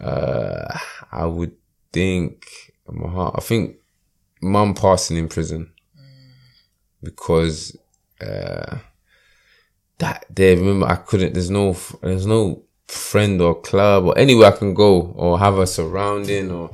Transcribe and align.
Uh, 0.00 0.78
I 1.12 1.26
would 1.26 1.52
think 1.92 2.46
my 2.88 3.08
heart. 3.10 3.34
I 3.38 3.40
think 3.40 3.76
mum 4.40 4.74
passing 4.74 5.16
in 5.16 5.28
prison 5.28 5.72
because 7.02 7.76
uh, 8.20 8.78
that 9.98 10.32
day. 10.34 10.56
Remember, 10.56 10.86
I 10.86 10.96
couldn't. 10.96 11.34
There's 11.34 11.50
no. 11.50 11.76
There's 12.02 12.26
no 12.26 12.62
friend 12.86 13.40
or 13.40 13.60
club 13.62 14.04
or 14.04 14.16
anywhere 14.18 14.48
I 14.52 14.56
can 14.56 14.74
go 14.74 15.00
or 15.16 15.38
have 15.38 15.56
a 15.58 15.66
surrounding 15.66 16.50
or 16.50 16.70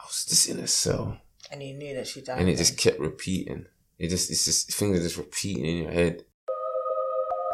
I 0.00 0.04
was 0.06 0.24
just 0.24 0.48
in 0.48 0.58
a 0.58 0.66
cell 0.66 1.18
And 1.50 1.62
you 1.62 1.74
knew 1.74 1.94
that 1.96 2.06
she 2.06 2.22
died. 2.22 2.38
and 2.40 2.48
it 2.48 2.56
just 2.56 2.78
kept 2.78 2.98
repeating. 2.98 3.66
It 3.98 4.08
just 4.08 4.30
it's 4.30 4.46
just 4.46 4.72
things 4.72 4.98
are 4.98 5.02
just 5.02 5.18
repeating 5.18 5.66
in 5.66 5.76
your 5.76 5.92
head. 5.92 6.24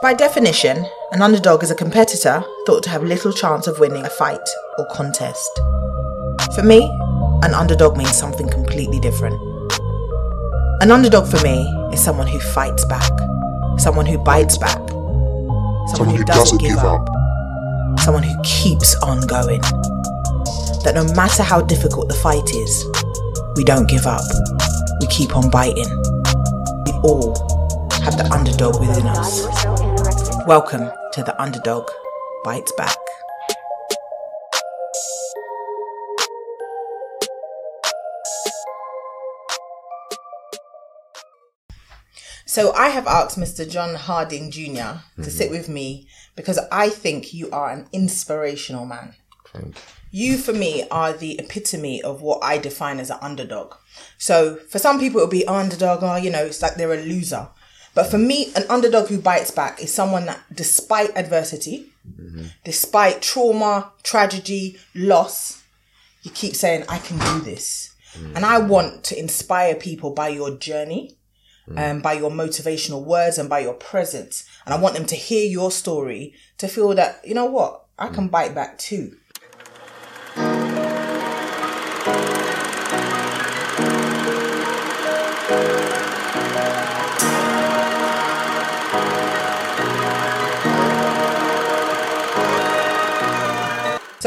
By 0.03 0.15
definition, 0.15 0.87
an 1.13 1.21
underdog 1.21 1.63
is 1.63 1.71
a 1.71 1.75
competitor 1.75 2.43
thought 2.67 2.83
to 2.85 2.91
have 2.91 3.03
little 3.03 3.33
chance 3.33 3.67
of 3.67 3.79
winning 3.79 4.05
a 4.05 4.11
fight 4.11 4.41
or 4.79 4.87
contest. 4.93 5.51
For 6.55 6.63
me, 6.63 6.81
an 7.43 7.55
underdog 7.55 7.97
means 7.97 8.17
something 8.17 8.49
completely 8.49 8.99
different. 9.01 9.35
An 10.83 10.91
underdog 10.91 11.29
for 11.29 11.41
me 11.43 11.67
is 11.93 12.03
someone 12.03 12.27
who 12.27 12.41
fights 12.41 12.85
back, 12.87 13.11
someone 13.79 14.07
who 14.07 14.17
bites 14.19 14.57
back, 14.57 14.79
someone, 14.89 15.89
Someone 15.97 16.17
who 16.17 16.25
doesn't 16.25 16.59
give 16.61 16.79
up. 16.79 17.07
someone 17.99 18.23
who 18.23 18.35
keeps 18.43 18.95
on 19.03 19.21
going. 19.27 19.61
That 20.85 20.93
no 20.95 21.05
matter 21.15 21.43
how 21.43 21.61
difficult 21.61 22.09
the 22.09 22.15
fight 22.15 22.49
is, 22.55 22.87
we 23.57 23.65
don't 23.65 23.87
give 23.89 24.07
up. 24.07 24.23
We 25.03 25.07
keep 25.09 25.37
on 25.37 25.51
biting. 25.51 25.91
We 26.87 26.93
all 27.05 27.37
have 28.05 28.17
the 28.17 28.27
underdog 28.33 28.81
within 28.81 29.07
us. 29.07 29.90
Welcome 30.47 30.91
to 31.13 31.23
the 31.23 31.35
Underdog 31.41 31.89
Bites 32.45 32.73
Back. 32.73 32.97
So 42.47 42.73
I 42.73 42.89
have 42.89 43.07
asked 43.07 43.39
Mr. 43.39 43.69
John 43.69 43.95
Harding 43.95 44.51
Jr. 44.51 44.61
to 44.61 44.73
mm-hmm. 44.73 45.23
sit 45.25 45.51
with 45.51 45.69
me 45.69 46.09
because 46.35 46.59
I 46.73 46.89
think 46.89 47.35
you 47.35 47.51
are 47.51 47.71
an 47.71 47.87
inspirational 47.93 48.87
man. 48.87 49.15
Thank 49.53 49.77
you. 49.77 49.83
You, 50.13 50.39
for 50.39 50.53
me, 50.53 50.89
are 50.91 51.13
the 51.13 51.39
epitome 51.39 52.03
of 52.03 52.23
what 52.23 52.43
I 52.43 52.59
define 52.59 52.99
as 52.99 53.11
an 53.11 53.19
underdog. 53.21 53.75
So, 54.19 54.57
for 54.57 54.81
some 54.81 54.99
people, 54.99 55.21
it'll 55.21 55.31
be 55.31 55.47
oh, 55.47 55.55
underdog, 55.55 56.01
oh, 56.03 56.17
you 56.17 56.31
know, 56.31 56.47
it's 56.47 56.63
like 56.63 56.75
they're 56.75 56.93
a 56.93 57.03
loser. 57.03 57.49
But 57.95 58.11
for 58.11 58.19
me, 58.19 58.53
an 58.55 58.65
underdog 58.69 59.09
who 59.09 59.21
bites 59.21 59.51
back 59.51 59.83
is 59.83 59.93
someone 59.93 60.27
that, 60.27 60.41
despite 60.55 61.17
adversity, 61.17 61.87
despite 62.65 63.21
trauma, 63.21 63.93
tragedy, 64.03 64.79
loss, 64.95 65.63
you 66.23 66.31
keep 66.31 66.55
saying, 66.55 66.85
I 66.89 66.99
can 66.99 67.19
do 67.19 67.45
this. 67.45 67.95
And 68.35 68.45
I 68.45 68.59
want 68.59 69.05
to 69.05 69.19
inspire 69.19 69.75
people 69.75 70.11
by 70.11 70.29
your 70.29 70.57
journey, 70.57 71.17
um, 71.77 72.01
by 72.01 72.15
your 72.15 72.31
motivational 72.31 73.05
words, 73.05 73.39
and 73.39 73.49
by 73.49 73.61
your 73.61 73.75
presence. 73.75 74.45
And 74.65 74.75
I 74.75 74.79
want 74.79 74.95
them 74.95 75.07
to 75.07 75.15
hear 75.15 75.45
your 75.49 75.71
story 75.71 76.35
to 76.59 76.69
feel 76.69 76.95
that, 76.95 77.21
you 77.25 77.35
know 77.35 77.47
what, 77.47 77.85
I 77.99 78.09
can 78.09 78.29
bite 78.29 78.55
back 78.55 78.79
too. 78.79 79.17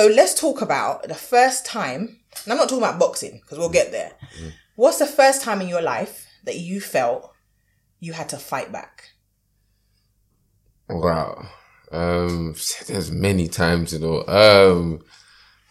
So 0.03 0.09
let's 0.09 0.33
talk 0.33 0.61
about 0.61 1.07
the 1.07 1.15
first 1.15 1.65
time, 1.65 2.19
and 2.43 2.51
I'm 2.51 2.57
not 2.57 2.67
talking 2.67 2.83
about 2.83 2.99
boxing 2.99 3.39
because 3.39 3.57
we'll 3.57 3.69
get 3.69 3.93
there. 3.93 4.11
What's 4.75 4.99
the 4.99 5.05
first 5.05 5.41
time 5.41 5.61
in 5.61 5.69
your 5.69 5.81
life 5.81 6.27
that 6.43 6.57
you 6.57 6.81
felt 6.81 7.31
you 8.01 8.11
had 8.11 8.27
to 8.27 8.37
fight 8.37 8.69
back? 8.69 9.11
Wow. 10.89 11.47
Um, 11.89 12.53
there's 12.87 13.11
many 13.11 13.47
times, 13.47 13.93
you 13.93 13.99
know. 13.99 14.25
Um, 14.27 15.05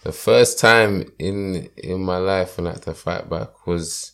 the 0.03 0.12
first 0.12 0.59
time 0.59 1.12
in 1.19 1.69
in 1.76 2.03
my 2.03 2.16
life 2.16 2.56
when 2.56 2.69
I 2.69 2.71
had 2.72 2.82
to 2.84 2.94
fight 2.94 3.28
back 3.28 3.66
was, 3.66 4.12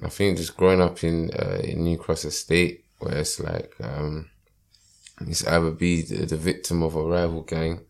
I 0.00 0.10
think, 0.10 0.36
just 0.36 0.56
growing 0.56 0.80
up 0.80 1.02
in 1.02 1.32
uh, 1.32 1.58
in 1.64 1.82
New 1.82 1.98
Cross 1.98 2.24
Estate, 2.24 2.84
where 3.00 3.18
it's 3.18 3.40
like 3.40 3.74
um, 3.80 4.30
it's 5.22 5.44
either 5.44 5.72
be 5.72 6.02
the, 6.02 6.24
the 6.24 6.36
victim 6.36 6.84
of 6.84 6.94
a 6.94 7.02
rival 7.02 7.42
gang, 7.42 7.80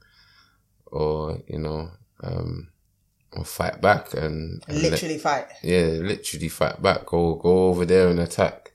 or 0.92 1.38
you 1.48 1.58
know, 1.58 1.90
um, 2.22 2.68
or 3.32 3.44
fight 3.44 3.80
back 3.80 4.14
and, 4.14 4.62
and 4.68 4.82
let- 4.82 4.92
Literally 4.92 5.18
fight. 5.18 5.46
yeah, 5.62 5.86
literally 6.00 6.48
fight 6.48 6.80
back. 6.82 7.06
Go 7.06 7.34
go 7.36 7.66
over 7.68 7.84
there 7.84 8.08
and 8.08 8.20
attack. 8.20 8.72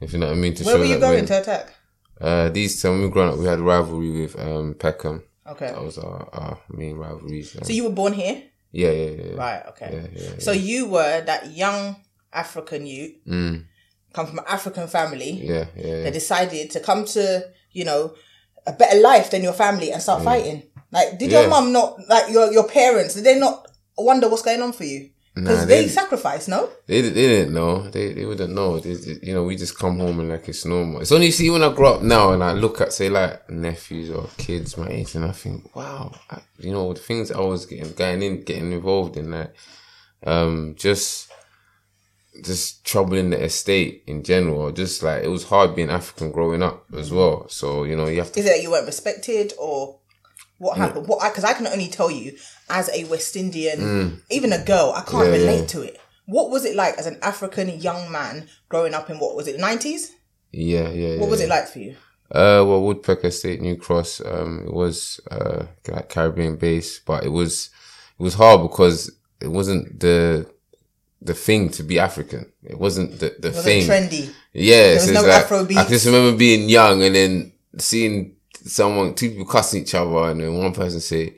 If 0.00 0.12
you 0.12 0.18
know 0.18 0.26
what 0.28 0.36
I 0.36 0.40
mean. 0.40 0.54
To 0.54 0.64
Where 0.64 0.78
were 0.78 0.84
you 0.84 0.98
going 1.00 1.26
to 1.26 1.40
attack? 1.40 1.72
uh, 2.20 2.48
these 2.50 2.82
when 2.84 2.98
we 2.98 3.06
were 3.06 3.10
growing 3.10 3.32
up, 3.32 3.38
we 3.38 3.46
had 3.46 3.58
rivalry 3.60 4.10
with 4.22 4.38
um 4.38 4.74
Peckham. 4.78 5.22
Okay. 5.46 5.66
That 5.68 5.82
was 5.82 5.98
our, 5.98 6.28
our 6.32 6.58
main 6.70 6.96
rivalries. 6.96 7.56
Um, 7.56 7.64
So 7.64 7.72
you 7.72 7.84
were 7.84 7.90
born 7.90 8.12
here? 8.14 8.42
yeah, 8.72 8.90
yeah, 8.90 9.10
yeah. 9.10 9.34
Right, 9.36 9.62
okay. 9.68 9.90
Yeah, 9.92 10.20
yeah, 10.22 10.38
So 10.38 10.52
you 10.52 10.86
were 10.88 11.20
that 11.20 11.50
young 11.52 11.96
African 12.32 12.86
youth, 12.86 13.12
Mm, 13.26 13.64
come 14.12 14.26
from 14.26 14.38
an 14.38 14.46
African 14.48 14.88
family 14.88 15.30
yeah, 15.32 15.66
yeah. 15.76 16.02
that 16.04 16.12
decided 16.12 16.70
to 16.72 16.80
come 16.80 17.04
to, 17.16 17.44
you 17.72 17.84
know, 17.84 18.14
a 18.66 18.72
better 18.72 18.98
life 19.00 19.30
than 19.30 19.42
your 19.42 19.52
family 19.52 19.92
and 19.92 20.00
start 20.02 20.24
fighting. 20.24 20.62
Like, 20.94 21.18
did 21.18 21.30
your 21.32 21.42
Yeah. 21.42 21.48
mum 21.48 21.72
not, 21.72 21.98
like 22.08 22.30
your, 22.32 22.52
your 22.52 22.66
parents, 22.68 23.14
did 23.14 23.24
they 23.24 23.38
not 23.38 23.66
wonder 23.98 24.28
what's 24.28 24.42
going 24.42 24.62
on 24.62 24.72
for 24.72 24.84
you? 24.84 25.10
Because 25.34 25.60
Nah, 25.62 25.66
they, 25.66 25.82
they- 25.82 25.88
sacrificed, 25.88 26.48
no? 26.48 26.70
They, 26.86 27.00
they 27.00 27.10
didn't 27.10 27.52
know. 27.54 27.90
They 27.90 28.12
they 28.12 28.24
wouldn't 28.24 28.54
know. 28.54 28.78
They, 28.78 28.94
they- 28.94 29.18
you 29.26 29.34
know, 29.34 29.42
we 29.42 29.56
just 29.56 29.76
come 29.76 29.98
home 29.98 30.20
and 30.20 30.28
like 30.28 30.48
it's 30.48 30.64
normal. 30.64 31.00
It's 31.00 31.10
only 31.10 31.32
see 31.32 31.50
when 31.50 31.64
I 31.64 31.72
grow 31.74 31.94
up 31.94 32.02
now 32.02 32.32
and 32.34 32.44
I 32.44 32.52
look 32.52 32.80
at 32.80 32.92
say 32.92 33.08
like 33.10 33.50
nephews 33.50 34.10
or 34.10 34.28
kids 34.38 34.76
my 34.78 34.88
age 34.88 35.16
and 35.16 35.24
I 35.24 35.32
think, 35.32 35.74
wow, 35.74 36.12
I, 36.30 36.40
you 36.58 36.70
know, 36.70 36.92
the 36.92 37.00
things 37.00 37.32
I 37.32 37.40
was 37.40 37.66
getting 37.66 37.92
going 37.94 38.22
in, 38.22 38.42
getting 38.44 38.70
involved 38.70 39.16
in, 39.16 39.32
like, 39.32 39.52
um, 40.24 40.76
just 40.78 41.28
just 42.44 42.84
trouble 42.84 43.16
in 43.16 43.30
the 43.30 43.42
estate 43.42 44.02
in 44.06 44.22
general. 44.22 44.70
Just 44.72 45.02
like 45.02 45.24
it 45.24 45.28
was 45.28 45.44
hard 45.44 45.74
being 45.74 45.90
African 45.90 46.30
growing 46.30 46.62
up 46.62 46.84
as 46.96 47.10
well. 47.10 47.48
So 47.48 47.82
you 47.84 47.96
know, 47.96 48.06
you 48.06 48.18
have 48.18 48.30
to 48.32 48.40
Is 48.40 48.46
it 48.46 48.50
that 48.50 48.62
you 48.62 48.70
weren't 48.70 48.86
respected 48.86 49.52
or 49.58 49.98
what 50.64 50.76
happened? 50.78 51.06
What 51.08 51.22
I 51.22 51.28
Because 51.28 51.44
I, 51.44 51.52
can 51.54 51.66
only 51.66 51.88
tell 51.88 52.10
you, 52.10 52.36
as 52.68 52.88
a 52.98 53.04
West 53.04 53.36
Indian, 53.36 54.22
even 54.30 54.52
a 54.52 54.62
girl, 54.72 54.92
I 54.96 55.02
can't 55.02 55.24
Mm. 55.24 55.32
Yeah, 55.32 55.38
relate 55.40 55.60
yeah. 55.60 55.66
to 55.74 55.82
it. 55.82 56.00
What 56.26 56.50
was 56.50 56.64
it 56.64 56.74
like 56.74 56.94
as 57.00 57.06
an 57.06 57.18
African 57.22 57.68
young 57.80 58.10
man 58.10 58.48
growing 58.70 58.94
up 58.94 59.10
in 59.10 59.18
what 59.18 59.36
was 59.36 59.46
it, 59.46 59.60
90s? 59.60 60.02
yeah, 60.52 60.88
yeah. 60.90 61.18
What 61.20 61.28
was 61.30 61.40
it 61.40 61.48
like 61.48 61.66
for 61.68 61.80
you? 61.80 61.92
Uh, 62.30 62.64
well, 62.66 62.80
Woodpecker 62.82 63.26
Estate, 63.28 63.60
New 63.60 63.76
Cross, 63.76 64.22
um, 64.24 64.64
it 64.66 64.72
was, 64.72 65.20
uh, 65.30 65.66
like 65.88 66.08
Caribbean 66.08 66.56
base, 66.56 66.98
but 67.00 67.24
it 67.24 67.28
was, 67.40 67.70
it 68.18 68.22
was 68.22 68.34
hard 68.34 68.62
because 68.62 69.10
it 69.40 69.48
wasn't 69.48 70.00
the, 70.00 70.46
the 71.20 71.34
thing 71.34 71.68
to 71.70 71.82
be 71.82 71.98
African. 71.98 72.50
It 72.62 72.78
wasn't 72.78 73.18
the, 73.20 73.36
the 73.38 73.48
It 73.48 73.54
wasn't 73.54 73.64
thing. 73.64 73.88
trendy. 73.88 74.32
Yeah, 74.52 74.82
there 74.82 74.94
was 74.94 75.04
so 75.04 75.12
no 75.12 75.22
like, 75.22 75.76
I 75.76 75.88
just 75.88 76.06
remember 76.06 76.36
being 76.38 76.68
young 76.68 77.02
and 77.02 77.14
then 77.14 77.52
seeing 77.78 78.36
someone, 78.64 79.14
two 79.14 79.30
people 79.30 79.46
cussing 79.46 79.82
each 79.82 79.94
other 79.94 80.30
and 80.30 80.40
then 80.40 80.56
one 80.56 80.72
person 80.72 81.00
say, 81.00 81.36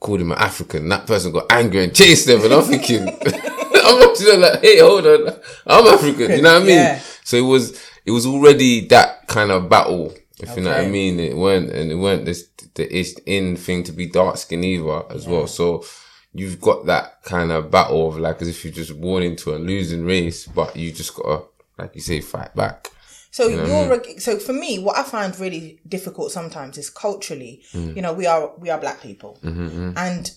called 0.00 0.20
him 0.20 0.32
an 0.32 0.38
African. 0.38 0.88
That 0.88 1.06
person 1.06 1.32
got 1.32 1.50
angry 1.50 1.84
and 1.84 1.94
chased 1.94 2.26
them 2.26 2.42
and 2.44 2.52
I'm 2.52 2.62
thinking, 2.62 3.08
I'm 3.84 4.00
watching 4.00 4.26
them 4.26 4.40
like, 4.40 4.60
hey, 4.60 4.78
hold 4.80 5.06
on. 5.06 5.34
I'm 5.66 5.86
African. 5.86 6.30
You 6.30 6.42
know 6.42 6.54
what 6.54 6.62
I 6.62 6.66
mean? 6.66 6.76
Yeah. 6.76 7.00
So 7.24 7.36
it 7.36 7.42
was, 7.42 7.80
it 8.04 8.10
was 8.10 8.26
already 8.26 8.86
that 8.88 9.26
kind 9.26 9.50
of 9.50 9.68
battle, 9.68 10.14
if 10.40 10.56
you 10.56 10.62
know 10.62 10.70
what 10.70 10.80
I 10.80 10.88
mean. 10.88 11.18
It 11.18 11.36
weren't, 11.36 11.70
and 11.70 11.90
it 11.90 11.96
weren't 11.96 12.24
this, 12.24 12.48
the 12.74 12.94
ish 12.96 13.14
in 13.26 13.56
thing 13.56 13.82
to 13.84 13.92
be 13.92 14.06
dark 14.06 14.36
skin 14.36 14.64
either 14.64 15.02
as 15.10 15.26
well. 15.26 15.46
So 15.46 15.84
you've 16.32 16.60
got 16.60 16.86
that 16.86 17.22
kind 17.22 17.50
of 17.50 17.70
battle 17.70 18.08
of 18.08 18.18
like 18.18 18.40
as 18.40 18.48
if 18.48 18.64
you're 18.64 18.72
just 18.72 18.98
born 19.00 19.22
into 19.22 19.54
a 19.54 19.56
losing 19.56 20.04
race, 20.04 20.46
but 20.46 20.76
you 20.76 20.92
just 20.92 21.14
gotta, 21.14 21.44
like 21.78 21.94
you 21.94 22.00
say, 22.00 22.20
fight 22.20 22.54
back. 22.54 22.90
So 23.30 23.46
you're 23.48 23.92
a- 24.00 24.18
so 24.20 24.38
for 24.38 24.52
me, 24.52 24.78
what 24.78 24.96
I 24.96 25.02
find 25.02 25.38
really 25.38 25.80
difficult 25.86 26.32
sometimes 26.32 26.78
is 26.78 26.90
culturally. 26.90 27.62
Mm. 27.72 27.96
You 27.96 28.02
know, 28.02 28.12
we 28.12 28.26
are 28.26 28.52
we 28.58 28.70
are 28.70 28.80
black 28.80 29.02
people, 29.02 29.38
Mm-hmm, 29.42 29.92
and 29.96 30.30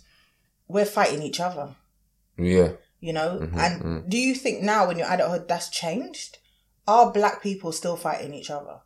we're 0.67 0.85
fighting 0.85 1.21
each 1.23 1.39
other. 1.39 1.75
Yeah. 2.37 2.73
You 2.99 3.13
know, 3.13 3.39
Mm-hmm, 3.41 3.59
and 3.59 4.09
do 4.09 4.17
you 4.17 4.35
think 4.35 4.61
now 4.61 4.89
in 4.89 4.97
your 4.97 5.11
adulthood 5.11 5.47
that's 5.47 5.69
changed? 5.69 6.37
Are 6.87 7.11
black 7.11 7.41
people 7.41 7.71
still 7.71 7.95
fighting 7.95 8.33
each 8.33 8.49
other? 8.49 8.79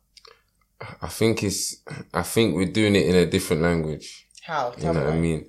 I 1.02 1.08
think 1.08 1.42
it's, 1.42 1.76
I 2.12 2.22
think 2.22 2.54
we're 2.54 2.70
doing 2.70 2.94
it 2.96 3.06
in 3.06 3.14
a 3.16 3.26
different 3.26 3.62
language. 3.62 4.28
How? 4.42 4.74
You 4.76 4.84
know 4.84 4.92
me. 4.92 5.00
what 5.00 5.12
I 5.12 5.18
mean? 5.18 5.46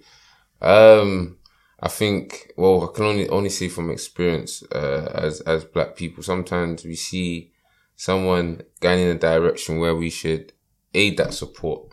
Um, 0.62 1.38
I 1.80 1.90
think, 1.90 2.52
well, 2.58 2.90
I 2.90 2.96
can 2.96 3.06
only, 3.06 3.30
only 3.30 3.50
say 3.50 3.68
from 3.68 3.92
experience, 3.92 4.64
uh, 4.72 5.12
as, 5.14 5.42
as 5.42 5.66
black 5.66 5.96
people, 5.96 6.24
sometimes 6.24 6.86
we 6.86 6.96
see 6.96 7.52
someone 7.98 8.62
going 8.80 9.02
in 9.02 9.18
a 9.18 9.20
direction 9.20 9.80
where 9.80 9.96
we 9.96 10.10
should 10.10 10.54
aid 10.94 11.18
that 11.18 11.34
support. 11.34 11.92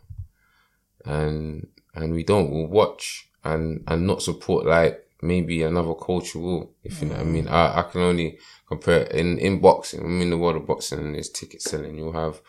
And, 1.05 1.67
and 1.95 2.13
we 2.13 2.23
don't, 2.23 2.51
we'll 2.51 2.69
watch 2.69 3.29
and 3.45 3.85
and 3.87 4.07
not 4.07 4.23
support 4.23 4.67
like 4.67 5.07
maybe 5.23 5.63
another 5.63 5.95
culture 5.95 6.39
will. 6.39 6.73
If 6.83 7.01
you 7.01 7.09
know 7.09 7.15
what 7.15 7.23
I 7.23 7.25
mm. 7.25 7.33
mean, 7.33 7.49
I 7.49 7.81
I 7.81 7.83
can 7.83 8.01
only 8.01 8.39
compare 8.67 9.03
in 9.05 9.39
in 9.39 9.61
boxing. 9.61 10.01
I'm 10.01 10.21
in 10.21 10.31
the 10.31 10.39
world 10.39 10.57
of 10.57 10.67
boxing 10.67 10.99
and 11.01 11.15
there's 11.15 11.31
ticket 11.31 11.63
selling. 11.63 11.97
You'll 11.97 12.13
have 12.13 12.41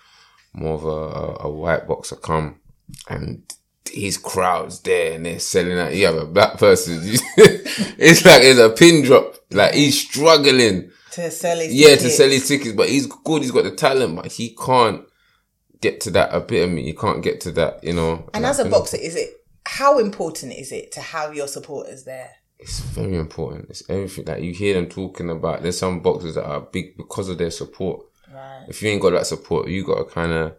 more 0.53 0.75
of 0.75 0.85
a, 0.85 0.87
a, 0.87 1.47
a 1.47 1.49
white 1.49 1.87
boxer 1.87 2.15
come 2.15 2.59
and 3.09 3.43
these 3.93 4.17
crowds 4.17 4.79
there 4.81 5.13
and 5.13 5.25
they're 5.25 5.39
selling 5.39 5.77
out. 5.77 5.93
You 5.93 6.05
have 6.05 6.15
a 6.15 6.25
black 6.25 6.57
person. 6.57 6.99
it's 7.37 8.25
like 8.25 8.41
it's 8.43 8.59
a 8.59 8.69
pin 8.69 9.03
drop. 9.03 9.35
Like 9.51 9.73
he's 9.73 9.99
struggling. 9.99 10.91
To 11.15 11.31
sell 11.31 11.57
his 11.57 11.73
Yeah, 11.73 11.95
to 11.95 12.09
sell 12.09 12.29
his 12.29 12.47
tickets, 12.47 12.73
but 12.73 12.89
he's 12.89 13.07
good. 13.07 13.41
He's 13.41 13.51
got 13.51 13.65
the 13.65 13.71
talent, 13.71 14.15
but 14.15 14.31
he 14.31 14.56
can't 14.56 15.03
get 15.81 16.00
to 16.01 16.12
that 16.12 16.33
epitome. 16.33 16.83
He 16.83 16.94
can't 16.94 17.23
get 17.23 17.41
to 17.41 17.51
that, 17.53 17.83
you 17.83 17.94
know. 17.94 18.29
And 18.33 18.45
as 18.45 18.59
a 18.59 18.69
boxer, 18.69 18.97
is 18.97 19.15
it 19.15 19.29
how 19.65 20.00
important 20.00 20.53
is 20.53 20.71
it 20.71 20.91
to 20.94 21.01
have 21.01 21.35
your 21.35 21.47
supporters 21.47 22.06
there? 22.06 22.31
it's 22.59 22.79
very 22.79 23.17
important. 23.17 23.69
It's 23.69 23.88
everything 23.89 24.25
that 24.25 24.41
you 24.41 24.53
hear 24.53 24.75
them 24.75 24.88
talking 24.88 25.29
about. 25.29 25.62
There's 25.62 25.77
some 25.77 26.00
boxers 26.00 26.35
that 26.35 26.45
are 26.45 26.62
big 26.62 26.97
because 26.97 27.29
of 27.29 27.38
their 27.38 27.51
support. 27.51 28.06
Right. 28.33 28.65
If 28.67 28.81
you 28.81 28.89
ain't 28.89 29.01
got 29.01 29.12
that 29.12 29.27
support, 29.27 29.67
you 29.67 29.85
got 29.85 29.97
to 29.97 30.06
kind 30.06 30.31
of 30.31 30.56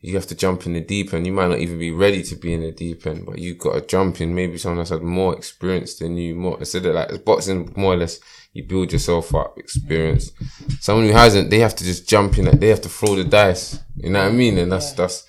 you 0.00 0.14
have 0.14 0.26
to 0.26 0.34
jump 0.34 0.66
in 0.66 0.74
the 0.74 0.80
deep 0.80 1.12
end. 1.14 1.26
You 1.26 1.32
might 1.32 1.48
not 1.48 1.60
even 1.60 1.78
be 1.78 1.90
ready 1.90 2.22
to 2.24 2.36
be 2.36 2.52
in 2.52 2.60
the 2.60 2.72
deep 2.72 3.06
end, 3.06 3.24
but 3.26 3.38
you 3.38 3.54
got 3.54 3.74
to 3.74 3.80
jump 3.80 4.20
in. 4.20 4.34
Maybe 4.34 4.58
someone 4.58 4.78
that's 4.78 4.90
had 4.90 5.02
more 5.02 5.36
experience 5.36 5.96
than 5.96 6.16
you, 6.16 6.34
more 6.34 6.58
instead 6.58 6.86
of 6.86 6.94
like 6.94 7.24
boxing, 7.24 7.72
more 7.76 7.94
or 7.94 7.96
less 7.96 8.20
you 8.54 8.62
build 8.62 8.92
yourself 8.92 9.34
up, 9.34 9.58
experience. 9.58 10.30
Someone 10.80 11.06
who 11.06 11.12
hasn't, 11.12 11.50
they 11.50 11.58
have 11.58 11.74
to 11.74 11.84
just 11.84 12.08
jump 12.08 12.38
in. 12.38 12.46
Like, 12.46 12.60
they 12.60 12.68
have 12.68 12.80
to 12.82 12.88
throw 12.88 13.16
the 13.16 13.24
dice. 13.24 13.80
You 13.96 14.10
know 14.10 14.22
what 14.22 14.32
I 14.32 14.32
mean? 14.32 14.56
And 14.58 14.72
that's 14.72 14.92
that's 14.92 15.26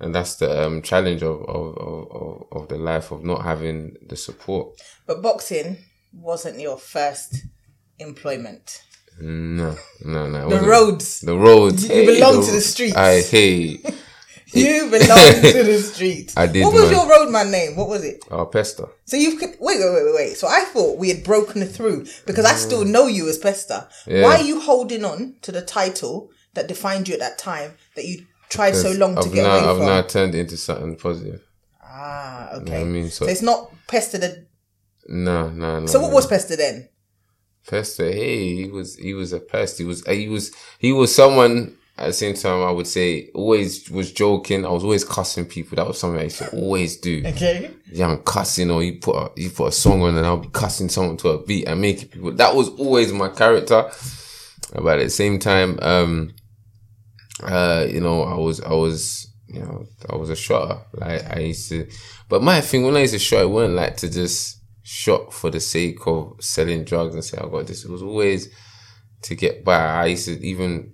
and 0.00 0.14
that's 0.14 0.34
the 0.34 0.66
um, 0.66 0.82
challenge 0.82 1.22
of 1.22 1.40
of, 1.42 1.78
of 1.78 2.46
of 2.52 2.68
the 2.68 2.76
life 2.76 3.12
of 3.12 3.24
not 3.24 3.42
having 3.42 3.96
the 4.08 4.16
support. 4.16 4.76
But 5.06 5.22
boxing 5.22 5.78
wasn't 6.12 6.60
your 6.60 6.76
first 6.76 7.46
employment. 7.98 8.82
No, 9.20 9.76
no, 10.04 10.28
no. 10.28 10.50
The 10.50 10.66
roads. 10.66 11.20
The 11.20 11.38
roads. 11.38 11.88
You 11.88 12.06
belong 12.06 12.44
to 12.44 12.50
the 12.50 12.60
streets. 12.60 12.96
I 12.96 13.22
hey, 13.22 13.80
You 14.54 14.88
belong 14.90 15.18
to 15.18 15.62
the 15.64 15.78
streets. 15.92 16.36
I 16.36 16.46
did, 16.46 16.64
What 16.64 16.74
was 16.74 16.84
man. 16.84 16.92
your 16.92 17.08
roadman 17.08 17.50
name? 17.50 17.76
What 17.76 17.88
was 17.88 18.04
it? 18.04 18.22
our 18.30 18.46
pester. 18.46 18.86
So 19.04 19.16
you've 19.16 19.40
wait, 19.40 19.56
wait, 19.60 19.78
wait, 19.80 20.04
wait, 20.04 20.14
wait. 20.14 20.36
So 20.36 20.46
I 20.48 20.60
thought 20.64 20.98
we 20.98 21.08
had 21.08 21.24
broken 21.24 21.64
through 21.66 22.06
because 22.26 22.44
I 22.44 22.54
still 22.54 22.84
know 22.84 23.06
you 23.06 23.28
as 23.28 23.38
Pester. 23.38 23.86
Yeah. 24.06 24.22
Why 24.22 24.36
are 24.36 24.42
you 24.42 24.60
holding 24.60 25.04
on 25.04 25.36
to 25.42 25.52
the 25.52 25.62
title 25.62 26.30
that 26.54 26.68
defined 26.68 27.08
you 27.08 27.14
at 27.14 27.20
that 27.20 27.38
time 27.38 27.74
that 27.96 28.04
you 28.06 28.24
tried 28.48 28.76
so 28.76 28.92
long 28.92 29.14
to 29.16 29.20
I've 29.22 29.32
get 29.34 29.42
now, 29.42 29.50
away 29.58 29.68
I've 29.70 29.76
from? 29.78 29.86
now 29.86 30.02
turned 30.02 30.34
into 30.34 30.56
something 30.56 30.96
positive. 30.96 31.40
ah, 31.82 32.50
You 32.54 32.60
know 32.60 32.62
okay. 32.62 32.80
I 32.80 32.84
mean? 32.84 33.10
so, 33.10 33.24
So, 33.24 33.30
it's 33.30 33.42
not 33.42 33.72
Pester. 33.88 34.18
The, 34.18 34.46
no, 35.08 35.48
no, 35.50 35.80
no. 35.80 35.86
so 35.86 36.00
what 36.00 36.10
no. 36.10 36.14
was 36.14 36.26
Pester 36.26 36.56
then? 36.56 36.88
Pester? 37.66 38.04
Hey, 38.10 38.54
he 38.56 38.68
was 38.70 38.96
he 38.96 39.14
was 39.14 39.32
a 39.32 39.40
pest. 39.40 39.78
He 39.78 39.84
was 39.84 40.04
he 40.06 40.28
was 40.28 40.52
he 40.78 40.92
was 40.92 41.14
someone 41.14 41.76
at 41.96 42.06
the 42.06 42.12
same 42.12 42.34
time. 42.34 42.62
I 42.62 42.70
would 42.70 42.86
say 42.86 43.30
always 43.34 43.90
was 43.90 44.12
joking. 44.12 44.64
I 44.66 44.70
was 44.70 44.84
always 44.84 45.04
cussing 45.04 45.46
people. 45.46 45.76
That 45.76 45.86
was 45.86 45.98
something 45.98 46.20
I 46.20 46.24
used 46.24 46.38
to 46.38 46.50
always 46.50 46.96
do. 46.98 47.22
Okay. 47.26 47.70
Yeah, 47.90 48.08
I'm 48.08 48.22
cussing, 48.22 48.70
or 48.70 48.82
you 48.82 48.98
put 48.98 49.16
a, 49.16 49.30
you 49.36 49.50
put 49.50 49.68
a 49.68 49.72
song 49.72 50.02
on, 50.02 50.16
and 50.16 50.26
I'll 50.26 50.38
be 50.38 50.48
cussing 50.48 50.88
someone 50.88 51.16
to 51.18 51.30
a 51.30 51.44
beat 51.44 51.66
and 51.66 51.80
making 51.80 52.08
people. 52.08 52.32
That 52.32 52.54
was 52.54 52.68
always 52.70 53.12
my 53.12 53.28
character. 53.28 53.90
But 54.72 54.98
at 54.98 55.04
the 55.04 55.10
same 55.10 55.38
time, 55.38 55.78
um, 55.82 56.34
uh, 57.42 57.86
you 57.88 58.00
know, 58.00 58.22
I 58.22 58.34
was, 58.34 58.60
I 58.60 58.72
was, 58.72 59.32
you 59.46 59.60
know, 59.60 59.84
I 60.10 60.16
was 60.16 60.30
a 60.30 60.36
shotter. 60.36 60.80
Like 60.94 61.24
I 61.36 61.40
used 61.40 61.68
to, 61.68 61.88
but 62.28 62.42
my 62.42 62.60
thing 62.60 62.84
when 62.84 62.96
I 62.96 63.00
used 63.00 63.12
to 63.12 63.18
shot, 63.20 63.42
it 63.42 63.50
wasn't 63.50 63.76
like 63.76 63.96
to 63.98 64.10
just 64.10 64.60
shot 64.82 65.32
for 65.32 65.50
the 65.50 65.60
sake 65.60 66.06
of 66.06 66.36
selling 66.40 66.84
drugs 66.84 67.14
and 67.14 67.24
say 67.24 67.38
I 67.38 67.48
got 67.48 67.66
this. 67.66 67.84
It 67.84 67.90
was 67.90 68.02
always 68.02 68.48
to 69.22 69.34
get 69.34 69.64
by. 69.64 69.76
I 69.76 70.06
used 70.06 70.26
to 70.26 70.44
even 70.44 70.93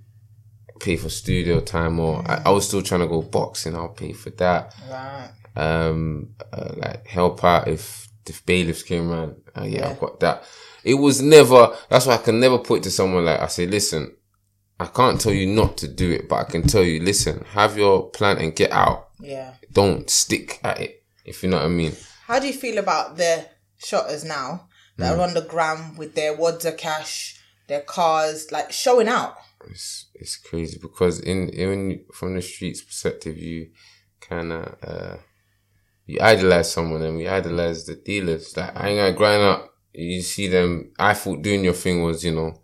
pay 0.81 0.97
for 0.97 1.09
studio 1.09 1.61
time, 1.61 2.01
or 2.01 2.23
I, 2.29 2.43
I 2.47 2.51
was 2.51 2.67
still 2.67 2.83
trying 2.83 3.01
to 3.03 3.07
go 3.07 3.23
boxing. 3.23 3.75
I'll 3.77 3.89
pay 3.91 4.13
for 4.13 4.31
that 4.31 4.75
Right. 4.91 5.31
um, 5.57 6.31
uh, 6.53 6.73
like 6.77 7.07
help 7.07 7.45
out 7.45 7.69
if 7.69 8.09
if 8.27 8.45
bailiffs 8.47 8.83
came 8.83 9.11
around. 9.11 9.37
Uh, 9.57 9.65
yeah, 9.65 9.89
I've 9.91 10.01
got 10.01 10.21
that. 10.21 10.45
It 10.85 10.95
was 10.95 11.21
never. 11.21 11.77
That's 11.89 12.07
why 12.07 12.15
I 12.15 12.19
can 12.19 12.41
never 12.41 12.59
put 12.59 12.79
it 12.81 12.83
to 12.85 12.91
someone 12.91 13.25
like 13.25 13.41
I 13.41 13.47
say. 13.49 13.67
Listen, 13.67 14.15
I 14.79 14.87
can't 14.87 15.21
tell 15.21 15.33
you 15.33 15.47
not 15.47 15.77
to 15.79 15.89
do 15.89 16.11
it, 16.13 16.29
but 16.29 16.37
I 16.37 16.45
can 16.45 16.63
tell 16.63 16.83
you, 16.83 17.01
listen, 17.03 17.45
have 17.53 17.77
your 17.77 18.09
plan 18.11 18.39
and 18.39 18.55
get 18.57 18.71
out. 18.73 19.09
Yeah. 19.21 19.55
Don't 19.73 20.09
stick 20.09 20.59
at 20.65 20.81
it. 20.81 21.05
If 21.25 21.43
you 21.43 21.51
know 21.51 21.57
what 21.59 21.67
I 21.67 21.69
mean. 21.69 21.93
How 22.27 22.39
do 22.39 22.47
you 22.47 22.53
feel 22.55 22.79
about 22.79 23.17
the 23.17 23.47
shotters 23.79 24.25
now 24.25 24.69
that 24.97 25.15
Hmm. 25.15 25.21
are 25.21 25.23
on 25.25 25.35
the 25.35 25.43
gram 25.43 25.97
with 25.97 26.15
their 26.15 26.35
wads 26.35 26.65
of 26.65 26.77
cash, 26.77 27.37
their 27.67 27.81
cars, 27.83 28.51
like 28.53 28.71
showing 28.73 29.09
out? 29.09 29.35
It's 29.69 30.07
it's 30.15 30.37
crazy 30.37 30.79
because 30.81 31.21
in 31.21 31.51
even 31.55 32.05
from 32.15 32.35
the 32.35 32.43
streets 32.43 32.81
perspective, 32.83 33.37
you 33.39 33.71
kind 34.21 34.53
of 34.53 34.77
uh, 34.83 35.17
you 36.07 36.19
idolize 36.21 36.73
someone 36.73 37.03
and 37.03 37.17
we 37.17 37.29
idolize 37.29 37.85
the 37.87 37.95
dealers. 37.97 38.57
Like 38.57 38.77
I 38.77 38.89
ain't 38.89 38.99
gonna 38.99 39.13
grind 39.13 39.43
up. 39.43 39.75
You 39.93 40.23
see 40.23 40.49
them. 40.49 40.93
I 40.99 41.15
thought 41.15 41.43
doing 41.43 41.65
your 41.65 41.75
thing 41.75 42.03
was 42.03 42.25
you 42.25 42.33
know, 42.35 42.61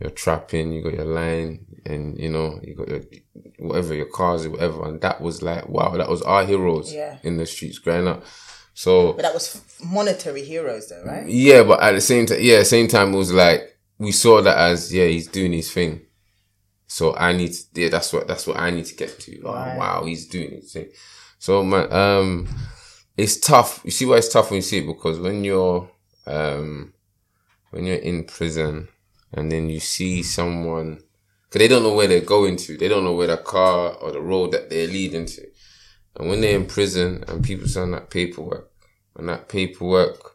you're 0.00 0.10
trapping. 0.10 0.72
You 0.72 0.82
got 0.82 0.94
your 0.94 1.04
line 1.04 1.66
and 1.86 2.18
you 2.18 2.28
know 2.30 2.60
you 2.62 2.74
got 2.76 2.88
your 2.88 3.02
whatever 3.58 3.94
your 3.94 4.06
cars 4.06 4.46
or 4.46 4.50
whatever. 4.50 4.86
And 4.88 5.00
that 5.00 5.20
was 5.20 5.42
like 5.42 5.68
wow, 5.68 5.96
that 5.96 6.08
was 6.08 6.22
our 6.22 6.44
heroes 6.44 6.92
Yeah. 6.92 7.18
in 7.22 7.36
the 7.38 7.46
streets 7.46 7.78
growing 7.78 8.06
up. 8.08 8.24
So 8.72 9.14
But 9.14 9.22
that 9.22 9.34
was 9.34 9.60
monetary 9.84 10.44
heroes, 10.44 10.88
though, 10.88 11.02
right? 11.04 11.26
yeah, 11.26 11.64
but 11.64 11.82
at 11.82 11.92
the 11.92 12.00
same 12.00 12.24
time, 12.26 12.38
yeah, 12.40 12.62
same 12.62 12.86
time 12.88 13.12
it 13.12 13.16
was 13.16 13.32
like 13.32 13.76
we 13.98 14.12
saw 14.12 14.40
that 14.40 14.56
as 14.56 14.92
yeah, 14.94 15.06
he's 15.06 15.26
doing 15.26 15.52
his 15.52 15.70
thing. 15.70 16.02
So 16.90 17.14
I 17.14 17.32
need 17.32 17.52
to, 17.52 17.62
yeah, 17.80 17.88
that's 17.88 18.12
what 18.12 18.26
that's 18.26 18.48
what 18.48 18.56
I 18.56 18.70
need 18.70 18.84
to 18.86 18.96
get 18.96 19.20
to. 19.20 19.40
Oh, 19.44 19.52
Right. 19.52 19.76
wow, 19.76 20.04
he's 20.04 20.26
doing 20.26 20.60
it. 20.74 20.92
So 21.38 21.62
man, 21.62 21.90
um, 21.92 22.48
it's 23.16 23.38
tough. 23.38 23.80
You 23.84 23.92
see 23.92 24.06
why 24.06 24.16
it's 24.16 24.28
tough 24.32 24.50
when 24.50 24.56
you 24.56 24.62
see 24.62 24.78
it 24.78 24.86
because 24.88 25.20
when 25.20 25.44
you're 25.44 25.88
um 26.26 26.92
when 27.70 27.84
you're 27.86 27.94
in 28.10 28.24
prison 28.24 28.88
and 29.32 29.52
then 29.52 29.70
you 29.70 29.78
see 29.78 30.24
someone 30.24 31.00
because 31.44 31.60
they 31.60 31.68
don't 31.68 31.84
know 31.84 31.94
where 31.94 32.08
they're 32.08 32.22
going 32.22 32.56
to, 32.56 32.76
they 32.76 32.88
don't 32.88 33.04
know 33.04 33.14
where 33.14 33.28
the 33.28 33.36
car 33.36 33.92
or 33.94 34.10
the 34.10 34.20
road 34.20 34.50
that 34.50 34.68
they're 34.68 34.88
leading 34.88 35.26
to, 35.26 35.42
and 36.16 36.28
when 36.28 36.40
they're 36.40 36.56
in 36.56 36.66
prison 36.66 37.22
and 37.28 37.44
people 37.44 37.68
sign 37.68 37.92
that 37.92 38.10
paperwork 38.10 38.68
and 39.14 39.28
that 39.28 39.48
paperwork 39.48 40.34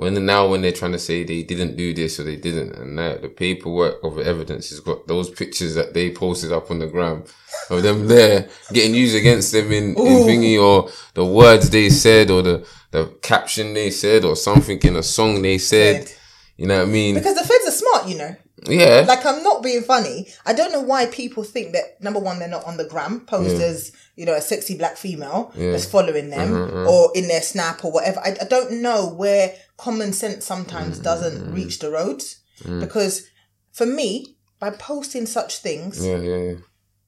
when 0.00 0.24
now 0.24 0.48
when 0.48 0.62
they're 0.62 0.72
trying 0.72 0.92
to 0.92 0.98
say 0.98 1.24
they 1.24 1.42
didn't 1.42 1.76
do 1.76 1.92
this 1.92 2.18
or 2.18 2.22
they 2.24 2.36
didn't 2.36 2.74
and 2.74 2.98
that 2.98 3.20
the 3.20 3.28
paperwork 3.28 4.02
of 4.02 4.14
the 4.14 4.24
evidence 4.24 4.70
has 4.70 4.80
got 4.80 5.06
those 5.06 5.28
pictures 5.28 5.74
that 5.74 5.92
they 5.92 6.10
posted 6.10 6.50
up 6.52 6.70
on 6.70 6.78
the 6.78 6.86
gram 6.86 7.22
of 7.68 7.82
them 7.82 8.06
there 8.14 8.48
getting 8.72 8.94
used 8.94 9.14
against 9.14 9.52
them 9.52 9.70
in, 9.70 9.90
in 9.90 9.94
thingy 9.94 10.58
or 10.58 10.90
the 11.12 11.24
words 11.24 11.68
they 11.68 11.90
said 11.90 12.30
or 12.30 12.40
the, 12.40 12.66
the 12.92 13.06
caption 13.20 13.74
they 13.74 13.90
said 13.90 14.24
or 14.24 14.36
something 14.36 14.78
in 14.78 14.96
a 14.96 15.02
song 15.02 15.42
they 15.42 15.58
said. 15.58 16.08
Said. 16.08 16.16
You 16.56 16.66
know 16.66 16.80
what 16.80 16.88
I 16.88 16.92
mean? 16.92 17.14
Because 17.14 17.36
the 17.36 17.48
feds 17.48 17.68
are 17.68 17.70
smart, 17.70 18.06
you 18.06 18.18
know. 18.18 18.36
Yeah. 18.66 19.04
Like 19.06 19.24
I'm 19.24 19.42
not 19.42 19.62
being 19.62 19.82
funny. 19.82 20.28
I 20.44 20.52
don't 20.52 20.72
know 20.72 20.80
why 20.80 21.06
people 21.06 21.44
think 21.44 21.72
that 21.72 22.00
number 22.00 22.20
one 22.20 22.38
they're 22.38 22.48
not 22.48 22.64
on 22.64 22.76
the 22.76 22.84
gram 22.84 23.20
posed 23.20 23.60
as 23.60 23.92
you 24.16 24.26
know 24.26 24.34
a 24.34 24.40
sexy 24.40 24.76
black 24.76 24.96
female 24.96 25.52
that's 25.54 25.86
following 25.86 26.30
them 26.30 26.50
mm-hmm, 26.50 26.76
mm-hmm. 26.76 26.88
or 26.88 27.10
in 27.14 27.28
their 27.28 27.42
snap 27.42 27.84
or 27.84 27.92
whatever. 27.92 28.20
I, 28.20 28.36
I 28.40 28.44
don't 28.44 28.82
know 28.82 29.08
where 29.08 29.54
common 29.76 30.12
sense 30.12 30.44
sometimes 30.44 30.96
mm-hmm, 30.96 31.04
doesn't 31.04 31.52
reach 31.54 31.78
the 31.78 31.90
roads 31.90 32.40
mm. 32.62 32.80
because 32.80 33.26
for 33.72 33.86
me 33.86 34.36
by 34.58 34.70
posting 34.70 35.26
such 35.26 35.58
things 35.58 36.04
yeah, 36.04 36.18
yeah, 36.18 36.36
yeah. 36.36 36.54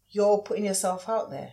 you're 0.08 0.38
putting 0.38 0.64
yourself 0.64 1.08
out 1.08 1.30
there. 1.30 1.52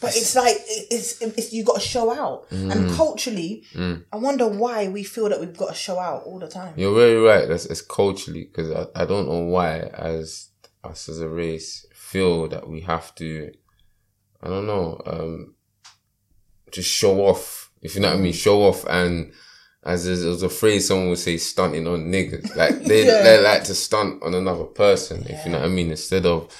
But 0.00 0.16
it's 0.16 0.34
like 0.36 0.56
it- 0.56 0.86
it's, 0.90 1.20
it's 1.22 1.52
you 1.52 1.64
got 1.64 1.74
to 1.80 1.80
show 1.80 2.12
out, 2.12 2.46
and 2.50 2.90
culturally, 2.92 3.64
I 4.12 4.16
wonder 4.16 4.46
why 4.46 4.88
we 4.88 5.02
feel 5.04 5.28
that 5.28 5.40
we've 5.40 5.56
got 5.56 5.68
to 5.70 5.74
show 5.74 5.98
out 5.98 6.22
all 6.24 6.38
the 6.38 6.48
time. 6.48 6.74
You're 6.76 6.94
very 6.94 7.16
right. 7.20 7.48
That's 7.48 7.66
it's 7.66 7.82
culturally 7.82 8.44
because 8.44 8.70
I, 8.70 9.02
I 9.02 9.04
don't 9.06 9.28
know 9.28 9.40
why 9.44 9.78
as 9.80 10.48
us 10.84 11.08
as 11.08 11.20
a 11.20 11.28
race 11.28 11.86
feel 11.94 12.48
that 12.48 12.68
we 12.68 12.80
have 12.82 13.14
to. 13.16 13.50
I 14.42 14.48
don't 14.48 14.66
know. 14.66 15.00
Um, 15.06 15.54
just 16.70 16.90
show 16.90 17.20
off. 17.26 17.70
If 17.82 17.94
you 17.94 18.00
know 18.00 18.08
what 18.08 18.18
I 18.18 18.20
mean, 18.20 18.32
show 18.32 18.62
off 18.62 18.84
and. 18.88 19.32
As 19.84 20.04
there's, 20.04 20.24
there's 20.24 20.42
a 20.42 20.48
phrase 20.48 20.88
someone 20.88 21.10
would 21.10 21.18
say, 21.18 21.36
stunting 21.36 21.86
on 21.86 22.10
niggas. 22.10 22.56
Like 22.56 22.82
they, 22.82 23.06
Yeah. 23.06 23.22
they 23.22 23.40
like 23.40 23.62
to 23.64 23.74
stunt 23.76 24.20
on 24.20 24.34
another 24.34 24.64
person. 24.64 25.24
If 25.28 25.46
you 25.46 25.52
know 25.52 25.60
what 25.60 25.66
I 25.66 25.68
mean, 25.68 25.90
instead 25.92 26.26
of 26.26 26.52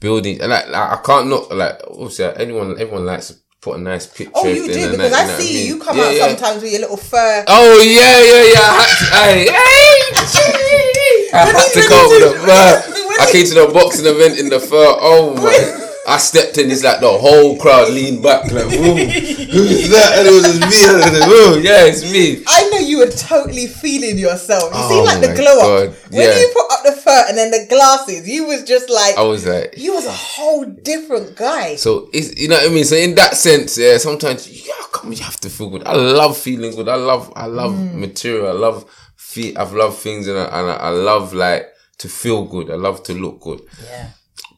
building. 0.00 0.38
Like, 0.38 0.68
like 0.68 0.74
I 0.74 1.00
can't 1.04 1.28
not 1.28 1.54
like 1.54 1.80
obviously 1.90 2.24
anyone 2.36 2.72
everyone 2.80 3.04
likes 3.06 3.28
to 3.28 3.34
put 3.60 3.76
a 3.78 3.80
nice 3.80 4.06
picture. 4.06 4.32
Oh, 4.34 4.46
you 4.46 4.66
do 4.66 4.90
because 4.90 4.96
night- 4.98 5.12
I 5.12 5.22
you 5.22 5.28
know 5.28 5.38
see 5.38 5.54
mean? 5.54 5.66
you. 5.66 5.78
Come 5.82 5.96
Yeah, 5.96 6.04
out 6.04 6.14
yeah. 6.14 6.26
sometimes 6.28 6.62
with 6.62 6.72
your 6.72 6.80
little 6.82 6.96
fur. 6.96 7.44
Oh 7.48 7.80
yeah, 7.82 8.18
yeah, 8.18 8.44
yeah. 8.52 8.60
I 8.62 8.82
had 8.82 8.98
to, 8.98 9.04
hey, 9.16 9.44
hey. 9.50 11.30
I 11.32 11.44
had 11.44 11.72
to 11.72 11.88
go 11.88 12.08
with 12.08 12.22
the 12.32 12.38
fur. 12.46 12.94
I 13.20 13.32
came 13.32 13.46
to 13.46 13.54
the 13.54 13.70
boxing 13.72 14.06
event 14.06 14.38
in 14.38 14.48
the 14.48 14.60
fur. 14.60 14.76
Oh 15.00 15.34
my! 15.34 15.87
I 16.08 16.16
stepped 16.16 16.56
in, 16.56 16.70
it's 16.70 16.82
like 16.82 17.00
the 17.00 17.08
whole 17.08 17.58
crowd 17.58 17.90
leaned 17.92 18.22
back, 18.22 18.50
like, 18.50 18.64
who's 18.64 19.90
that? 19.90 20.14
And 20.18 20.28
it 20.28 20.32
was 20.32 20.42
just 20.42 20.64
me. 20.64 20.88
And 20.88 21.04
I 21.22 21.28
was 21.28 21.56
like, 21.56 21.64
yeah, 21.64 21.84
it's 21.84 22.10
me. 22.10 22.42
I 22.46 22.70
know 22.70 22.78
you 22.78 22.98
were 22.98 23.10
totally 23.10 23.66
feeling 23.66 24.18
yourself. 24.18 24.64
You 24.64 24.70
Oh 24.74 24.88
see, 24.88 25.12
like 25.12 25.20
the 25.20 25.34
glow 25.34 25.58
God, 25.60 25.88
up 25.88 26.10
when 26.10 26.22
yeah. 26.22 26.38
you 26.38 26.50
put 26.54 26.72
up 26.72 26.84
the 26.84 26.92
fur 26.92 27.24
and 27.28 27.36
then 27.36 27.50
the 27.50 27.66
glasses. 27.68 28.28
You 28.28 28.46
was 28.46 28.64
just 28.64 28.88
like 28.88 29.16
I 29.18 29.22
was 29.22 29.46
like, 29.46 29.74
you 29.76 29.92
was 29.92 30.06
a 30.06 30.12
whole 30.12 30.64
different 30.64 31.36
guy. 31.36 31.76
So 31.76 32.08
it's 32.12 32.34
you 32.40 32.48
know 32.48 32.56
what 32.56 32.70
I 32.70 32.74
mean. 32.74 32.84
So 32.84 32.96
in 32.96 33.14
that 33.16 33.36
sense, 33.36 33.76
yeah, 33.76 33.98
sometimes 33.98 34.48
yeah, 34.66 34.72
come 34.92 35.12
you 35.12 35.22
have 35.22 35.40
to 35.40 35.50
feel 35.50 35.68
good. 35.70 35.84
I 35.84 35.94
love 35.94 36.38
feeling 36.38 36.74
good. 36.74 36.88
I 36.88 36.96
love 36.96 37.32
I 37.36 37.46
love 37.46 37.72
mm. 37.72 37.94
material. 37.94 38.48
I 38.48 38.52
love 38.52 39.12
feel. 39.16 39.58
I've 39.58 39.72
loved 39.72 39.98
things 39.98 40.26
and 40.26 40.38
I, 40.38 40.44
and 40.44 40.70
I, 40.70 40.76
I 40.76 40.88
love 40.90 41.34
like 41.34 41.68
to 41.98 42.08
feel 42.08 42.44
good. 42.44 42.70
I 42.70 42.76
love 42.76 43.02
to 43.04 43.14
look 43.14 43.40
good. 43.40 43.60
yeah. 43.84 44.10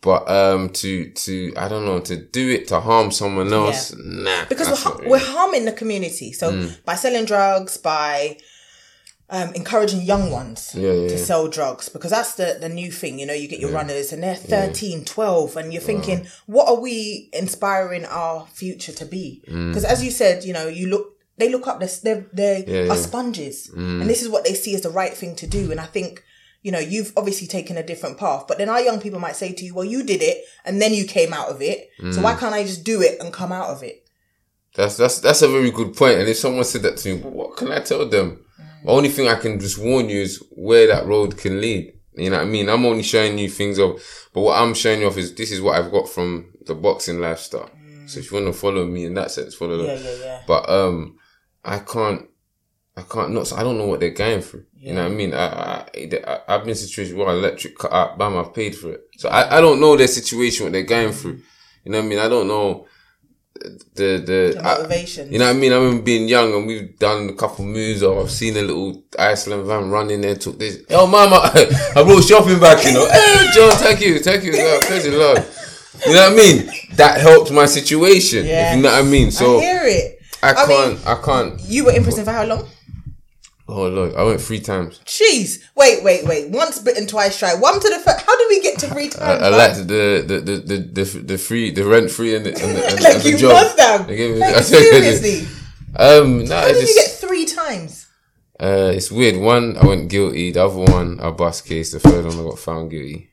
But 0.02 0.30
um, 0.30 0.70
to 0.70 1.10
to 1.10 1.52
I 1.56 1.68
don't 1.68 1.84
know 1.84 2.00
to 2.00 2.16
do 2.16 2.48
it 2.48 2.68
to 2.68 2.80
harm 2.80 3.10
someone 3.10 3.52
else, 3.52 3.94
nah. 3.96 4.46
because 4.48 4.68
we're, 4.68 4.76
ha- 4.76 5.00
we're 5.04 5.18
harming 5.18 5.66
the 5.66 5.72
community. 5.72 6.32
So 6.32 6.50
Mm. 6.52 6.84
by 6.84 6.94
selling 6.94 7.26
drugs, 7.26 7.76
by 7.76 8.38
um, 9.28 9.52
encouraging 9.54 10.00
young 10.02 10.30
ones 10.32 10.72
Yeah, 10.74 10.90
yeah, 10.92 11.08
to 11.08 11.14
yeah. 11.16 11.24
sell 11.24 11.46
drugs, 11.48 11.88
because 11.88 12.10
that's 12.10 12.34
the, 12.34 12.56
the 12.60 12.68
new 12.68 12.90
thing. 12.90 13.18
You 13.20 13.26
know, 13.26 13.34
you 13.34 13.46
get 13.46 13.60
your 13.60 13.70
runners 13.70 14.12
and 14.12 14.22
they're 14.22 14.34
13, 14.34 15.04
12, 15.04 15.56
and 15.56 15.72
you're 15.72 15.82
thinking, 15.82 16.26
what 16.46 16.66
are 16.68 16.80
we 16.80 17.28
inspiring 17.32 18.04
our 18.06 18.46
future 18.46 18.92
to 18.92 19.04
be? 19.04 19.44
Mm. 19.48 19.68
Because 19.68 19.84
as 19.84 20.02
you 20.02 20.10
said, 20.10 20.42
you 20.44 20.52
know, 20.52 20.66
you 20.66 20.88
look, 20.88 21.14
they 21.36 21.48
look 21.48 21.68
up, 21.68 21.78
they're, 21.78 21.88
they're, 22.02 22.26
they 22.32 22.64
Yeah, 22.66 22.80
are 22.92 22.96
yeah. 22.96 23.02
sponges. 23.02 23.70
Mm. 23.72 24.00
And 24.00 24.10
this 24.10 24.20
is 24.20 24.28
what 24.28 24.44
they 24.44 24.54
see 24.54 24.74
as 24.74 24.80
the 24.80 24.90
right 24.90 25.12
thing 25.14 25.36
to 25.36 25.46
do. 25.46 25.70
And 25.70 25.78
I 25.80 25.86
think, 25.86 26.24
you 26.62 26.70
know, 26.72 26.78
you've 26.78 27.12
obviously 27.16 27.46
taken 27.46 27.76
a 27.76 27.82
different 27.82 28.18
path, 28.18 28.44
but 28.46 28.58
then 28.58 28.68
our 28.68 28.80
young 28.80 29.00
people 29.00 29.18
might 29.20 29.36
say 29.36 29.52
to 29.52 29.64
you, 29.64 29.74
well, 29.74 29.84
you 29.84 30.02
did 30.02 30.22
it 30.22 30.44
and 30.64 30.80
then 30.80 30.92
you 30.92 31.04
came 31.06 31.32
out 31.32 31.48
of 31.48 31.62
it. 31.62 31.88
Mm. 32.00 32.14
So 32.14 32.20
why 32.20 32.34
can't 32.34 32.54
I 32.54 32.62
just 32.64 32.84
do 32.84 33.00
it 33.00 33.18
and 33.20 33.32
come 33.32 33.52
out 33.52 33.68
of 33.70 33.82
it? 33.82 34.06
That's 34.76 34.96
that's 34.96 35.18
that's 35.20 35.42
a 35.42 35.48
very 35.48 35.70
good 35.72 35.96
point. 35.96 36.18
And 36.20 36.28
if 36.28 36.36
someone 36.36 36.64
said 36.64 36.82
that 36.82 36.96
to 36.98 37.14
me, 37.16 37.20
what 37.22 37.56
can 37.56 37.72
I 37.72 37.80
tell 37.80 38.08
them? 38.08 38.44
The 38.84 38.90
only 38.90 39.08
thing 39.08 39.28
I 39.28 39.34
can 39.34 39.58
just 39.58 39.78
warn 39.78 40.08
you 40.08 40.20
is 40.20 40.42
where 40.52 40.86
that 40.86 41.06
road 41.06 41.36
can 41.36 41.60
lead. 41.60 41.92
You 42.14 42.30
know 42.30 42.36
what 42.38 42.46
I 42.46 42.48
mean? 42.48 42.68
I'm 42.68 42.86
only 42.86 43.02
showing 43.02 43.36
you 43.38 43.48
things 43.50 43.78
of, 43.78 44.00
but 44.32 44.40
what 44.42 44.60
I'm 44.60 44.74
showing 44.74 45.00
you 45.00 45.06
off 45.08 45.16
is 45.18 45.34
this 45.34 45.50
is 45.52 45.60
what 45.60 45.76
I've 45.78 45.90
got 45.90 46.08
from 46.08 46.52
the 46.66 46.74
boxing 46.74 47.20
lifestyle. 47.20 47.68
So 48.06 48.20
if 48.20 48.30
you 48.30 48.40
want 48.40 48.52
to 48.54 48.58
follow 48.58 48.86
me 48.86 49.04
in 49.04 49.14
that 49.14 49.30
sense, 49.30 49.54
follow 49.54 49.84
Yeah, 49.84 49.94
them. 49.96 50.04
yeah, 50.04 50.24
yeah. 50.24 50.42
But 50.46 50.68
um, 50.70 51.18
I 51.64 51.78
can't, 51.80 52.28
I 53.00 53.12
can't 53.12 53.32
not. 53.32 53.52
I 53.52 53.62
don't 53.62 53.78
know 53.78 53.86
what 53.86 54.00
they're 54.00 54.10
going 54.10 54.40
through. 54.42 54.64
You 54.78 54.94
know 54.94 55.02
what 55.04 55.12
I 55.12 55.14
mean? 55.14 55.34
I, 55.34 55.46
I, 55.46 55.84
I 56.26 56.40
I've 56.48 56.60
been 56.62 56.70
in 56.70 56.74
situations 56.76 57.14
where 57.16 57.28
electric 57.28 57.76
cut 57.78 57.92
out, 57.92 58.16
bam, 58.18 58.36
I've 58.36 58.54
paid 58.54 58.74
for 58.76 58.92
it. 58.92 59.02
So 59.18 59.28
I, 59.28 59.58
I 59.58 59.60
don't 59.60 59.80
know 59.80 59.96
their 59.96 60.08
situation, 60.08 60.64
what 60.66 60.72
they're 60.72 60.82
going 60.84 61.12
through. 61.12 61.40
You 61.84 61.92
know 61.92 61.98
what 61.98 62.04
I 62.06 62.08
mean? 62.08 62.18
I 62.18 62.28
don't 62.28 62.48
know 62.48 62.86
the 63.94 64.18
the, 64.18 64.54
The 64.54 64.60
I- 64.64 64.76
motivation. 64.78 65.32
you 65.32 65.38
know 65.38 65.46
what 65.46 65.56
I 65.56 65.58
mean? 65.58 65.72
I 65.72 65.76
remember 65.76 66.02
being 66.02 66.28
young 66.28 66.54
and 66.54 66.66
we've 66.66 66.98
done 66.98 67.28
a 67.28 67.34
couple 67.34 67.64
moves 67.66 68.02
or 68.02 68.22
I've 68.22 68.30
seen 68.30 68.56
a 68.56 68.62
little 68.62 69.02
Iceland 69.18 69.66
van 69.66 69.90
run 69.90 70.10
in 70.10 70.22
there, 70.22 70.34
took 70.36 70.58
this. 70.58 70.78
Yo, 70.88 71.06
mama, 71.06 71.36
I 71.96 72.02
brought 72.02 72.24
shopping 72.24 72.58
back, 72.60 72.84
you 72.84 72.92
know. 72.94 73.06
Hey, 73.10 73.50
John, 73.54 73.72
thank 73.72 74.00
you, 74.00 74.18
thank 74.20 74.44
you, 74.44 74.52
Lord, 74.56 74.84
thank 74.84 75.04
you, 75.04 75.18
Lord. 75.18 75.44
You 76.06 76.14
know 76.14 76.30
what 76.30 76.32
I 76.32 76.36
mean? 76.36 76.70
That 76.94 77.20
helped 77.20 77.50
my 77.52 77.66
situation. 77.66 78.46
Yeah. 78.46 78.70
If 78.70 78.76
you 78.76 78.82
know 78.82 78.90
what 78.90 79.04
I 79.04 79.06
mean? 79.06 79.30
So 79.30 79.58
I 79.58 79.60
hear 79.60 79.82
it. 79.84 80.16
I, 80.42 80.50
I 80.52 80.66
can't, 80.66 81.06
I 81.06 81.14
can't. 81.22 81.60
You 81.60 81.84
were 81.84 81.92
in 81.92 82.02
prison 82.02 82.24
for 82.24 82.32
how 82.32 82.44
long? 82.46 82.66
Oh, 83.72 83.88
Lord, 83.88 84.14
I 84.14 84.22
went 84.24 84.40
three 84.40 84.60
times. 84.60 85.00
Jeez. 85.04 85.62
Wait, 85.76 86.02
wait, 86.02 86.24
wait. 86.26 86.50
Once 86.50 86.78
bitten, 86.80 87.06
twice 87.06 87.36
shy. 87.36 87.54
One 87.54 87.78
to 87.80 87.88
the 87.88 87.98
first. 88.00 88.24
How 88.26 88.36
did 88.36 88.48
we 88.48 88.60
get 88.60 88.78
to 88.80 88.88
three 88.88 89.08
times? 89.08 89.42
I 89.42 89.50
man? 89.50 89.58
liked 89.58 89.76
the 89.88 90.24
the, 90.26 90.40
the 90.40 90.56
the 90.56 90.76
the 91.04 91.04
the 91.32 91.38
free 91.38 91.70
the 91.70 91.84
rent 91.84 92.10
free 92.10 92.34
and 92.36 92.44
the, 92.46 92.50
and 92.50 92.76
the, 92.76 92.86
and, 92.86 93.00
like 93.02 93.14
and 93.14 93.22
the 93.22 93.30
you 93.30 93.38
job. 93.38 93.52
must 93.52 93.78
have. 93.80 94.06
They 94.06 94.16
gave 94.16 94.34
me- 94.34 94.40
Like, 94.40 94.56
seriously. 94.64 95.46
Um, 95.96 96.44
no, 96.44 96.56
How 96.56 96.66
it 96.66 96.72
did 96.74 96.80
just 96.80 96.88
you 96.88 97.02
get 97.02 97.10
three 97.10 97.46
times? 97.46 98.06
uh, 98.60 98.92
it's 98.94 99.10
weird. 99.10 99.36
One, 99.40 99.76
I 99.78 99.86
went 99.86 100.08
guilty. 100.10 100.50
The 100.52 100.64
other 100.64 100.78
one, 100.92 101.18
I 101.20 101.30
bust 101.30 101.64
case. 101.66 101.92
The 101.92 102.00
third 102.00 102.26
one, 102.26 102.38
I 102.38 102.42
got 102.42 102.58
found 102.58 102.90
guilty. 102.90 103.30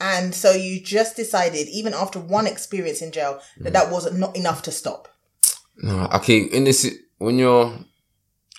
And 0.00 0.34
so 0.34 0.52
you 0.52 0.82
just 0.82 1.16
decided, 1.16 1.68
even 1.68 1.94
after 1.94 2.18
one 2.18 2.46
experience 2.46 3.00
in 3.00 3.12
jail, 3.12 3.40
that 3.60 3.72
that 3.72 3.90
was 3.90 4.12
not 4.12 4.36
enough 4.36 4.62
to 4.62 4.72
stop. 4.72 5.08
No, 5.78 6.08
okay. 6.14 6.38
In 6.40 6.64
this, 6.64 6.86
when 7.18 7.38
you're 7.38 7.72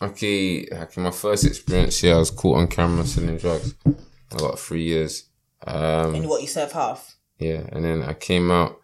okay, 0.01 0.67
okay. 0.71 1.01
My 1.01 1.11
first 1.11 1.45
experience 1.45 1.99
here, 1.99 2.15
I 2.15 2.19
was 2.19 2.31
caught 2.31 2.57
on 2.57 2.67
camera 2.67 3.05
selling 3.05 3.37
drugs. 3.37 3.75
I 3.85 4.37
got 4.37 4.59
three 4.59 4.83
years. 4.83 5.29
Um, 5.65 6.15
And 6.15 6.29
what 6.29 6.41
you 6.41 6.47
serve 6.47 6.71
half. 6.71 7.15
yeah, 7.39 7.63
and 7.71 7.83
then 7.83 8.03
I 8.03 8.13
came 8.13 8.51
out. 8.51 8.79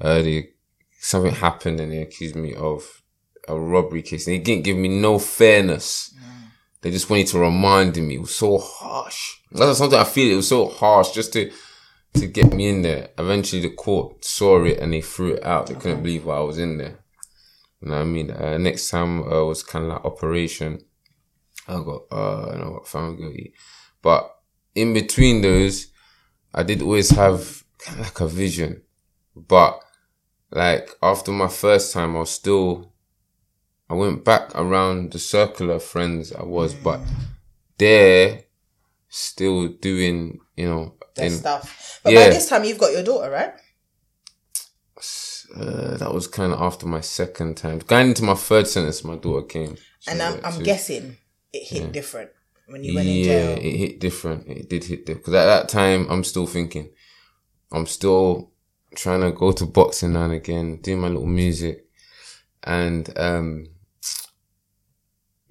Uh, 0.00 0.22
they, 0.22 0.50
something 1.00 1.32
happened, 1.34 1.80
and 1.80 1.92
they 1.92 2.02
accused 2.02 2.36
me 2.36 2.54
of 2.54 3.02
a 3.48 3.58
robbery 3.58 4.02
case. 4.02 4.26
And 4.26 4.34
they 4.36 4.40
didn't 4.42 4.64
give 4.64 4.76
me 4.76 4.88
no 4.88 5.18
fairness. 5.18 6.12
They 6.82 6.90
just 6.90 7.10
wanted 7.10 7.26
to 7.28 7.38
remind 7.38 7.96
me. 7.96 8.16
It 8.16 8.20
was 8.20 8.34
so 8.34 8.58
harsh. 8.58 9.38
That's 9.50 9.78
something 9.78 9.98
I 9.98 10.04
feel. 10.04 10.32
It 10.32 10.36
was 10.36 10.48
so 10.48 10.68
harsh 10.68 11.10
just 11.12 11.32
to 11.32 11.50
to 12.14 12.26
get 12.26 12.52
me 12.54 12.68
in 12.68 12.82
there. 12.82 13.08
Eventually, 13.18 13.60
the 13.62 13.70
court 13.74 14.24
saw 14.24 14.62
it 14.64 14.78
and 14.78 14.92
they 14.92 15.00
threw 15.00 15.34
it 15.34 15.44
out. 15.44 15.66
They 15.66 15.74
couldn't 15.74 16.02
believe 16.02 16.24
why 16.24 16.36
I 16.36 16.40
was 16.40 16.58
in 16.58 16.78
there. 16.78 16.98
You 17.80 17.88
know 17.88 17.96
what 17.96 18.02
I 18.02 18.04
mean? 18.04 18.30
Uh, 18.30 18.58
next 18.58 18.90
time 18.90 19.22
uh, 19.22 19.44
was 19.44 19.62
kind 19.62 19.84
of 19.84 19.92
like 19.92 20.04
operation. 20.04 20.80
I 21.68 21.74
got 21.74 22.02
uh, 22.10 22.50
and 22.52 22.62
I 22.62 22.68
got 22.68 22.88
found 22.88 23.18
guilty. 23.18 23.54
But 24.02 24.30
in 24.74 24.94
between 24.94 25.42
those, 25.42 25.88
I 26.54 26.62
did 26.62 26.82
always 26.82 27.10
have 27.10 27.64
kind 27.78 28.00
of 28.00 28.06
like 28.06 28.20
a 28.20 28.28
vision. 28.28 28.82
But 29.34 29.80
like 30.50 30.90
after 31.02 31.32
my 31.32 31.48
first 31.48 31.92
time, 31.92 32.16
I 32.16 32.20
was 32.20 32.30
still. 32.30 32.92
I 33.88 33.94
went 33.94 34.24
back 34.24 34.50
around 34.56 35.12
the 35.12 35.20
circle 35.20 35.70
of 35.70 35.80
friends 35.80 36.32
I 36.32 36.42
was, 36.42 36.74
but 36.74 37.00
they're 37.78 38.42
still 39.08 39.68
doing, 39.68 40.40
you 40.56 40.68
know, 40.68 40.94
That 41.14 41.26
in, 41.26 41.30
stuff. 41.30 42.00
But 42.02 42.12
yeah. 42.12 42.26
by 42.26 42.30
this 42.30 42.48
time, 42.48 42.64
you've 42.64 42.78
got 42.78 42.90
your 42.90 43.04
daughter, 43.04 43.30
right? 43.30 43.54
Uh, 45.58 45.96
that 45.96 46.12
was 46.12 46.26
kind 46.26 46.52
of 46.52 46.60
after 46.60 46.86
my 46.86 47.00
second 47.00 47.56
time. 47.56 47.78
Going 47.78 48.08
into 48.08 48.24
my 48.24 48.34
third 48.34 48.66
sentence, 48.66 49.04
my 49.04 49.16
daughter 49.16 49.46
came. 49.46 49.76
And 50.06 50.22
I'm, 50.22 50.40
I'm 50.44 50.62
guessing 50.62 51.16
it 51.52 51.66
hit 51.66 51.92
different 51.92 52.30
when 52.66 52.84
you 52.84 52.94
went 52.94 53.08
in 53.08 53.16
yeah, 53.16 53.24
jail. 53.24 53.58
it 53.58 53.76
hit 53.76 54.00
different. 54.00 54.48
It 54.48 54.68
did 54.68 54.84
hit 54.84 55.06
different. 55.06 55.24
Because 55.24 55.34
at 55.34 55.46
that 55.46 55.68
time, 55.68 56.06
I'm 56.10 56.24
still 56.24 56.46
thinking. 56.46 56.90
I'm 57.72 57.86
still 57.86 58.52
trying 58.94 59.20
to 59.20 59.32
go 59.32 59.52
to 59.52 59.66
boxing 59.66 60.12
now 60.12 60.24
and 60.24 60.34
again, 60.34 60.80
do 60.82 60.96
my 60.96 61.08
little 61.08 61.26
music, 61.26 61.86
and 62.62 63.10
um, 63.18 63.66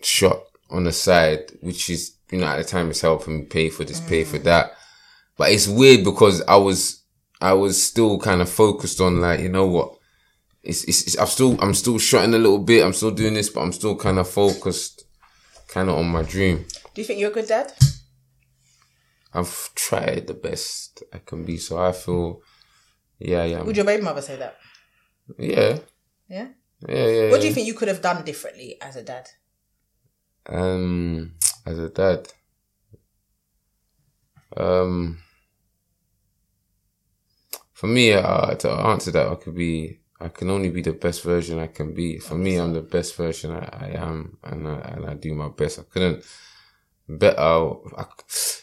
shot 0.01 0.43
on 0.69 0.83
the 0.83 0.91
side, 0.91 1.51
which 1.61 1.89
is 1.89 2.15
you 2.31 2.39
know 2.39 2.47
at 2.47 2.57
the 2.57 2.63
time 2.63 2.89
it's 2.89 3.01
helping 3.01 3.39
me 3.39 3.45
pay 3.45 3.69
for 3.69 3.83
this, 3.83 3.99
pay 4.01 4.23
for 4.23 4.37
that. 4.39 4.71
But 5.37 5.51
it's 5.51 5.67
weird 5.67 6.03
because 6.03 6.41
I 6.43 6.55
was 6.55 7.03
I 7.41 7.53
was 7.53 7.81
still 7.81 8.19
kind 8.19 8.41
of 8.41 8.49
focused 8.49 9.01
on 9.01 9.21
like 9.21 9.39
you 9.41 9.49
know 9.49 9.67
what. 9.67 9.97
It's, 10.63 10.83
it's, 10.85 11.03
it's 11.05 11.17
I'm 11.19 11.27
still 11.27 11.61
I'm 11.61 11.73
still 11.75 11.99
shotting 11.99 12.33
a 12.33 12.39
little 12.39 12.57
bit. 12.59 12.83
I'm 12.83 12.93
still 12.93 13.11
doing 13.11 13.35
this, 13.35 13.49
but 13.49 13.61
I'm 13.61 13.71
still 13.73 13.95
kind 13.95 14.17
of 14.17 14.27
focused, 14.27 15.03
kind 15.67 15.89
of 15.89 15.95
on 15.97 16.07
my 16.07 16.23
dream. 16.23 16.65
Do 16.93 17.01
you 17.01 17.05
think 17.05 17.19
you're 17.19 17.29
a 17.29 17.33
good 17.33 17.47
dad? 17.47 17.71
I've 19.33 19.69
tried 19.75 20.27
the 20.27 20.33
best 20.33 21.03
I 21.13 21.17
can 21.19 21.43
be, 21.43 21.57
so 21.57 21.77
I 21.77 21.91
feel, 21.91 22.41
yeah, 23.19 23.43
yeah, 23.43 23.61
Would 23.63 23.75
your 23.75 23.85
baby 23.85 24.01
mother 24.01 24.21
say 24.21 24.37
that? 24.37 24.55
yeah, 25.37 25.79
Yeah. 26.29 26.47
yeah, 26.87 27.07
yeah. 27.07 27.29
What 27.31 27.41
do 27.41 27.47
you 27.47 27.53
think 27.53 27.67
you 27.67 27.73
could 27.73 27.89
have 27.89 28.01
done 28.01 28.23
differently 28.23 28.77
as 28.81 28.95
a 28.95 29.03
dad? 29.03 29.29
Um, 30.47 31.33
as 31.65 31.77
a 31.79 31.89
dad, 31.89 32.31
um, 34.55 35.19
for 37.75 37.87
me, 37.87 38.13
uh, 38.13 38.55
to 38.55 38.71
answer 38.71 39.11
that, 39.11 39.27
I 39.27 39.35
could 39.35 39.53
be, 39.55 39.99
I 40.19 40.29
can 40.29 40.49
only 40.49 40.69
be 40.69 40.81
the 40.81 40.93
best 40.93 41.23
version 41.23 41.59
I 41.59 41.67
can 41.67 41.93
be. 41.93 42.19
For 42.19 42.35
me, 42.35 42.55
I'm 42.55 42.73
the 42.73 42.81
best 42.81 43.15
version 43.15 43.51
I, 43.51 43.69
I 43.69 43.87
am, 43.97 44.37
and 44.43 44.67
I, 44.67 44.75
and 44.93 45.05
I 45.05 45.13
do 45.13 45.33
my 45.33 45.49
best. 45.49 45.79
I 45.79 45.83
couldn't 45.83 46.23
better. 47.07 47.37
I, 47.37 48.05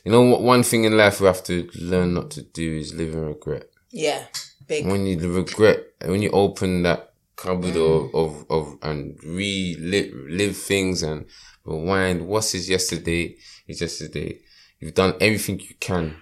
you 0.05 0.11
know, 0.11 0.23
one 0.23 0.63
thing 0.63 0.85
in 0.85 0.97
life 0.97 1.21
we 1.21 1.27
have 1.27 1.45
to 1.45 1.69
learn 1.79 2.15
not 2.15 2.31
to 2.33 2.43
do 2.43 2.79
is 2.79 2.95
live 2.95 3.13
in 3.13 3.27
regret. 3.27 3.69
Yeah. 3.91 4.25
Big. 4.67 4.87
when 4.87 5.07
you 5.07 5.19
regret 5.35 5.85
when 6.05 6.23
you 6.23 6.31
open 6.31 6.83
that 6.85 7.13
cupboard 7.37 7.77
of, 7.77 8.15
of 8.15 8.47
of 8.49 8.79
and 8.83 9.19
relive 9.25 10.15
live 10.29 10.57
things 10.57 11.03
and 11.03 11.27
rewind 11.65 12.27
what's 12.27 12.55
is 12.55 12.71
yesterday 12.71 13.37
is 13.67 13.81
yesterday 13.81 14.39
you've 14.79 14.95
done 14.95 15.15
everything 15.21 15.59
you 15.59 15.75
can 15.81 16.17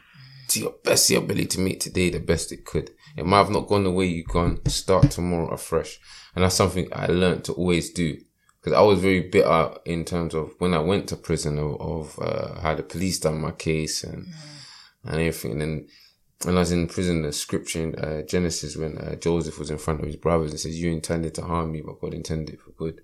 to 0.50 0.60
your 0.60 0.74
best 0.84 1.08
your 1.10 1.22
ability 1.22 1.46
to 1.46 1.60
make 1.60 1.80
today 1.80 2.10
the 2.10 2.20
best 2.20 2.52
it 2.52 2.64
could 2.64 2.90
it 3.16 3.26
might 3.26 3.38
have 3.38 3.50
not 3.50 3.68
gone 3.68 3.84
the 3.84 3.90
way 3.90 4.06
you've 4.06 4.28
gone 4.28 4.58
start 4.66 5.10
tomorrow 5.10 5.48
afresh 5.48 5.98
and 6.34 6.44
that's 6.44 6.54
something 6.54 6.88
i 6.92 7.06
learned 7.06 7.44
to 7.44 7.52
always 7.52 7.92
do 7.92 8.16
because 8.60 8.76
i 8.76 8.80
was 8.80 8.98
very 8.98 9.28
bitter 9.28 9.74
in 9.84 10.04
terms 10.04 10.34
of 10.34 10.52
when 10.58 10.74
i 10.74 10.78
went 10.78 11.08
to 11.08 11.16
prison 11.16 11.58
of, 11.58 11.80
of 11.80 12.18
uh, 12.20 12.60
how 12.60 12.74
the 12.74 12.82
police 12.82 13.18
done 13.18 13.40
my 13.40 13.50
case 13.52 14.04
and 14.04 14.26
and 15.04 15.14
everything 15.14 15.52
and 15.52 15.60
then 15.60 15.86
when 16.44 16.56
I 16.56 16.60
was 16.60 16.72
in 16.72 16.86
prison, 16.86 17.22
the 17.22 17.32
scripture 17.32 17.82
in 17.82 17.94
uh, 17.96 18.22
Genesis 18.22 18.76
when 18.76 18.96
uh, 18.98 19.14
Joseph 19.16 19.58
was 19.58 19.70
in 19.70 19.78
front 19.78 20.00
of 20.00 20.06
his 20.06 20.16
brothers, 20.16 20.54
it 20.54 20.58
says, 20.58 20.80
"You 20.80 20.90
intended 20.90 21.34
to 21.34 21.42
harm 21.42 21.72
me, 21.72 21.82
but 21.82 22.00
God 22.00 22.14
intended 22.14 22.54
it 22.54 22.60
for 22.60 22.70
good." 22.70 23.00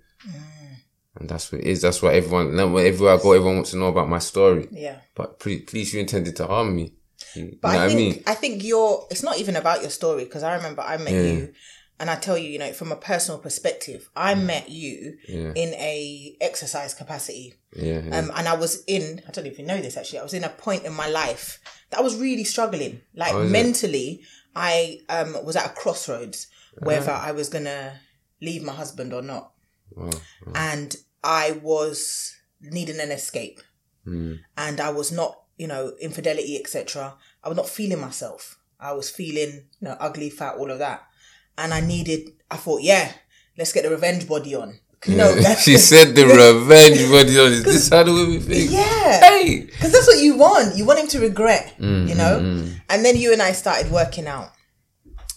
And 1.19 1.29
that's 1.29 1.51
what 1.51 1.61
it 1.61 1.67
is. 1.67 1.83
That's 1.83 2.03
what 2.03 2.15
everyone. 2.15 2.59
Everywhere 2.59 3.15
I 3.15 3.23
go, 3.23 3.33
everyone 3.33 3.57
wants 3.57 3.71
to 3.73 3.79
know 3.79 3.89
about 3.89 4.09
my 4.09 4.19
story. 4.19 4.69
Yeah. 4.71 5.01
But 5.15 5.39
please, 5.39 5.65
please 5.67 5.93
you 5.93 6.01
intended 6.01 6.37
to 6.37 6.47
harm 6.47 6.75
me. 6.77 6.95
You 7.37 7.59
But 7.61 7.73
know 7.73 7.79
I 7.79 7.83
what 7.83 7.85
I 7.85 7.95
think 7.95 8.15
mean? 8.15 8.23
I 8.27 8.35
think 8.35 8.65
you're. 8.65 9.07
It's 9.11 9.23
not 9.23 9.39
even 9.39 9.57
about 9.57 9.81
your 9.83 9.91
story 9.91 10.25
because 10.25 10.43
I 10.43 10.55
remember 10.57 10.83
I 10.83 10.97
met 10.97 11.13
Yeah. 11.13 11.23
you, 11.33 11.53
and 12.01 12.11
I 12.11 12.17
tell 12.17 12.37
you, 12.39 12.49
you 12.51 12.59
know, 12.59 12.73
from 12.73 12.93
a 12.93 12.97
personal 12.97 13.39
perspective, 13.41 14.09
I 14.17 14.35
met 14.35 14.69
you 14.69 15.19
Yeah. 15.29 15.53
in 15.55 15.71
a 15.75 16.37
exercise 16.41 16.93
capacity, 16.95 17.55
Yeah. 17.75 18.01
yeah. 18.05 18.19
um, 18.19 18.31
and 18.37 18.47
I 18.49 18.55
was 18.55 18.83
in. 18.87 19.23
I 19.27 19.31
don't 19.31 19.47
even 19.47 19.67
know 19.67 19.81
this 19.81 19.97
actually. 19.97 20.21
I 20.21 20.23
was 20.25 20.35
in 20.35 20.45
a 20.45 20.49
point 20.49 20.85
in 20.85 20.93
my 20.93 21.09
life 21.09 21.59
that 21.91 22.01
I 22.01 22.03
was 22.03 22.17
really 22.17 22.45
struggling, 22.45 23.01
like 23.15 23.33
Oh, 23.35 23.43
is 23.43 23.51
it? 23.51 23.53
mentally. 23.53 24.23
I 24.55 25.01
um 25.09 25.37
was 25.45 25.57
at 25.57 25.67
a 25.67 25.75
crossroads 25.81 26.47
whether 26.81 27.11
I 27.13 27.33
was 27.33 27.49
gonna 27.49 28.01
leave 28.43 28.63
my 28.63 28.73
husband 28.75 29.13
or 29.13 29.23
not, 29.23 29.53
and 30.55 30.97
I 31.25 31.53
was 31.63 32.35
needing 32.61 33.01
an 33.01 33.11
escape 33.11 33.61
Mm. 34.07 34.39
and 34.57 34.81
I 34.81 34.91
was 34.91 35.11
not, 35.11 35.43
you 35.57 35.67
know, 35.67 35.93
infidelity, 36.01 36.57
etc. 36.59 37.15
I 37.43 37.49
was 37.49 37.57
not 37.57 37.69
feeling 37.69 38.01
myself. 38.01 38.59
I 38.79 38.93
was 38.93 39.09
feeling, 39.11 39.53
you 39.81 39.89
know, 39.89 39.97
ugly, 40.01 40.31
fat, 40.31 40.57
all 40.57 40.71
of 40.71 40.79
that, 40.81 41.03
and 41.57 41.73
I 41.73 41.81
needed. 41.81 42.31
I 42.51 42.57
thought, 42.57 42.83
yeah, 42.83 43.11
let's 43.57 43.73
get 43.73 43.85
the 43.85 43.91
revenge 43.91 44.29
body 44.29 44.55
on. 44.55 44.79
That's 45.07 45.63
she 45.65 45.77
said 45.79 46.15
the 46.17 46.25
revenge 46.27 47.09
body 47.11 47.39
on 47.39 47.53
is 47.53 47.65
this 47.65 47.89
how 47.91 48.03
the 48.03 48.13
we 48.13 48.39
think? 48.41 48.71
yeah, 48.73 49.21
Hey. 49.21 49.61
because 49.67 49.93
that's 49.93 50.07
what 50.07 50.19
you 50.19 50.37
want. 50.37 50.77
You 50.77 50.85
want 50.85 50.99
him 51.01 51.07
to 51.09 51.21
regret, 51.21 51.75
Mm, 51.79 52.09
you 52.09 52.15
know. 52.15 52.39
And 52.89 53.05
then 53.05 53.17
you 53.17 53.33
and 53.33 53.41
I 53.43 53.53
started 53.53 53.91
working 53.93 54.27
out, 54.27 54.51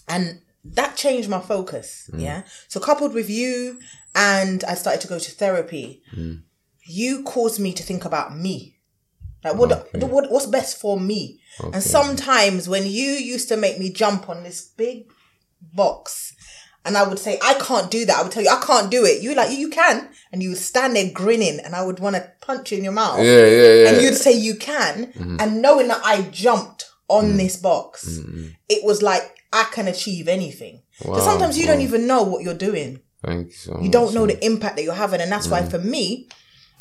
and 0.08 0.40
that 0.64 0.96
changed 0.96 1.28
my 1.28 1.40
focus. 1.40 2.10
Mm. 2.12 2.20
Yeah. 2.22 2.42
So 2.68 2.80
coupled 2.80 3.14
with 3.14 3.30
you, 3.30 3.78
and 4.14 4.64
I 4.64 4.74
started 4.74 5.00
to 5.02 5.08
go 5.08 5.18
to 5.18 5.30
therapy. 5.30 6.02
Mm. 6.16 6.42
You 6.84 7.22
caused 7.22 7.60
me 7.60 7.72
to 7.74 7.82
think 7.82 8.04
about 8.04 8.36
me. 8.36 8.76
Like 9.42 9.54
what, 9.54 9.88
what 9.94 10.30
what's 10.30 10.46
best 10.46 10.80
for 10.80 11.00
me? 11.00 11.40
And 11.72 11.82
sometimes 11.82 12.68
when 12.68 12.84
you 12.84 13.12
used 13.12 13.48
to 13.48 13.56
make 13.56 13.78
me 13.78 13.90
jump 13.90 14.28
on 14.28 14.42
this 14.42 14.60
big 14.62 15.10
box, 15.74 16.34
and 16.84 16.96
I 16.96 17.06
would 17.06 17.18
say 17.18 17.38
I 17.42 17.54
can't 17.54 17.90
do 17.90 18.04
that, 18.06 18.18
I 18.18 18.22
would 18.22 18.32
tell 18.32 18.42
you 18.42 18.50
I 18.50 18.62
can't 18.64 18.90
do 18.90 19.04
it. 19.04 19.22
You 19.22 19.34
like 19.34 19.56
you 19.56 19.68
can, 19.70 20.08
and 20.32 20.42
you 20.42 20.50
would 20.50 20.58
stand 20.58 20.96
there 20.96 21.10
grinning, 21.12 21.60
and 21.60 21.74
I 21.74 21.84
would 21.84 22.00
want 22.00 22.16
to 22.16 22.32
punch 22.40 22.72
you 22.72 22.78
in 22.78 22.84
your 22.84 22.92
mouth 22.92 23.18
Yeah, 23.18 23.46
yeah, 23.46 23.72
yeah. 23.74 23.88
and 23.90 24.02
you'd 24.02 24.14
say 24.14 24.32
you 24.32 24.56
can, 24.56 25.06
mm-hmm. 25.12 25.36
and 25.38 25.62
knowing 25.62 25.88
that 25.88 26.00
I 26.04 26.22
jumped 26.22 26.90
on 27.08 27.24
mm-hmm. 27.24 27.36
this 27.38 27.56
box, 27.56 28.08
mm-hmm. 28.08 28.48
it 28.68 28.84
was 28.84 29.02
like 29.02 29.22
I 29.52 29.64
can 29.72 29.88
achieve 29.88 30.28
anything. 30.28 30.82
Wow, 31.04 31.16
so 31.16 31.24
sometimes 31.24 31.58
you 31.58 31.66
don't 31.66 31.80
even 31.80 32.06
know 32.06 32.22
what 32.22 32.42
you're 32.42 32.54
doing. 32.54 33.00
Thank 33.24 33.48
you 33.48 33.52
so 33.52 33.72
much. 33.74 33.82
You 33.82 33.90
don't 33.90 34.14
know 34.14 34.26
the 34.26 34.42
impact 34.44 34.76
that 34.76 34.82
you're 34.82 34.94
having, 34.94 35.20
and 35.20 35.30
that's 35.30 35.48
why 35.48 35.62
mm. 35.62 35.70
for 35.70 35.78
me, 35.78 36.28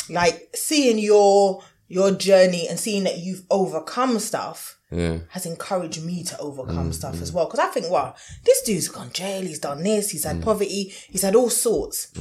like 0.09 0.49
seeing 0.55 0.99
your 0.99 1.61
your 1.89 2.11
journey 2.11 2.67
and 2.69 2.79
seeing 2.79 3.03
that 3.03 3.17
you've 3.17 3.43
overcome 3.49 4.19
stuff 4.19 4.79
Yeah. 4.91 5.19
has 5.29 5.45
encouraged 5.45 6.03
me 6.03 6.23
to 6.23 6.39
overcome 6.39 6.91
mm, 6.91 6.93
stuff 6.93 7.21
as 7.21 7.31
mm. 7.31 7.33
well. 7.35 7.45
Because 7.45 7.59
I 7.59 7.67
think, 7.67 7.91
wow, 7.91 8.15
this 8.45 8.61
dude's 8.61 8.87
gone 8.87 9.11
jail, 9.11 9.41
he's 9.41 9.59
done 9.59 9.83
this, 9.83 10.11
he's 10.11 10.23
had 10.23 10.37
mm. 10.37 10.43
poverty, 10.43 10.93
he's 11.09 11.23
had 11.23 11.35
all 11.35 11.49
sorts. 11.49 12.11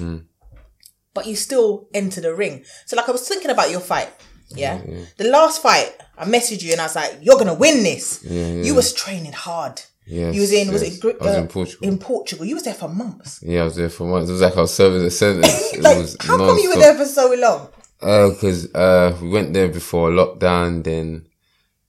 But 1.15 1.27
you 1.27 1.37
still 1.37 1.89
enter 1.95 2.21
the 2.21 2.35
ring. 2.35 2.65
So, 2.87 2.97
like, 2.97 3.09
I 3.09 3.13
was 3.13 3.27
thinking 3.29 3.51
about 3.51 3.71
your 3.71 3.81
fight. 3.81 4.09
Yeah. 4.51 4.81
The 5.17 5.25
last 5.25 5.61
fight, 5.63 5.95
I 6.17 6.25
messaged 6.25 6.63
you 6.63 6.73
and 6.73 6.81
I 6.81 6.85
was 6.85 6.97
like, 6.97 7.19
you're 7.21 7.37
going 7.37 7.49
to 7.49 7.55
win 7.55 7.83
this. 7.83 8.25
You 8.25 8.75
was 8.75 8.93
training 8.93 9.33
hard. 9.33 9.83
Yes, 10.11 10.35
you 10.35 10.41
was 10.41 10.53
in, 10.53 10.73
was 10.73 10.83
it 10.83 11.05
I 11.05 11.23
was 11.23 11.37
uh, 11.37 11.41
in 11.41 11.49
Portugal. 11.49 11.87
In 11.87 11.99
Portugal. 11.99 12.47
You 12.47 12.55
was 12.55 12.65
there 12.65 12.73
for 12.73 12.89
months. 12.89 13.41
Yeah, 13.43 13.61
I 13.61 13.65
was 13.65 13.77
there 13.77 13.91
for 13.91 14.07
months. 14.07 14.31
It 14.31 14.33
was 14.33 14.41
like 14.41 14.57
I 14.57 14.63
was 14.63 14.73
serving 14.73 15.03
a 15.03 15.11
sentence. 15.11 15.77
Like, 15.79 16.23
how 16.23 16.39
come 16.39 16.57
you 16.57 16.71
were 16.71 16.81
there 16.81 16.95
for 16.95 17.05
so 17.05 17.35
long? 17.35 17.69
Because 18.01 18.73
uh, 18.75 19.17
we 19.21 19.29
went 19.29 19.55
there 19.55 19.69
before 19.69 20.11
lockdown, 20.11 20.85
then 20.85 21.27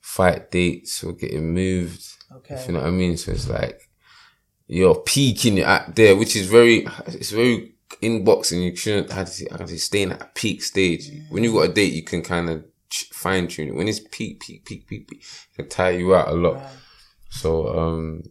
fight 0.02 0.52
dates 0.52 1.04
were 1.04 1.14
getting 1.14 1.54
moved. 1.54 2.04
Okay. 2.32 2.64
You 2.66 2.74
know 2.74 2.80
what 2.80 2.88
I 2.88 2.92
mean. 2.92 3.18
So 3.18 3.32
it's 3.32 3.48
like 3.48 3.90
you're 4.68 4.96
peaking, 4.96 5.60
at 5.60 5.96
there, 5.96 6.16
which 6.16 6.36
is 6.36 6.48
very, 6.48 6.88
it's 7.08 7.32
very 7.32 7.76
in 8.02 8.24
boxing. 8.24 8.62
You 8.62 8.76
shouldn't 8.76 9.12
have 9.12 9.32
to, 9.34 9.46
have 9.52 9.68
to 9.68 9.80
staying 9.80 10.12
at 10.12 10.22
a 10.22 10.30
peak 10.34 10.64
stage. 10.64 11.12
When 11.30 11.44
you 11.44 11.54
got 11.54 11.70
a 11.70 11.74
date, 11.74 11.94
you 11.94 12.04
can 12.04 12.22
kind 12.22 12.50
of 12.50 12.66
fine 13.12 13.48
tune 13.48 13.70
it. 13.70 13.76
When 13.76 13.88
it's 13.88 14.00
peak, 14.00 14.42
peak, 14.42 14.66
peak, 14.66 14.88
peak, 14.88 15.08
peak, 15.08 15.22
it 15.22 15.56
can 15.56 15.70
tire 15.70 15.98
you 15.98 16.16
out 16.16 16.30
a 16.30 16.34
lot. 16.34 16.62
So 17.30 17.78
um, 17.78 18.24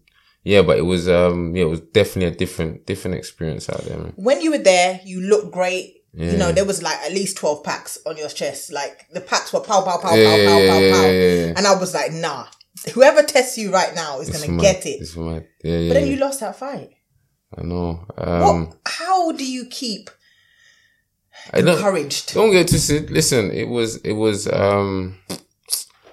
yeah, 0.42 0.62
but 0.62 0.78
it 0.78 0.82
was 0.82 1.08
um, 1.08 1.54
yeah, 1.54 1.64
it 1.64 1.68
was 1.68 1.80
definitely 1.80 2.34
a 2.34 2.36
different, 2.36 2.86
different 2.86 3.16
experience 3.16 3.68
out 3.68 3.82
there, 3.82 3.98
man. 3.98 4.12
When 4.16 4.40
you 4.40 4.50
were 4.50 4.58
there, 4.58 5.00
you 5.04 5.20
looked 5.20 5.52
great. 5.52 5.97
You 6.14 6.36
know, 6.36 6.50
there 6.52 6.64
was 6.64 6.82
like 6.82 6.98
at 6.98 7.12
least 7.12 7.36
12 7.36 7.62
packs 7.62 7.98
on 8.04 8.16
your 8.16 8.28
chest. 8.28 8.72
Like 8.72 9.06
the 9.12 9.20
packs 9.20 9.52
were 9.52 9.60
pow, 9.60 9.82
pow, 9.84 9.98
pow, 9.98 10.14
Yeah, 10.14 10.24
pow, 10.24 10.36
yeah, 10.36 10.48
pow, 10.48 10.58
yeah, 10.58 10.70
pow, 10.70 10.78
yeah, 10.80 10.92
pow. 10.94 11.02
yeah, 11.02 11.10
yeah, 11.12 11.44
yeah. 11.46 11.52
And 11.56 11.66
I 11.66 11.74
was 11.76 11.94
like, 11.94 12.12
nah, 12.12 12.46
whoever 12.94 13.22
tests 13.22 13.56
you 13.58 13.70
right 13.72 13.94
now 13.94 14.18
is 14.20 14.30
going 14.30 14.50
to 14.50 14.60
get 14.60 14.84
it. 14.86 15.00
It's 15.00 15.16
mad. 15.16 15.46
Yeah, 15.62 15.76
yeah. 15.78 15.88
But 15.90 15.94
then 15.94 16.06
yeah. 16.06 16.12
you 16.14 16.18
lost 16.18 16.40
that 16.40 16.56
fight. 16.56 16.90
I 17.56 17.62
know. 17.62 18.04
What, 18.14 18.28
Um, 18.28 18.72
how 18.86 19.32
do 19.32 19.44
you 19.48 19.66
keep 19.66 20.10
I 21.52 21.60
don't, 21.60 21.76
encouraged? 21.76 22.34
don't 22.34 22.50
get 22.52 22.68
twisted. 22.68 23.10
Listen, 23.10 23.50
it 23.52 23.68
was, 23.68 23.96
it 23.98 24.12
was, 24.14 24.48
um, 24.52 25.18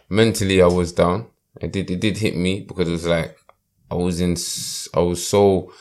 mentally 0.10 0.62
I 0.62 0.68
was 0.68 0.92
down. 0.94 1.28
It 1.62 1.72
did, 1.72 1.90
it 1.90 2.00
did 2.00 2.18
hit 2.18 2.36
me 2.36 2.62
because 2.62 2.88
it 2.88 2.92
was 2.92 3.08
like, 3.08 3.36
I 3.90 3.96
was 3.96 4.20
in, 4.22 4.36
I 4.94 5.00
was 5.04 5.26
so, 5.26 5.72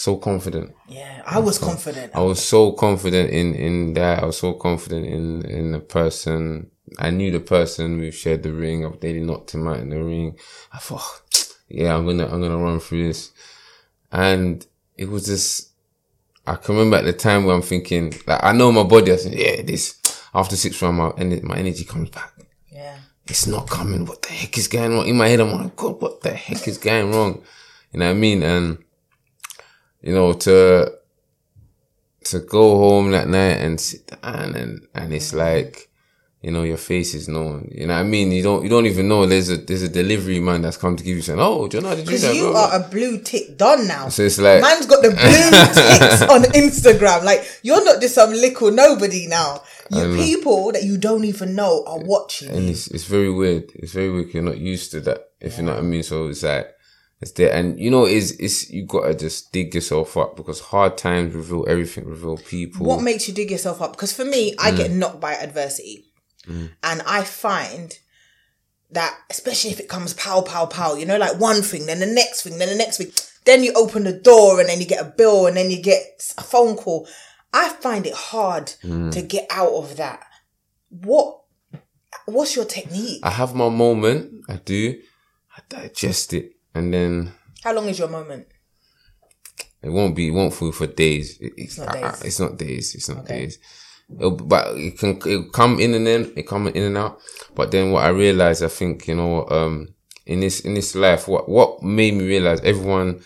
so 0.00 0.16
confident. 0.16 0.74
Yeah, 0.88 1.22
I 1.26 1.38
was 1.38 1.58
confident. 1.58 2.12
I 2.14 2.20
was 2.20 2.42
so 2.42 2.72
confident 2.72 3.30
in, 3.30 3.54
in 3.54 3.94
that. 3.94 4.22
I 4.22 4.26
was 4.26 4.38
so 4.38 4.54
confident 4.54 5.06
in, 5.06 5.44
in 5.44 5.72
the 5.72 5.80
person. 5.80 6.70
I 6.98 7.10
knew 7.10 7.30
the 7.30 7.40
person. 7.40 7.98
We 7.98 8.10
shared 8.10 8.42
the 8.42 8.52
ring. 8.52 8.90
Daily 9.00 9.20
knocked 9.20 9.54
him 9.54 9.68
out 9.68 9.80
in 9.80 9.90
the 9.90 10.02
ring. 10.02 10.38
I 10.72 10.78
thought, 10.78 11.54
yeah, 11.68 11.94
I'm 11.94 12.06
gonna, 12.06 12.24
I'm 12.24 12.40
gonna 12.40 12.56
run 12.56 12.80
through 12.80 13.08
this. 13.08 13.30
And 14.10 14.66
it 14.96 15.08
was 15.08 15.26
just, 15.26 15.70
I 16.46 16.56
can 16.56 16.76
remember 16.76 16.96
at 16.96 17.04
the 17.04 17.12
time 17.12 17.44
where 17.44 17.54
I'm 17.54 17.62
thinking, 17.62 18.14
like, 18.26 18.42
I 18.42 18.52
know 18.52 18.72
my 18.72 18.84
body. 18.84 19.12
I 19.12 19.16
said, 19.16 19.34
yeah, 19.34 19.62
this, 19.62 20.00
after 20.34 20.56
six 20.56 20.80
round, 20.80 20.96
my, 20.96 21.12
my 21.42 21.58
energy 21.58 21.84
comes 21.84 22.08
back. 22.08 22.32
Yeah. 22.72 22.96
It's 23.26 23.46
not 23.46 23.68
coming. 23.68 24.06
What 24.06 24.22
the 24.22 24.32
heck 24.32 24.56
is 24.56 24.66
going 24.66 24.96
on? 24.96 25.06
In 25.06 25.18
my 25.18 25.28
head, 25.28 25.40
I'm 25.40 25.52
like, 25.52 25.76
God, 25.76 26.00
what 26.00 26.22
the 26.22 26.32
heck 26.32 26.66
is 26.66 26.78
going 26.78 27.12
wrong? 27.12 27.44
You 27.92 28.00
know 28.00 28.06
what 28.06 28.16
I 28.16 28.18
mean? 28.18 28.42
And, 28.42 28.78
you 30.02 30.14
know, 30.14 30.32
to, 30.32 30.92
to 32.24 32.40
go 32.40 32.76
home 32.78 33.10
that 33.12 33.28
night 33.28 33.58
and 33.60 33.80
sit 33.80 34.06
down 34.22 34.54
and, 34.54 34.86
and 34.94 35.12
it's 35.12 35.32
mm. 35.32 35.38
like, 35.38 35.90
you 36.42 36.50
know, 36.50 36.62
your 36.62 36.78
face 36.78 37.12
is 37.12 37.28
known. 37.28 37.70
You 37.70 37.86
know 37.86 37.94
what 37.94 38.00
I 38.00 38.02
mean? 38.04 38.32
You 38.32 38.42
don't, 38.42 38.62
you 38.62 38.70
don't 38.70 38.86
even 38.86 39.08
know 39.08 39.26
there's 39.26 39.50
a, 39.50 39.58
there's 39.58 39.82
a 39.82 39.90
delivery 39.90 40.40
man 40.40 40.62
that's 40.62 40.78
come 40.78 40.96
to 40.96 41.04
give 41.04 41.16
you 41.16 41.22
saying, 41.22 41.38
oh, 41.38 41.68
do 41.68 41.76
you 41.76 41.82
know 41.82 41.90
how 41.90 41.94
to 41.94 42.00
do 42.00 42.06
Because 42.06 42.22
that? 42.22 42.34
you 42.34 42.50
blah." 42.50 42.70
are 42.70 42.80
a 42.80 42.88
blue 42.88 43.20
tick 43.20 43.58
don 43.58 43.86
now. 43.86 44.08
So 44.08 44.22
it's 44.22 44.38
like, 44.38 44.62
Man's 44.62 44.86
got 44.86 45.02
the 45.02 45.10
blue 45.10 45.18
ticks 45.18 46.22
on 46.22 46.42
Instagram. 46.54 47.24
Like 47.24 47.46
you're 47.62 47.84
not 47.84 48.00
just 48.00 48.14
some 48.14 48.30
little 48.30 48.70
nobody 48.70 49.26
now. 49.26 49.62
You 49.90 50.16
people 50.16 50.72
that 50.72 50.84
you 50.84 50.96
don't 50.96 51.24
even 51.24 51.54
know 51.56 51.84
are 51.86 51.98
watching. 51.98 52.48
and 52.48 52.68
it's, 52.70 52.86
it's 52.88 53.04
very 53.04 53.30
weird. 53.30 53.70
It's 53.74 53.92
very 53.92 54.10
weird. 54.10 54.32
You're 54.32 54.42
not 54.44 54.58
used 54.58 54.92
to 54.92 55.00
that, 55.00 55.32
if 55.40 55.58
you 55.58 55.64
know 55.64 55.72
what 55.72 55.80
I 55.80 55.82
mean. 55.82 56.04
So 56.04 56.28
it's 56.28 56.44
like, 56.44 56.72
it's 57.20 57.32
there. 57.32 57.52
And 57.52 57.78
you 57.78 57.90
know, 57.90 58.04
it's, 58.04 58.30
it's, 58.32 58.70
you 58.70 58.86
gotta 58.86 59.14
just 59.14 59.52
dig 59.52 59.74
yourself 59.74 60.16
up 60.16 60.36
because 60.36 60.60
hard 60.60 60.96
times 60.96 61.34
reveal 61.34 61.66
everything, 61.68 62.06
reveal 62.06 62.36
people. 62.38 62.86
What 62.86 63.02
makes 63.02 63.28
you 63.28 63.34
dig 63.34 63.50
yourself 63.50 63.80
up? 63.82 63.92
Because 63.92 64.12
for 64.12 64.24
me, 64.24 64.54
I 64.58 64.70
Mm. 64.72 64.76
get 64.76 64.90
knocked 64.90 65.20
by 65.20 65.34
adversity, 65.34 66.06
and 66.48 67.02
I 67.06 67.22
find 67.22 67.96
that 68.90 69.16
especially 69.30 69.70
if 69.70 69.78
it 69.78 69.88
comes 69.88 70.14
pow 70.14 70.40
pow 70.40 70.66
pow, 70.66 70.94
you 70.94 71.06
know, 71.06 71.16
like 71.18 71.38
one 71.38 71.62
thing, 71.62 71.86
then 71.86 72.00
the 72.00 72.06
next 72.06 72.42
thing, 72.42 72.58
then 72.58 72.68
the 72.68 72.74
next 72.74 72.96
thing, 72.98 73.12
then 73.44 73.62
you 73.62 73.72
open 73.74 74.02
the 74.04 74.12
door 74.12 74.58
and 74.58 74.68
then 74.68 74.80
you 74.80 74.86
get 74.86 75.00
a 75.00 75.08
bill 75.16 75.46
and 75.46 75.56
then 75.56 75.70
you 75.70 75.80
get 75.80 76.32
a 76.38 76.42
phone 76.42 76.76
call. 76.76 77.06
I 77.52 77.68
find 77.68 78.06
it 78.06 78.14
hard 78.14 78.72
Mm. 78.82 79.12
to 79.12 79.22
get 79.22 79.46
out 79.50 79.72
of 79.74 79.96
that. 79.96 80.24
What 80.88 81.36
What's 82.26 82.54
your 82.56 82.64
technique? 82.64 83.20
I 83.24 83.30
have 83.30 83.54
my 83.54 83.68
moment. 83.68 84.44
I 84.48 84.56
do. 84.56 85.00
I 85.56 85.60
digest 85.68 86.32
it. 86.32 86.52
And 86.74 86.92
then 86.94 87.32
How 87.64 87.74
long 87.74 87.88
is 87.88 87.98
your 87.98 88.08
moment? 88.08 88.46
it 89.82 89.88
won't 89.90 90.14
be, 90.14 90.28
it 90.28 90.32
won't 90.32 90.54
feel 90.54 90.72
for 90.72 90.86
days. 90.86 91.38
It- 91.40 91.54
it's, 91.56 91.78
not 91.78 91.96
I- 91.96 92.00
I- 92.00 92.10
days. 92.10 92.22
it's 92.24 92.40
not 92.40 92.56
days. 92.58 92.94
It's 92.94 93.08
not 93.08 93.18
Okay. 93.24 93.38
days. 93.40 93.58
It'll, 94.18 94.32
but 94.32 94.76
it 94.76 94.98
can 94.98 95.16
it'll 95.18 95.50
come 95.50 95.78
in 95.80 95.94
and 95.94 96.06
then 96.06 96.32
it 96.36 96.46
come 96.46 96.66
in 96.68 96.82
and 96.82 96.98
out. 96.98 97.20
But 97.54 97.70
then 97.70 97.92
what 97.92 98.04
I 98.04 98.08
realized, 98.08 98.62
I 98.64 98.68
think 98.68 99.06
you 99.06 99.14
know, 99.14 99.46
um, 99.48 99.94
in 100.26 100.40
this 100.40 100.60
in 100.60 100.74
this 100.74 100.94
life, 100.96 101.28
what 101.28 101.48
what 101.48 101.82
made 101.82 102.14
me 102.14 102.24
realize 102.26 102.60
everyone 102.62 103.22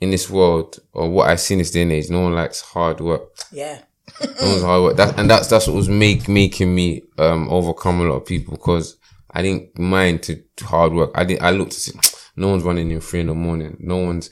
in 0.00 0.10
this 0.10 0.30
world 0.30 0.78
or 0.92 1.10
what 1.10 1.28
I 1.28 1.34
see 1.36 1.54
in 1.54 1.58
this 1.58 1.72
day 1.72 1.82
and 1.82 1.92
age, 1.92 2.08
no 2.08 2.20
one 2.20 2.34
likes 2.34 2.60
hard 2.60 3.00
work. 3.00 3.30
Yeah. 3.52 3.80
No 4.40 4.48
one's 4.48 4.62
hard 4.62 4.82
work. 4.82 4.96
That, 4.96 5.18
and 5.18 5.28
that's 5.28 5.48
that's 5.48 5.66
what 5.66 5.74
was 5.76 5.88
make 5.88 6.28
making 6.28 6.72
me 6.74 7.02
um 7.18 7.48
overcome 7.50 8.00
a 8.00 8.04
lot 8.04 8.16
of 8.16 8.26
people 8.26 8.52
because 8.56 8.96
I 9.32 9.42
didn't 9.42 9.76
mind 9.78 10.22
to 10.24 10.40
to 10.56 10.64
hard 10.66 10.92
work. 10.92 11.10
I 11.16 11.24
didn't, 11.24 11.42
I 11.42 11.50
looked 11.50 11.72
to 11.72 11.80
see, 11.80 11.98
no 12.36 12.48
one's 12.48 12.62
running 12.62 12.90
in 12.90 13.00
three 13.00 13.20
in 13.20 13.26
the 13.26 13.34
morning. 13.34 13.76
No 13.80 13.98
one's 13.98 14.30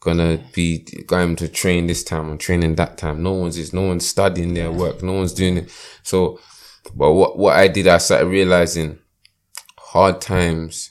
gonna 0.00 0.38
be 0.54 0.86
going 1.06 1.36
to 1.36 1.48
train 1.48 1.86
this 1.86 2.02
time 2.02 2.30
and 2.30 2.40
training 2.40 2.74
that 2.76 2.96
time. 2.98 3.22
No 3.22 3.32
one's 3.32 3.58
is, 3.58 3.72
no 3.72 3.82
one's 3.82 4.06
studying 4.06 4.54
their 4.54 4.72
work. 4.72 5.02
No 5.02 5.12
one's 5.12 5.34
doing 5.34 5.58
it. 5.58 5.70
So, 6.02 6.40
but 6.94 7.12
what, 7.12 7.38
what 7.38 7.56
I 7.56 7.68
did, 7.68 7.86
I 7.86 7.98
started 7.98 8.26
realizing 8.26 8.98
hard 9.78 10.20
times 10.20 10.90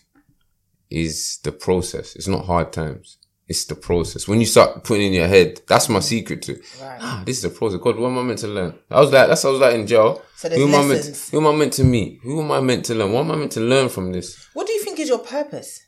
is 0.89 1.39
the 1.43 1.51
process. 1.51 2.15
It's 2.15 2.27
not 2.27 2.45
hard 2.45 2.71
times. 2.71 3.17
It's 3.47 3.65
the 3.65 3.73
process. 3.73 4.27
When 4.27 4.39
you 4.39 4.45
start 4.45 4.83
putting 4.83 5.07
in 5.07 5.13
your 5.13 5.27
head, 5.27 5.61
that's 5.67 5.89
my 5.89 6.01
secret 6.01 6.43
to. 6.43 6.53
Right. 6.79 6.99
Ah, 7.01 7.23
this 7.25 7.37
is 7.37 7.43
the 7.43 7.49
process. 7.49 7.79
God, 7.81 7.97
what 7.97 8.09
am 8.09 8.19
I 8.19 8.21
meant 8.23 8.39
to 8.39 8.47
learn? 8.47 8.77
I 8.91 8.99
was 9.01 9.11
like, 9.11 9.27
that's 9.27 9.43
I 9.43 9.49
was 9.49 9.59
like 9.59 9.73
in 9.73 9.87
jail. 9.87 10.21
So 10.35 10.49
who 10.49 10.67
am 10.67 10.75
I 10.75 10.77
meant? 10.79 10.89
lessons. 10.89 11.29
Who 11.31 11.39
am 11.39 11.47
I 11.47 11.57
meant 11.57 11.73
to 11.73 11.83
meet? 11.83 12.19
Who 12.21 12.41
am 12.41 12.51
I 12.51 12.59
meant 12.59 12.85
to 12.85 12.95
learn? 12.95 13.11
What 13.11 13.21
am 13.21 13.31
I 13.31 13.35
meant 13.37 13.53
to 13.53 13.61
learn 13.61 13.89
from 13.89 14.11
this? 14.11 14.47
What 14.53 14.67
do 14.67 14.73
you 14.73 14.83
think 14.83 14.99
is 14.99 15.09
your 15.09 15.19
purpose? 15.19 15.81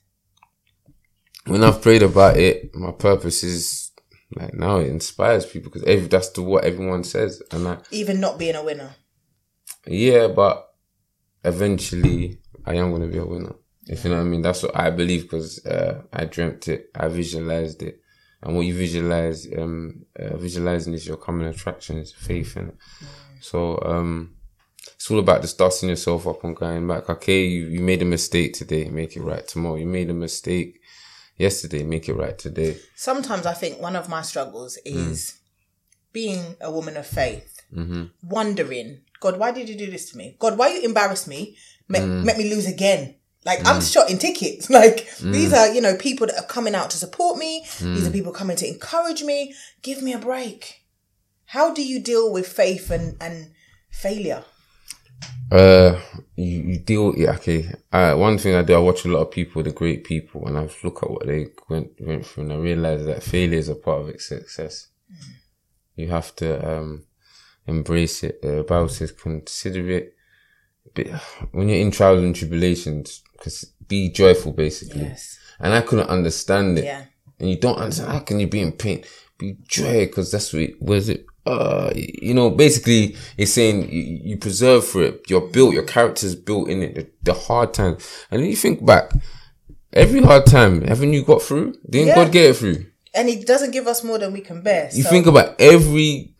When 1.45 1.63
I've 1.63 1.81
prayed 1.81 2.03
about 2.03 2.37
it, 2.37 2.75
my 2.75 2.91
purpose 2.91 3.43
is 3.43 3.91
like 4.35 4.53
now 4.53 4.77
it 4.77 4.87
inspires 4.87 5.45
people 5.45 5.71
because 5.71 5.87
every 5.87 6.07
that's 6.07 6.29
the 6.29 6.41
what 6.43 6.63
everyone 6.63 7.03
says, 7.03 7.41
and 7.51 7.67
I 7.67 7.77
Even 7.91 8.19
not 8.19 8.37
being 8.39 8.55
a 8.55 8.63
winner. 8.63 8.95
yeah, 9.87 10.27
but 10.27 10.69
eventually 11.43 12.39
I 12.65 12.75
am 12.75 12.91
gonna 12.91 13.07
be 13.07 13.17
a 13.17 13.25
winner. 13.25 13.55
If 13.87 14.03
you 14.03 14.11
know 14.11 14.17
what 14.17 14.23
I 14.23 14.25
mean, 14.25 14.41
that's 14.41 14.63
what 14.63 14.77
I 14.77 14.89
believe 14.91 15.23
because 15.23 15.65
uh, 15.65 16.03
I 16.13 16.25
dreamt 16.25 16.67
it, 16.67 16.91
I 16.95 17.07
visualized 17.07 17.81
it, 17.81 17.99
and 18.43 18.55
what 18.55 18.65
you 18.65 18.75
visualize, 18.75 19.47
um, 19.57 20.05
uh, 20.17 20.37
visualizing 20.37 20.93
is 20.93 21.07
your 21.07 21.17
common 21.17 21.47
attraction, 21.47 21.97
is 21.97 22.13
faith 22.13 22.55
in 22.57 22.69
it. 22.69 22.75
So 23.41 23.81
um, 23.83 24.35
it's 24.93 25.09
all 25.09 25.19
about 25.19 25.41
just 25.41 25.57
dusting 25.57 25.89
yourself 25.89 26.27
up 26.27 26.43
and 26.43 26.55
going 26.55 26.87
back. 26.87 27.09
Okay, 27.09 27.45
you, 27.45 27.65
you 27.65 27.79
made 27.81 28.03
a 28.03 28.05
mistake 28.05 28.53
today, 28.53 28.87
make 28.89 29.15
it 29.17 29.23
right 29.23 29.45
tomorrow. 29.47 29.75
You 29.75 29.87
made 29.87 30.09
a 30.11 30.13
mistake 30.13 30.79
yesterday, 31.41 31.83
make 31.83 32.07
it 32.07 32.13
right 32.13 32.37
today. 32.37 32.77
Sometimes 32.95 33.45
I 33.45 33.53
think 33.53 33.81
one 33.81 33.95
of 33.95 34.07
my 34.07 34.21
struggles 34.21 34.77
hmm. 34.85 34.97
is 34.97 35.39
being 36.13 36.55
a 36.61 36.71
woman 36.71 36.97
of 36.97 37.07
faith, 37.07 37.61
mm-hmm. 37.73 38.05
wondering, 38.23 39.01
God, 39.19 39.37
why 39.39 39.51
did 39.51 39.67
you 39.67 39.75
do 39.75 39.89
this 39.89 40.11
to 40.11 40.17
me? 40.17 40.35
God, 40.39 40.57
why 40.57 40.69
you 40.69 40.81
embarrass 40.81 41.27
me? 41.27 41.57
Make, 41.89 42.03
hmm. 42.03 42.23
make 42.23 42.37
me 42.37 42.49
lose 42.49 42.67
again. 42.67 43.15
Like 43.43 43.65
I'm 43.65 43.77
hmm. 43.77 43.81
shot 43.81 44.09
in 44.09 44.19
tickets. 44.19 44.69
Like 44.81 45.09
these 45.17 45.51
are, 45.53 45.73
you 45.73 45.81
know, 45.81 45.95
people 45.97 46.27
that 46.27 46.37
are 46.37 46.45
coming 46.45 46.75
out 46.75 46.91
to 46.91 46.97
support 46.97 47.37
me. 47.37 47.65
These 47.79 48.07
are 48.07 48.11
people 48.11 48.31
coming 48.31 48.57
to 48.57 48.67
encourage 48.67 49.23
me. 49.23 49.53
Give 49.81 50.01
me 50.01 50.13
a 50.13 50.19
break. 50.19 50.85
How 51.45 51.73
do 51.73 51.83
you 51.83 51.99
deal 51.99 52.31
with 52.31 52.47
faith 52.47 52.91
and, 52.91 53.17
and 53.19 53.51
failure? 53.89 54.45
Uh, 55.51 55.99
you, 56.35 56.61
you 56.61 56.79
deal, 56.79 57.13
yeah, 57.17 57.31
okay. 57.31 57.69
Uh, 57.91 58.15
one 58.15 58.37
thing 58.37 58.55
I 58.55 58.61
do, 58.61 58.73
I 58.73 58.77
watch 58.79 59.03
a 59.05 59.09
lot 59.09 59.19
of 59.21 59.31
people, 59.31 59.61
the 59.63 59.71
great 59.71 60.03
people, 60.05 60.47
and 60.47 60.57
I 60.57 60.69
look 60.83 61.03
at 61.03 61.09
what 61.11 61.25
they 61.27 61.47
went, 61.69 61.91
went 61.99 62.25
through 62.25 62.43
and 62.43 62.53
I 62.53 62.55
realize 62.55 63.05
that 63.05 63.21
failure 63.21 63.57
is 63.59 63.67
a 63.69 63.75
part 63.75 64.07
of 64.07 64.21
success. 64.21 64.87
You 65.95 66.09
have 66.09 66.33
to, 66.37 66.77
um, 66.77 67.03
embrace 67.67 68.23
it. 68.23 68.41
The 68.41 68.63
Bible 68.67 68.87
says 68.89 69.11
consider 69.11 69.89
it, 69.89 70.15
but 70.95 71.07
when 71.51 71.67
you're 71.69 71.79
in 71.79 71.91
trials 71.91 72.23
and 72.23 72.35
tribulations, 72.35 73.21
because 73.33 73.65
be 73.87 74.09
joyful 74.09 74.53
basically. 74.53 75.01
Yes. 75.01 75.37
And 75.59 75.73
I 75.73 75.81
couldn't 75.81 76.09
understand 76.09 76.79
it. 76.79 76.85
Yeah. 76.85 77.03
And 77.39 77.49
you 77.49 77.57
don't 77.57 77.77
understand, 77.77 78.11
how 78.11 78.19
can 78.19 78.39
you 78.39 78.47
be 78.47 78.61
in 78.61 78.71
pain? 78.71 79.03
Be 79.37 79.57
joy, 79.67 80.05
because 80.05 80.31
that's 80.31 80.53
what, 80.53 80.61
it- 80.61 80.81
was 80.81 81.09
it? 81.09 81.25
Uh, 81.45 81.91
you 81.95 82.33
know, 82.33 82.49
basically, 82.51 83.15
it's 83.37 83.53
saying 83.53 83.91
you, 83.91 84.19
you 84.23 84.37
preserve 84.37 84.85
for 84.85 85.01
it. 85.01 85.29
You're 85.29 85.41
built, 85.49 85.73
your 85.73 85.83
character's 85.83 86.35
built 86.35 86.69
in 86.69 86.83
it, 86.83 86.95
the, 86.95 87.09
the 87.23 87.33
hard 87.33 87.73
times. 87.73 88.07
And 88.29 88.41
then 88.41 88.49
you 88.49 88.55
think 88.55 88.85
back, 88.85 89.11
every 89.91 90.21
hard 90.21 90.45
time, 90.45 90.81
haven't 90.83 91.13
you 91.13 91.23
got 91.23 91.41
through? 91.41 91.73
Didn't 91.89 92.09
Yeah. 92.09 92.15
God 92.15 92.31
get 92.31 92.51
it 92.51 92.57
through? 92.57 92.85
And 93.13 93.27
he 93.27 93.43
doesn't 93.43 93.71
give 93.71 93.87
us 93.87 94.03
more 94.03 94.19
than 94.19 94.33
we 94.33 94.41
can 94.41 94.61
bear. 94.61 94.89
You 94.93 95.03
so- 95.03 95.09
think 95.09 95.25
about 95.25 95.59
every 95.59 96.35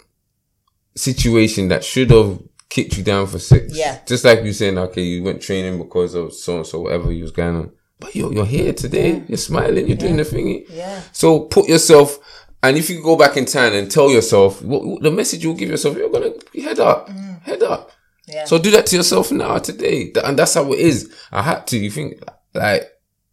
situation 0.96 1.70
that 1.70 1.84
should 1.84 2.12
have 2.12 2.40
kicked 2.70 2.98
you 2.98 3.04
down 3.04 3.28
for 3.28 3.40
six. 3.40 3.76
Yeah. 3.76 4.00
Just 4.06 4.24
like 4.24 4.44
you 4.44 4.54
saying, 4.54 4.78
okay, 4.78 5.02
you 5.02 5.24
went 5.24 5.42
training 5.42 5.78
because 5.78 6.14
of 6.14 6.34
so 6.34 6.58
and 6.58 6.68
so, 6.68 6.82
whatever 6.82 7.12
you 7.12 7.24
was 7.24 7.32
going 7.32 7.56
on. 7.56 7.72
But 8.00 8.16
you're, 8.16 8.34
you're 8.34 8.46
here 8.46 8.74
today. 8.74 9.24
You're 9.28 9.38
smiling. 9.38 9.88
You're 9.88 9.98
doing 9.98 10.18
the 10.18 10.24
thingy. 10.24 10.66
Yeah. 10.70 11.02
So 11.12 11.42
put 11.42 11.68
yourself, 11.68 12.18
and 12.64 12.78
if 12.78 12.90
you 12.90 13.02
go 13.02 13.16
back 13.16 13.38
in 13.38 13.46
time 13.46 13.74
and 13.74 13.90
tell 13.90 14.10
yourself 14.10 14.60
the 14.60 15.12
message 15.14 15.44
you'll 15.44 15.56
give 15.56 15.70
yourself, 15.70 15.98
you're 15.98 16.10
gonna 16.10 16.34
head 16.56 16.80
up, 16.80 17.10
head 17.44 17.64
up. 17.64 17.90
Mm. 17.90 17.94
Yeah. 18.28 18.46
So 18.46 18.58
do 18.60 18.72
that 18.72 18.86
to 18.88 18.96
yourself 18.96 19.32
now 19.32 19.58
today, 19.58 20.12
and 20.24 20.38
that's 20.38 20.54
how 20.54 20.72
it 20.72 20.80
is. 20.80 21.14
I 21.32 21.42
had 21.42 21.68
to. 21.68 21.78
You 21.78 21.90
think 21.90 22.22
like 22.54 22.90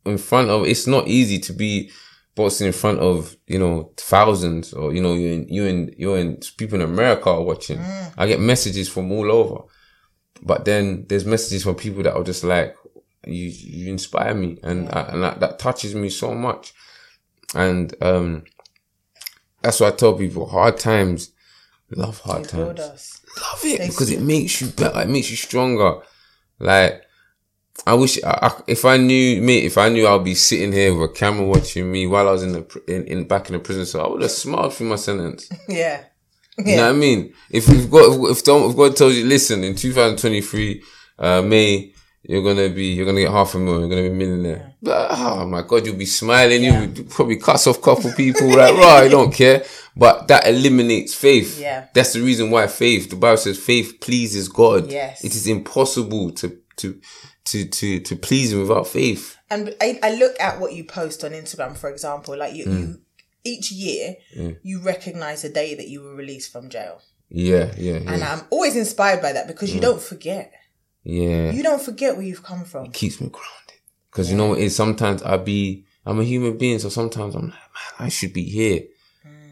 in 0.06 0.18
front 0.18 0.48
of 0.48 0.66
it's 0.66 0.86
not 0.86 1.06
easy 1.06 1.38
to 1.40 1.52
be 1.52 1.90
boxing 2.34 2.68
in 2.68 2.72
front 2.72 3.00
of 3.00 3.36
you 3.46 3.58
know 3.58 3.92
thousands 3.96 4.72
or 4.72 4.94
you 4.94 5.02
know 5.02 5.14
you 5.14 5.28
in 5.28 5.48
you 5.48 5.64
in 5.66 5.94
you're 5.98 6.18
in 6.18 6.38
people 6.56 6.76
in 6.76 6.88
America 6.88 7.30
are 7.30 7.42
watching. 7.42 7.80
I 8.16 8.26
get 8.26 8.40
messages 8.40 8.88
from 8.88 9.12
all 9.12 9.30
over, 9.30 9.64
but 10.42 10.64
then 10.64 11.04
there's 11.08 11.26
messages 11.26 11.64
from 11.64 11.74
people 11.74 12.02
that 12.04 12.14
are 12.14 12.24
just 12.24 12.44
like 12.44 12.74
you. 13.26 13.44
You 13.46 13.92
inspire 13.92 14.34
me, 14.34 14.58
and 14.62 14.88
I, 14.88 15.02
and 15.12 15.22
that, 15.22 15.40
that 15.40 15.58
touches 15.58 15.94
me 15.94 16.08
so 16.08 16.34
much, 16.34 16.72
and 17.54 17.94
um, 18.02 18.44
that's 19.68 19.81
why 19.81 19.88
I 19.88 19.90
tell 19.90 20.14
people 20.14 20.46
hard 20.46 20.78
times. 20.78 21.31
Love 21.90 22.20
hard 22.20 22.46
They 22.46 22.48
times 22.48 23.20
love 23.38 23.61
it 23.64 23.87
because 23.87 24.11
it 24.11 24.22
makes 24.22 24.62
you 24.62 24.68
better. 24.68 25.02
It 25.02 25.11
makes 25.11 25.31
you 25.31 25.37
stronger. 25.37 26.00
Like, 26.59 27.02
I 27.87 27.92
wish 27.92 28.18
I, 28.24 28.31
I, 28.31 28.62
if 28.66 28.87
I 28.87 28.96
knew 28.96 29.42
me, 29.42 29.66
if 29.66 29.76
I 29.76 29.90
knew 29.90 30.07
I'd 30.09 30.24
be 30.24 30.35
sitting 30.35 30.72
here 30.72 30.94
with 30.94 31.11
a 31.11 31.12
camera 31.12 31.46
watching 31.46 31.92
me 31.92 32.07
while 32.07 32.28
I 32.28 32.33
was 32.33 32.42
in 32.42 32.52
the 32.52 32.83
in, 32.88 33.04
in 33.07 33.28
back 33.28 33.48
in 33.50 33.52
the 33.52 33.59
prison, 33.59 33.85
so 33.85 34.02
I 34.02 34.09
would 34.09 34.22
have 34.22 34.31
smiled 34.31 34.72
through 34.72 34.88
my 34.88 34.96
sentence. 34.96 35.50
Yeah. 35.68 36.04
You 36.57 36.76
know 36.76 36.87
what 36.87 36.96
I 36.96 36.98
mean? 36.98 37.35
If 37.50 37.68
we've 37.68 37.88
got 37.88 38.31
if, 38.31 38.38
if, 38.38 38.48
if 38.48 38.76
God 38.76 38.96
tells 38.96 39.14
you, 39.14 39.24
listen, 39.26 39.62
in 39.62 39.76
2023, 39.76 40.83
uh, 41.18 41.42
May. 41.42 41.92
You're 42.22 42.42
gonna 42.42 42.68
be, 42.68 42.87
you're 42.92 43.07
gonna 43.07 43.20
get 43.20 43.31
half 43.31 43.54
a 43.54 43.59
million, 43.59 43.83
you're 43.83 43.90
gonna 43.90 44.02
be 44.09 44.14
a 44.14 44.18
millionaire. 44.26 44.74
But, 44.83 45.09
oh 45.12 45.46
my 45.46 45.62
God, 45.62 45.87
you'll 45.87 45.96
be 45.96 46.04
smiling, 46.07 46.64
Yeah. 46.64 46.83
you 46.83 47.04
probably 47.04 47.37
cuts 47.37 47.66
off 47.66 47.78
a 47.78 47.81
couple 47.81 48.12
people, 48.12 48.48
like, 48.48 48.74
right, 48.74 49.04
I 49.04 49.09
don't 49.09 49.33
care. 49.33 49.64
But 49.96 50.28
that 50.28 50.46
eliminates 50.46 51.14
faith. 51.14 51.59
Yeah. 51.61 51.87
That's 51.94 52.12
the 52.12 52.20
reason 52.20 52.50
why 52.50 52.66
faith, 52.66 53.11
the 53.11 53.16
Bible 53.16 53.37
says 53.38 53.59
faith 53.59 54.00
pleases 54.00 54.48
God. 54.48 54.90
Yes. 54.90 55.24
It 55.24 55.35
is 55.35 55.46
impossible 55.46 56.33
to, 56.33 56.59
to, 56.76 57.00
to, 57.46 57.64
to, 57.68 58.00
to 58.00 58.16
please 58.16 58.52
him 58.52 58.61
without 58.61 58.87
faith. 58.87 59.37
And 59.50 59.74
I, 59.81 59.98
I 60.02 60.14
look 60.14 60.38
at 60.40 60.61
what 60.61 60.74
you 60.74 60.85
post 60.85 61.24
on 61.24 61.31
Instagram, 61.33 61.76
for 61.76 61.88
example, 61.90 62.37
like 62.37 62.54
you, 62.54 62.66
Mm. 62.66 62.78
you 62.88 63.00
each 63.44 63.70
year 63.72 64.16
you 64.62 64.81
recognize 64.83 65.42
the 65.42 65.48
day 65.48 65.74
that 65.74 65.88
you 65.88 66.02
were 66.02 66.14
released 66.14 66.52
from 66.52 66.68
jail. 66.68 67.00
Yeah, 67.31 67.72
yeah, 67.78 67.98
yeah. 67.98 68.12
And 68.12 68.22
I'm 68.22 68.42
always 68.50 68.76
inspired 68.76 69.22
by 69.22 69.33
that 69.33 69.46
because 69.46 69.70
Mm. 69.70 69.74
you 69.76 69.81
don't 69.81 70.02
forget. 70.02 70.52
Yeah. 71.02 71.52
You 71.52 71.62
don't 71.62 71.82
forget 71.82 72.16
where 72.16 72.26
you've 72.26 72.42
come 72.42 72.64
from. 72.64 72.87
It 72.87 72.92
keeps 72.92 73.20
me 73.20 73.28
grounded. 73.28 73.80
Cause 74.11 74.30
you 74.30 74.37
know 74.37 74.48
what 74.48 74.58
it 74.58 74.64
is? 74.64 74.76
Sometimes 74.76 75.22
I 75.22 75.37
be, 75.37 75.84
I'm 76.04 76.18
a 76.18 76.24
human 76.24 76.56
being. 76.56 76.78
So 76.78 76.88
sometimes 76.88 77.34
I'm 77.34 77.42
like, 77.42 77.52
man, 77.52 78.06
I 78.06 78.08
should 78.08 78.32
be 78.32 78.44
here. 78.44 78.82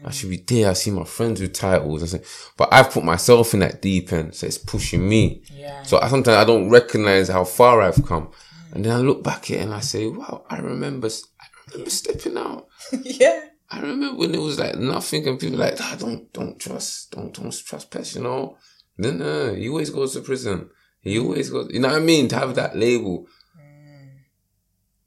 I 0.03 0.11
should 0.11 0.29
be 0.29 0.37
there. 0.37 0.69
I 0.69 0.73
see 0.73 0.91
my 0.91 1.03
friends 1.03 1.41
with 1.41 1.53
titles. 1.53 2.03
I 2.03 2.05
say, 2.05 2.23
but 2.55 2.69
I've 2.71 2.91
put 2.91 3.03
myself 3.03 3.53
in 3.53 3.61
that 3.61 3.81
deep 3.81 4.13
end. 4.13 4.35
So 4.35 4.47
it's 4.47 4.57
pushing 4.57 5.07
me. 5.07 5.43
Yeah. 5.51 5.83
So 5.83 5.99
I, 5.99 6.07
sometimes 6.07 6.37
I 6.37 6.45
don't 6.45 6.69
recognize 6.69 7.27
how 7.29 7.43
far 7.43 7.81
I've 7.81 8.05
come. 8.05 8.31
And 8.73 8.85
then 8.85 8.93
I 8.93 8.99
look 8.99 9.23
back 9.23 9.49
at 9.49 9.57
it 9.57 9.61
and 9.61 9.73
I 9.73 9.79
say, 9.79 10.07
wow, 10.07 10.45
I 10.49 10.59
remember, 10.59 11.07
I 11.07 11.45
remember 11.71 11.89
stepping 11.89 12.37
out. 12.37 12.67
yeah. 13.03 13.45
I 13.69 13.79
remember 13.81 14.17
when 14.17 14.33
it 14.33 14.39
was 14.39 14.59
like 14.59 14.75
nothing 14.75 15.27
and 15.27 15.39
people 15.39 15.57
like, 15.57 15.75
ah, 15.79 15.95
don't, 15.99 16.31
don't 16.31 16.59
trust, 16.59 17.11
don't, 17.11 17.33
don't 17.33 17.53
trust 17.53 17.91
Pest, 17.91 18.15
you 18.15 18.21
know? 18.21 18.57
Then, 18.97 19.21
uh, 19.21 19.53
he 19.53 19.67
always 19.67 19.89
goes 19.89 20.13
to 20.13 20.21
prison. 20.21 20.69
He 21.01 21.19
always 21.19 21.49
goes, 21.49 21.69
you 21.71 21.79
know 21.79 21.89
what 21.89 21.97
I 21.97 21.99
mean? 22.03 22.27
To 22.29 22.35
have 22.37 22.55
that 22.55 22.75
label. 22.77 23.27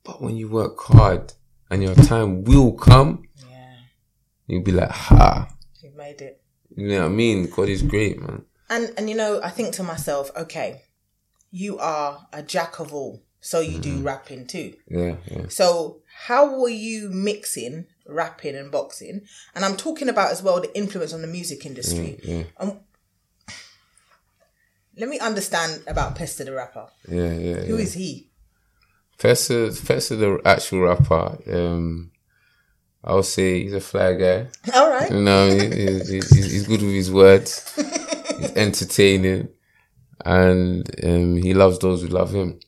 But 0.03 0.22
when 0.22 0.37
you 0.37 0.48
work 0.48 0.79
hard 0.81 1.33
and 1.70 1.83
your 1.83 1.94
time 1.94 2.42
will 2.44 2.72
come, 2.72 3.24
Yeah. 3.48 3.74
you'll 4.46 4.62
be 4.62 4.72
like, 4.72 4.90
ha. 4.90 5.48
You've 5.83 5.94
made 5.94 6.20
it. 6.22 6.42
You 6.76 6.88
know 6.88 7.00
what 7.00 7.07
I 7.07 7.09
mean? 7.09 7.50
God 7.50 7.68
is 7.68 7.83
great, 7.83 8.20
man. 8.20 8.44
And 8.68 8.92
and 8.96 9.11
you 9.11 9.16
know, 9.16 9.40
I 9.42 9.50
think 9.50 9.74
to 9.74 9.83
myself, 9.83 10.31
okay, 10.37 10.83
you 11.50 11.79
are 11.79 12.26
a 12.33 12.42
jack 12.42 12.79
of 12.79 12.94
all. 12.94 13.22
So 13.40 13.61
you 13.61 13.79
Mm-hmm. 13.79 13.98
do 13.98 14.03
rapping 14.03 14.46
too. 14.46 14.74
Yeah, 14.88 15.16
yeah. 15.31 15.48
So 15.48 16.03
how 16.26 16.59
were 16.61 16.68
you 16.68 17.11
mixing 17.11 17.87
rapping 18.07 18.55
and 18.57 18.70
boxing? 18.70 19.22
And 19.55 19.64
I'm 19.64 19.76
talking 19.76 20.09
about 20.09 20.31
as 20.31 20.42
well 20.42 20.61
the 20.61 20.74
influence 20.76 21.12
on 21.12 21.22
the 21.22 21.26
music 21.29 21.64
industry. 21.66 22.20
Yeah, 22.22 22.44
Um, 22.59 22.81
let 25.01 25.09
me 25.09 25.19
understand 25.19 25.83
about 25.89 26.15
Pester 26.15 26.45
the 26.45 26.53
rapper. 26.53 26.87
yeah, 27.09 27.33
yeah. 27.33 27.55
Who 27.69 27.77
yeah. 27.77 27.83
is 27.83 27.95
he? 27.95 28.29
Fessa, 29.19 29.69
Fessa, 29.87 30.19
the 30.19 30.41
actual 30.45 30.81
rapper, 30.83 31.39
um, 31.53 32.11
I 33.05 33.15
would 33.15 33.25
say 33.25 33.63
he's 33.65 33.75
a 33.75 33.81
fly 33.81 34.15
guy. 34.15 34.49
All 34.75 34.89
right. 34.91 35.11
You 35.11 35.21
know, 35.21 35.49
he- 35.51 35.69
he's, 35.75 36.09
he's, 36.09 36.31
he's 36.53 36.67
good 36.67 36.81
with 36.83 36.95
his 36.95 37.11
words. 37.11 37.75
He's 38.41 38.57
entertaining, 38.57 39.49
and 40.25 40.89
um, 41.05 41.37
he 41.37 41.53
loves 41.53 41.79
those 41.79 42.01
who 42.01 42.09
love 42.09 42.33
him. 42.35 42.59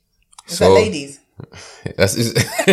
Is 0.47 0.59
So- 0.59 0.69
that 0.69 0.75
ladies? 0.75 1.19
That's 1.97 2.15
it's, 2.19 2.33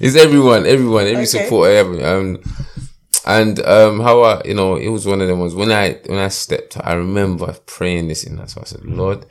it's 0.00 0.16
everyone, 0.16 0.64
everyone, 0.66 1.04
every 1.06 1.24
Okay. 1.28 1.44
supporter, 1.44 1.72
every, 1.74 2.02
um, 2.02 2.38
and 3.26 3.58
um, 3.66 4.00
how 4.00 4.22
I, 4.22 4.42
you 4.44 4.54
know, 4.54 4.76
it 4.76 4.88
was 4.88 5.06
one 5.06 5.20
of 5.20 5.28
them 5.28 5.40
ones 5.40 5.54
when 5.54 5.72
I 5.72 5.94
when 6.06 6.18
I 6.18 6.28
stepped, 6.28 6.76
I 6.80 6.94
remember 6.94 7.52
praying 7.66 8.08
this 8.08 8.24
in 8.24 8.36
that. 8.36 8.50
So 8.50 8.60
I 8.60 8.64
said, 8.64 8.84
Lord, 8.84 9.26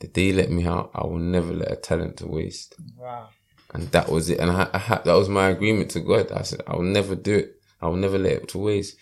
the 0.00 0.08
day 0.08 0.26
you 0.26 0.32
let 0.34 0.50
me 0.50 0.66
out, 0.66 0.90
I 0.94 1.06
will 1.06 1.18
never 1.18 1.52
let 1.52 1.70
a 1.70 1.76
talent 1.76 2.16
to 2.18 2.26
waste. 2.26 2.74
Wow. 2.96 3.28
And 3.72 3.90
that 3.92 4.10
was 4.10 4.28
it. 4.28 4.40
And 4.40 4.50
I, 4.50 4.68
I 4.72 4.78
had, 4.78 5.04
that 5.04 5.14
was 5.14 5.28
my 5.28 5.48
agreement 5.48 5.90
to 5.92 6.00
God. 6.00 6.32
I 6.32 6.42
said, 6.42 6.62
I 6.66 6.74
will 6.76 6.82
never 6.82 7.14
do 7.14 7.36
it. 7.36 7.60
I 7.80 7.86
will 7.86 7.96
never 7.96 8.18
let 8.18 8.32
it 8.32 8.48
to 8.48 8.58
waste. 8.58 8.96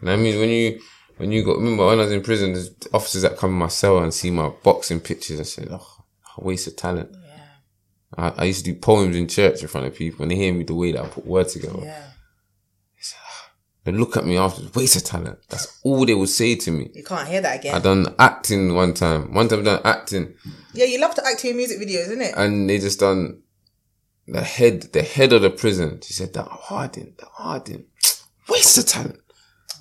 And 0.00 0.10
I 0.10 0.16
mean, 0.16 0.38
when 0.38 0.50
you, 0.50 0.80
when 1.16 1.32
you 1.32 1.44
got, 1.44 1.56
remember 1.56 1.86
when 1.86 1.98
I 1.98 2.04
was 2.04 2.12
in 2.12 2.22
prison, 2.22 2.52
there's 2.52 2.70
officers 2.92 3.22
that 3.22 3.36
come 3.36 3.50
in 3.50 3.58
my 3.58 3.68
cell 3.68 3.98
and 3.98 4.14
see 4.14 4.30
my 4.30 4.50
boxing 4.62 5.00
pictures 5.00 5.38
and 5.38 5.46
say, 5.46 5.66
oh, 5.70 6.04
I 6.36 6.44
waste 6.44 6.66
of 6.66 6.76
talent. 6.76 7.10
Yeah. 7.12 7.40
I, 8.16 8.42
I 8.42 8.44
used 8.44 8.64
to 8.64 8.72
do 8.72 8.78
poems 8.78 9.16
in 9.16 9.28
church 9.28 9.62
in 9.62 9.68
front 9.68 9.86
of 9.86 9.94
people 9.94 10.22
and 10.22 10.30
they 10.30 10.36
hear 10.36 10.54
me 10.54 10.64
the 10.64 10.74
way 10.74 10.92
that 10.92 11.04
I 11.04 11.08
put 11.08 11.26
words 11.26 11.54
together. 11.54 11.80
Yeah. 11.82 12.04
Look 13.92 14.16
at 14.16 14.26
me 14.26 14.36
after, 14.36 14.62
waste 14.74 14.96
of 14.96 15.04
talent. 15.04 15.38
That's 15.48 15.78
all 15.82 16.04
they 16.04 16.14
would 16.14 16.28
say 16.28 16.56
to 16.56 16.70
me. 16.70 16.90
You 16.94 17.04
can't 17.04 17.28
hear 17.28 17.40
that 17.40 17.60
again. 17.60 17.74
I 17.74 17.78
done 17.78 18.14
acting 18.18 18.74
one 18.74 18.94
time. 18.94 19.32
One 19.34 19.48
time 19.48 19.60
I 19.60 19.62
done 19.62 19.80
acting 19.84 20.34
yeah, 20.78 20.84
you 20.84 21.00
love 21.00 21.14
to 21.16 21.26
act 21.26 21.44
in 21.44 21.56
music 21.56 21.78
videos, 21.80 22.06
isn't 22.06 22.20
it? 22.20 22.34
and 22.36 22.70
they 22.70 22.78
just 22.78 23.00
done 23.00 23.42
the 24.26 24.42
head, 24.42 24.82
the 24.92 25.02
head 25.02 25.32
of 25.32 25.42
the 25.42 25.50
prison. 25.50 26.00
She 26.02 26.12
said 26.12 26.32
that 26.34 26.46
Harding, 26.46 27.14
that 27.18 27.28
Harding, 27.32 27.86
waste 28.48 28.78
of 28.78 28.86
talent. 28.86 29.20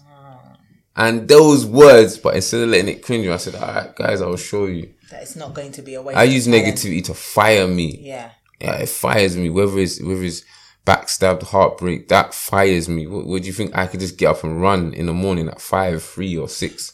Ah. 0.10 0.58
And 0.96 1.28
those 1.28 1.66
words, 1.66 2.18
but 2.18 2.36
instead 2.36 2.62
of 2.62 2.70
letting 2.70 2.88
it 2.88 3.04
cringe 3.04 3.28
I 3.28 3.38
said, 3.38 3.56
all 3.56 3.68
right, 3.68 3.96
guys, 3.96 4.22
I'll 4.22 4.38
show 4.38 4.66
you. 4.66 4.94
that 5.12 5.22
it's 5.22 5.36
not 5.36 5.54
going 5.54 5.72
to 5.74 5.82
be 5.82 5.94
a 5.96 6.02
waste. 6.02 6.18
I 6.18 6.24
use 6.24 6.46
talent. 6.46 6.66
negativity 6.66 7.04
to 7.06 7.14
fire 7.14 7.68
me. 7.68 8.00
Yeah. 8.02 8.32
Yeah, 8.60 8.78
it 8.78 8.90
fires 8.90 9.38
me. 9.38 9.52
Whether 9.52 9.78
it's, 9.78 10.02
whether 10.02 10.24
it's 10.24 10.44
backstabbed, 10.88 11.44
heartbreak, 11.44 12.08
that 12.08 12.34
fires 12.34 12.88
me. 12.88 13.06
What, 13.08 13.28
what 13.28 13.42
do 13.42 13.48
you 13.48 13.54
think? 13.54 13.76
I 13.78 13.88
could 13.88 14.00
just 14.00 14.18
get 14.18 14.28
up 14.30 14.44
and 14.44 14.62
run 14.62 14.94
in 14.94 15.06
the 15.08 15.14
morning 15.14 15.50
at 15.50 15.60
five, 15.60 16.02
three 16.02 16.38
or 16.38 16.48
six? 16.48 16.94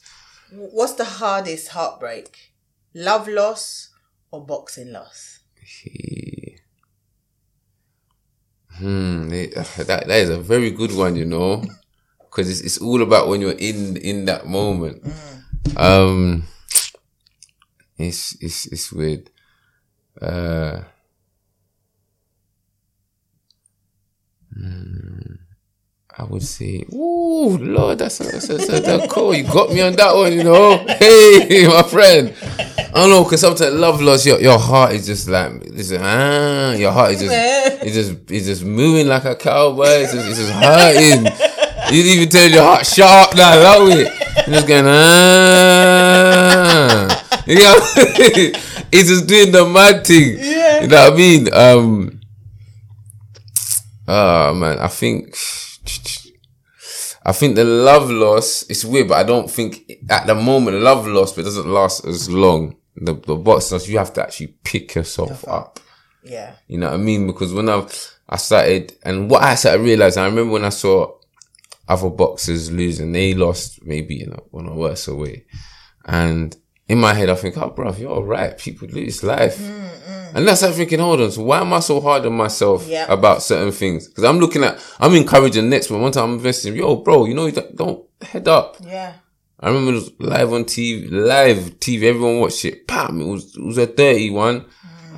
What's 0.51 0.93
the 0.93 1.05
hardest 1.05 1.69
heartbreak? 1.69 2.35
Love 2.95 3.27
loss 3.27 3.89
or 4.31 4.45
boxing 4.45 4.91
loss? 4.91 5.39
Hmm, 8.77 9.29
they- 9.29 9.47
that 9.77 10.07
that 10.07 10.09
is 10.09 10.29
a 10.29 10.39
very 10.39 10.71
good 10.71 10.93
one, 10.95 11.15
you 11.15 11.25
know, 11.25 11.63
because 12.19 12.49
it's 12.49 12.61
it's 12.61 12.77
all 12.79 13.01
about 13.01 13.27
when 13.27 13.41
you're 13.41 13.51
in 13.51 13.97
in 13.97 14.25
that 14.25 14.47
moment. 14.47 15.03
Um, 15.77 16.43
it's 17.97 18.35
it's 18.41 18.65
it's 18.67 18.91
weird. 18.91 19.29
Uh, 20.21 20.81
hmm, 24.55 25.33
I 26.15 26.23
would 26.25 26.43
say, 26.43 26.85
ooh, 26.93 27.57
Lord, 27.57 27.97
that's 27.97 28.19
a, 28.19 28.23
that's 28.23 28.49
a, 28.49 28.57
that's 28.57 29.05
a, 29.05 29.07
cool. 29.07 29.33
You 29.33 29.43
got 29.45 29.71
me 29.71 29.81
on 29.81 29.93
that 29.93 30.13
one, 30.15 30.31
you 30.33 30.43
know. 30.43 30.77
Hey, 30.87 31.67
my 31.67 31.81
friend. 31.83 32.33
I 32.77 32.91
don't 32.93 33.09
know, 33.09 33.25
cause 33.25 33.41
sometimes 33.41 33.73
love 33.73 33.99
loss, 34.01 34.23
your 34.25 34.39
your 34.39 34.59
heart 34.59 34.93
is 34.93 35.07
just 35.07 35.27
like, 35.27 35.63
just, 35.73 35.93
ah, 35.93 36.73
your 36.73 36.91
heart 36.91 37.13
is 37.13 37.21
just, 37.21 37.33
it's 37.83 37.95
just, 37.95 38.31
it's 38.31 38.45
just 38.45 38.63
moving 38.63 39.07
like 39.07 39.25
a 39.25 39.35
cowboy. 39.35 39.85
It's 39.87 40.13
just, 40.13 40.27
it's 40.29 40.37
just 40.37 40.51
hurting. 40.53 41.25
You 41.91 42.03
didn't 42.03 42.17
even 42.17 42.29
tell 42.29 42.49
your 42.49 42.63
heart, 42.63 42.85
shut 42.85 43.09
up 43.09 43.35
now, 43.35 43.55
love 43.61 43.89
it. 43.89 44.07
You're 44.47 44.55
just 44.55 44.67
going, 44.67 44.85
ah. 44.87 46.33
You 47.45 47.55
know, 47.55 47.75
it's 48.91 49.09
just 49.09 49.27
doing 49.27 49.51
the 49.51 49.65
mad 49.65 50.05
thing. 50.07 50.37
Yeah. 50.39 50.81
You 50.81 50.87
know 50.87 51.09
what 51.09 51.13
I 51.13 51.15
mean? 51.15 51.53
Um, 51.53 52.12
oh 54.07 54.53
man, 54.53 54.79
I 54.79 54.87
think, 54.87 55.35
I 57.25 57.31
think 57.31 57.55
the 57.55 57.63
love 57.63 58.09
loss 58.09 58.63
is 58.63 58.85
weird, 58.85 59.09
but 59.09 59.17
I 59.17 59.23
don't 59.23 59.49
think 59.49 59.91
at 60.09 60.27
the 60.27 60.35
moment 60.35 60.77
love 60.77 61.07
loss, 61.07 61.33
but 61.33 61.41
it 61.41 61.45
doesn't 61.45 61.67
last 61.67 62.05
as 62.05 62.29
long. 62.29 62.75
The 62.95 63.13
the 63.15 63.35
box 63.35 63.71
loss, 63.71 63.87
you 63.87 63.97
have 63.97 64.13
to 64.13 64.23
actually 64.23 64.55
pick 64.63 64.95
yourself 64.95 65.47
up. 65.47 65.79
Yeah. 66.23 66.53
You 66.67 66.77
know 66.77 66.87
what 66.91 66.99
I 66.99 67.03
mean? 67.03 67.27
Because 67.27 67.53
when 67.53 67.69
I 67.69 67.87
I 68.29 68.37
started, 68.37 68.95
and 69.03 69.29
what 69.29 69.43
I 69.43 69.55
started 69.55 69.83
realizing, 69.83 70.23
I 70.23 70.27
remember 70.27 70.53
when 70.53 70.65
I 70.65 70.69
saw 70.69 71.17
other 71.87 72.09
boxers 72.09 72.71
losing, 72.71 73.11
they 73.11 73.33
lost 73.33 73.83
maybe 73.83 74.21
in 74.21 74.31
a, 74.31 74.57
in 74.57 74.67
a 74.67 74.73
worse 74.73 75.07
way, 75.07 75.45
and 76.05 76.55
in 76.87 76.99
my 76.99 77.13
head 77.13 77.29
I 77.29 77.35
think, 77.35 77.57
oh, 77.57 77.69
bro, 77.69 77.93
you're 77.93 78.11
all 78.11 78.23
right. 78.23 78.57
People 78.57 78.87
lose 78.89 79.23
life, 79.23 79.59
and 80.35 80.47
that's 80.47 80.63
I'm 80.63 80.73
thinking, 80.73 80.99
hold 80.99 81.21
on, 81.21 81.31
so 81.31 81.43
why 81.43 81.61
am 81.61 81.73
I 81.73 81.79
so 81.79 82.01
hard 82.01 82.25
on 82.25 82.33
myself 82.33 82.87
Yeah. 82.87 83.05
about 83.11 83.41
certain 83.43 83.71
things? 83.71 84.07
Because 84.07 84.23
I'm 84.25 84.39
looking 84.39 84.63
at, 84.63 84.79
I'm 84.99 85.13
encouraging 85.15 85.69
next 85.69 85.89
one. 85.89 86.01
One 86.01 86.11
time 86.11 86.25
I'm 86.25 86.33
investing, 86.33 86.75
yo, 86.75 86.97
bro, 86.97 87.25
you 87.25 87.33
know, 87.33 87.45
you 87.45 87.51
don't, 87.53 87.75
don't 87.75 88.05
head 88.21 88.47
up. 88.47 88.77
Yeah. 88.81 89.13
I 89.59 89.67
remember 89.67 89.91
it 89.91 89.95
was 89.95 90.11
live 90.19 90.51
on 90.51 90.65
TV, 90.65 91.09
live 91.09 91.79
TV, 91.79 92.03
everyone 92.03 92.39
watched 92.39 92.65
it. 92.65 92.85
Bam, 92.85 93.21
it 93.21 93.25
was, 93.27 93.55
it 93.55 93.63
was 93.63 93.77
a 93.77 93.87
dirty 93.87 94.29
one. 94.29 94.61
Mm. 94.61 94.67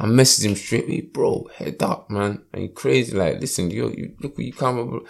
I 0.02 0.06
messaged 0.06 0.46
him 0.46 0.56
straight 0.56 0.84
away, 0.86 1.02
bro, 1.02 1.48
head 1.56 1.82
up, 1.82 2.12
man. 2.12 2.44
And 2.54 2.64
you 2.64 2.70
crazy, 2.70 3.16
like, 3.18 3.40
listen, 3.40 3.72
yo, 3.72 3.88
you 3.90 4.14
look 4.20 4.38
what 4.38 4.46
you 4.46 4.54
come 4.54 4.78
up 4.80 4.88
with. 4.88 5.04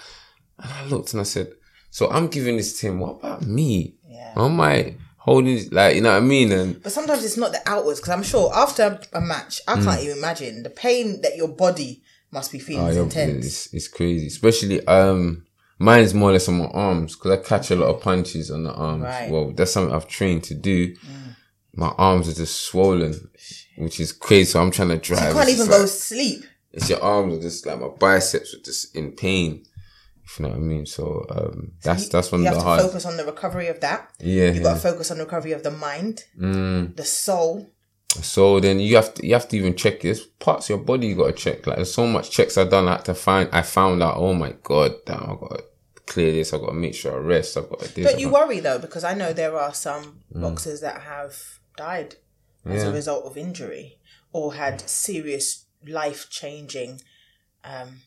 And 0.60 0.72
I 0.72 0.86
looked 0.86 1.12
and 1.12 1.20
I 1.20 1.24
said, 1.26 1.52
so 1.90 2.10
I'm 2.10 2.28
giving 2.28 2.56
this 2.56 2.80
to 2.80 2.88
him. 2.88 3.00
What 3.02 3.18
about 3.20 3.42
me? 3.46 3.96
Yeah. 4.08 4.34
How 4.36 4.46
am 4.46 4.62
I 4.62 4.96
holding, 5.26 5.68
like, 5.72 5.96
you 5.96 6.02
know 6.02 6.12
what 6.12 6.18
I 6.18 6.26
mean? 6.26 6.52
And 6.52 6.82
But 6.84 6.92
sometimes 6.92 7.26
it's 7.26 7.36
not 7.36 7.52
the 7.52 7.62
outwards 7.66 8.00
because 8.00 8.14
I'm 8.14 8.24
sure 8.24 8.54
after 8.54 9.00
a 9.12 9.20
match, 9.20 9.60
I 9.68 9.74
can't 9.82 10.02
even 10.02 10.20
imagine 10.20 10.62
the 10.62 10.70
pain 10.70 11.22
that 11.22 11.36
your 11.36 11.48
body 11.48 12.04
must 12.32 12.52
be 12.52 12.60
feeling 12.60 12.86
oh, 12.86 12.90
is 12.90 12.98
intense. 12.98 13.46
it's, 13.46 13.74
it's 13.74 13.88
crazy. 13.88 14.28
Especially, 14.28 14.86
um, 14.86 15.44
mine's 15.80 16.14
more 16.14 16.30
or 16.30 16.34
less 16.34 16.48
on 16.48 16.60
my 16.60 16.66
arms 16.68 17.16
because 17.16 17.32
I 17.32 17.38
catch 17.38 17.72
a 17.72 17.76
lot 17.76 17.88
of 17.88 18.02
punches 18.02 18.52
on 18.52 18.64
the 18.66 18.74
arms. 18.74 19.04
Right. 19.04 19.32
Well, 19.32 19.52
that's 19.52 19.72
something 19.72 19.96
I've 19.96 20.08
trained 20.08 20.44
to 20.44 20.54
do. 20.54 20.96
My 21.74 21.90
arms 21.98 22.30
are 22.30 22.34
just 22.34 22.62
swollen, 22.62 23.30
which 23.78 24.00
is 24.00 24.12
crazy. 24.14 24.52
So 24.52 24.62
I'm 24.62 24.72
trying 24.72 24.90
to 24.90 24.98
drive. 24.98 25.30
You 25.30 25.34
can't 25.34 25.50
even 25.50 25.66
just 25.66 25.70
go 25.70 25.86
sleep. 25.88 26.46
it's 26.72 26.90
your 26.90 27.02
arms 27.02 27.34
are 27.34 27.42
just 27.42 27.66
like 27.66 27.82
my 27.82 27.88
biceps 27.88 28.54
are 28.54 28.62
just 28.62 28.96
in 28.96 29.14
pain. 29.14 29.66
If 30.26 30.40
you 30.40 30.44
know 30.44 30.50
what 30.50 30.58
I 30.58 30.62
mean. 30.62 30.86
So 30.86 31.26
um, 31.30 31.74
that's 31.84 32.10
that's 32.10 32.32
one 32.32 32.42
You 32.42 32.48
of 32.50 32.56
have 32.56 32.56
the 32.56 32.64
to 32.64 32.68
hard. 32.68 32.82
focus 32.82 33.06
on 33.06 33.18
the 33.18 33.26
recovery 33.26 33.68
of 33.68 33.80
that. 33.82 34.10
Yeah. 34.20 34.52
You 34.52 34.64
got 34.64 34.74
to 34.76 34.80
focus 34.80 35.12
on 35.12 35.18
the 35.20 35.24
recovery 35.26 35.52
of 35.54 35.64
the 35.64 35.72
mind, 35.72 36.24
Mm. 36.40 36.96
the 36.96 37.06
soul. 37.06 37.72
So 38.22 38.60
then 38.60 38.80
you 38.80 38.96
have 38.96 39.14
to 39.16 39.26
you 39.28 39.34
have 39.34 39.48
to 39.50 39.58
even 39.58 39.76
check 39.76 40.02
this 40.02 40.26
parts 40.26 40.66
of 40.66 40.70
your 40.78 40.86
body 40.86 41.08
you 41.08 41.16
got 41.16 41.28
to 41.28 41.34
check. 41.34 41.68
Like 41.68 41.76
there's 41.78 41.94
so 41.94 42.08
much 42.08 42.32
checks 42.32 42.58
I've 42.58 42.70
done. 42.72 42.88
I 42.88 42.94
had 42.94 43.06
to 43.06 43.14
find. 43.14 43.50
I 43.52 43.62
found 43.62 44.02
out. 44.02 44.16
Oh 44.18 44.34
my 44.34 44.54
god, 44.64 44.94
damn! 45.06 45.22
I 45.24 45.36
got 45.36 45.58
to 45.58 45.64
clear 46.08 46.32
this. 46.32 46.54
I've 46.54 46.62
got 46.62 46.68
to 46.70 46.74
make 46.74 46.96
sure 46.96 47.14
I 47.14 47.18
rest. 47.18 47.58
I've 47.58 47.70
got 47.70 47.82
to 47.82 47.94
do. 47.94 48.04
Don't 48.04 48.20
you 48.20 48.30
worry 48.30 48.60
though, 48.62 48.80
because 48.80 49.04
I 49.04 49.14
know 49.16 49.32
there 49.34 49.56
are 49.58 49.74
some 49.74 50.22
boxers 50.32 50.80
that 50.82 51.02
have 51.02 51.36
died 51.78 52.16
as 52.66 52.84
a 52.84 52.92
result 52.92 53.26
of 53.26 53.38
injury 53.38 54.00
or 54.32 54.56
had 54.56 54.82
serious 54.90 55.66
life 55.86 56.30
changing 56.32 57.02
um, 57.64 58.00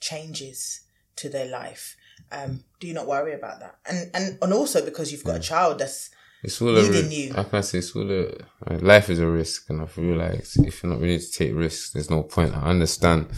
changes 0.00 0.82
to 1.16 1.28
their 1.28 1.46
life. 1.46 1.96
Um, 2.32 2.64
do 2.80 2.86
you 2.86 2.94
not 2.94 3.06
worry 3.06 3.34
about 3.34 3.60
that? 3.60 3.76
And 3.88 4.10
and 4.14 4.38
and 4.42 4.52
also 4.52 4.84
because 4.84 5.12
you've 5.12 5.24
got 5.24 5.36
a 5.36 5.40
child 5.40 5.78
that's 5.78 6.10
It's 6.42 6.60
all 6.60 6.70
a 6.70 6.80
leading 6.80 6.92
risk. 6.92 7.12
you. 7.12 7.32
How 7.34 7.42
can 7.44 7.58
I 7.58 7.62
say 7.62 7.78
it's 7.78 7.94
all 7.96 8.10
a 8.10 8.74
life 8.78 9.10
is 9.10 9.18
a 9.18 9.26
risk, 9.26 9.70
and 9.70 9.80
I've 9.82 9.96
realized 9.96 10.58
if 10.66 10.82
you're 10.82 10.92
not 10.92 11.00
ready 11.00 11.18
to 11.18 11.30
take 11.32 11.54
risks, 11.54 11.90
there's 11.92 12.10
no 12.10 12.22
point. 12.22 12.54
I 12.56 12.62
understand 12.70 13.28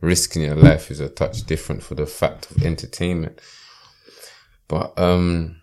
risk 0.00 0.36
in 0.36 0.42
your 0.42 0.56
life 0.56 0.90
is 0.90 1.00
a 1.00 1.08
touch 1.08 1.44
different 1.44 1.82
for 1.82 1.94
the 1.94 2.06
fact 2.06 2.50
of 2.50 2.62
entertainment, 2.62 3.40
but 4.68 4.92
um, 4.98 5.56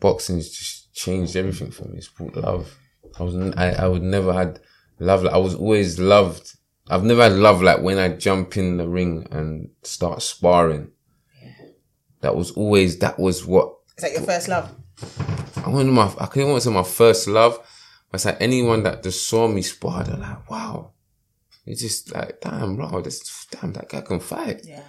boxing's 0.00 0.50
just 0.50 0.94
changed 0.94 1.36
everything 1.36 1.70
for 1.70 1.84
me. 1.88 1.98
It's 1.98 2.08
brought 2.08 2.36
love. 2.36 2.78
I 3.18 3.22
was 3.22 3.34
I, 3.56 3.70
I 3.72 3.86
would 3.88 4.02
never 4.02 4.32
had 4.32 4.60
love. 4.98 5.26
I 5.26 5.38
was 5.38 5.54
always 5.54 5.98
loved. 5.98 6.56
I've 6.88 7.04
never 7.04 7.22
had 7.22 7.32
love 7.32 7.62
like 7.62 7.80
when 7.80 7.98
I 7.98 8.08
jump 8.08 8.56
in 8.56 8.76
the 8.76 8.88
ring 8.88 9.26
and 9.30 9.70
start 9.82 10.22
sparring. 10.22 10.90
That 12.20 12.36
was 12.36 12.52
always 12.52 12.98
that 13.00 13.18
was 13.18 13.44
what 13.44 13.74
is 13.96 14.02
that 14.02 14.12
your 14.12 14.22
first 14.22 14.48
love? 14.48 14.74
I 15.64 15.68
went 15.68 15.90
my, 15.92 16.12
I 16.18 16.26
couldn't 16.26 16.50
want 16.50 16.62
to 16.62 16.68
say 16.68 16.74
my 16.74 16.82
first 16.82 17.26
love, 17.28 17.58
but 18.10 18.16
it's 18.16 18.24
like 18.24 18.40
anyone 18.40 18.82
that 18.84 19.02
just 19.02 19.28
saw 19.28 19.48
me 19.48 19.62
spar, 19.62 20.04
they're 20.04 20.16
like, 20.16 20.48
wow. 20.50 20.92
It's 21.66 21.80
just 21.80 22.14
like, 22.14 22.40
damn, 22.42 22.76
bro, 22.76 23.00
this, 23.00 23.46
damn, 23.50 23.72
that 23.72 23.88
guy 23.88 24.02
can 24.02 24.20
fight. 24.20 24.60
Yeah. 24.64 24.82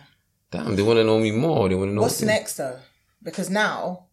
Damn, 0.52 0.76
they 0.76 0.82
want 0.82 0.98
to 0.98 1.04
know 1.04 1.20
me 1.20 1.32
more. 1.32 1.70
They 1.70 1.76
want 1.76 1.92
to 1.92 1.96
know. 1.96 2.02
What's 2.02 2.20
things. 2.20 2.28
next 2.28 2.56
though? 2.58 2.78
Because 3.24 3.50
now, 3.50 4.08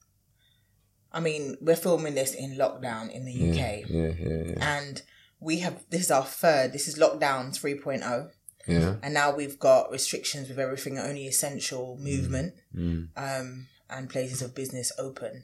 I 1.13 1.21
mean, 1.21 1.57
we're 1.61 1.77
filming 1.77 2.15
this 2.15 2.35
in 2.35 2.57
lockdown 2.57 3.11
in 3.11 3.25
the 3.25 3.33
UK, 3.33 3.89
Yeah, 3.89 4.13
yeah, 4.19 4.43
yeah. 4.47 4.79
and 4.79 5.03
we 5.43 5.59
have 5.59 5.85
this 5.91 6.03
is 6.03 6.11
our 6.11 6.25
third. 6.25 6.73
This 6.73 6.87
is 6.89 6.99
lockdown 6.99 7.51
3.0. 7.51 8.31
Yeah. 8.69 8.95
and 9.03 9.13
now 9.13 9.35
we've 9.35 9.59
got 9.59 9.91
restrictions 9.91 10.49
with 10.49 10.59
everything 10.61 10.97
only 10.97 11.27
essential 11.27 11.99
movement 12.01 12.55
Mm. 12.73 13.09
um, 13.17 13.67
and 13.91 14.09
places 14.09 14.41
of 14.41 14.55
business 14.55 14.93
open 14.99 15.35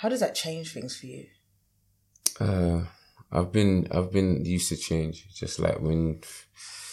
how 0.00 0.08
does 0.08 0.18
that 0.18 0.34
change 0.34 0.72
things 0.74 0.96
for 0.98 1.06
you 1.06 1.26
Uh, 2.40 2.80
I've 3.30 3.52
been 3.52 3.86
I've 3.96 4.10
been 4.18 4.44
used 4.44 4.68
to 4.70 4.76
change. 4.76 5.16
Just 5.40 5.60
like 5.60 5.78
when 5.80 6.20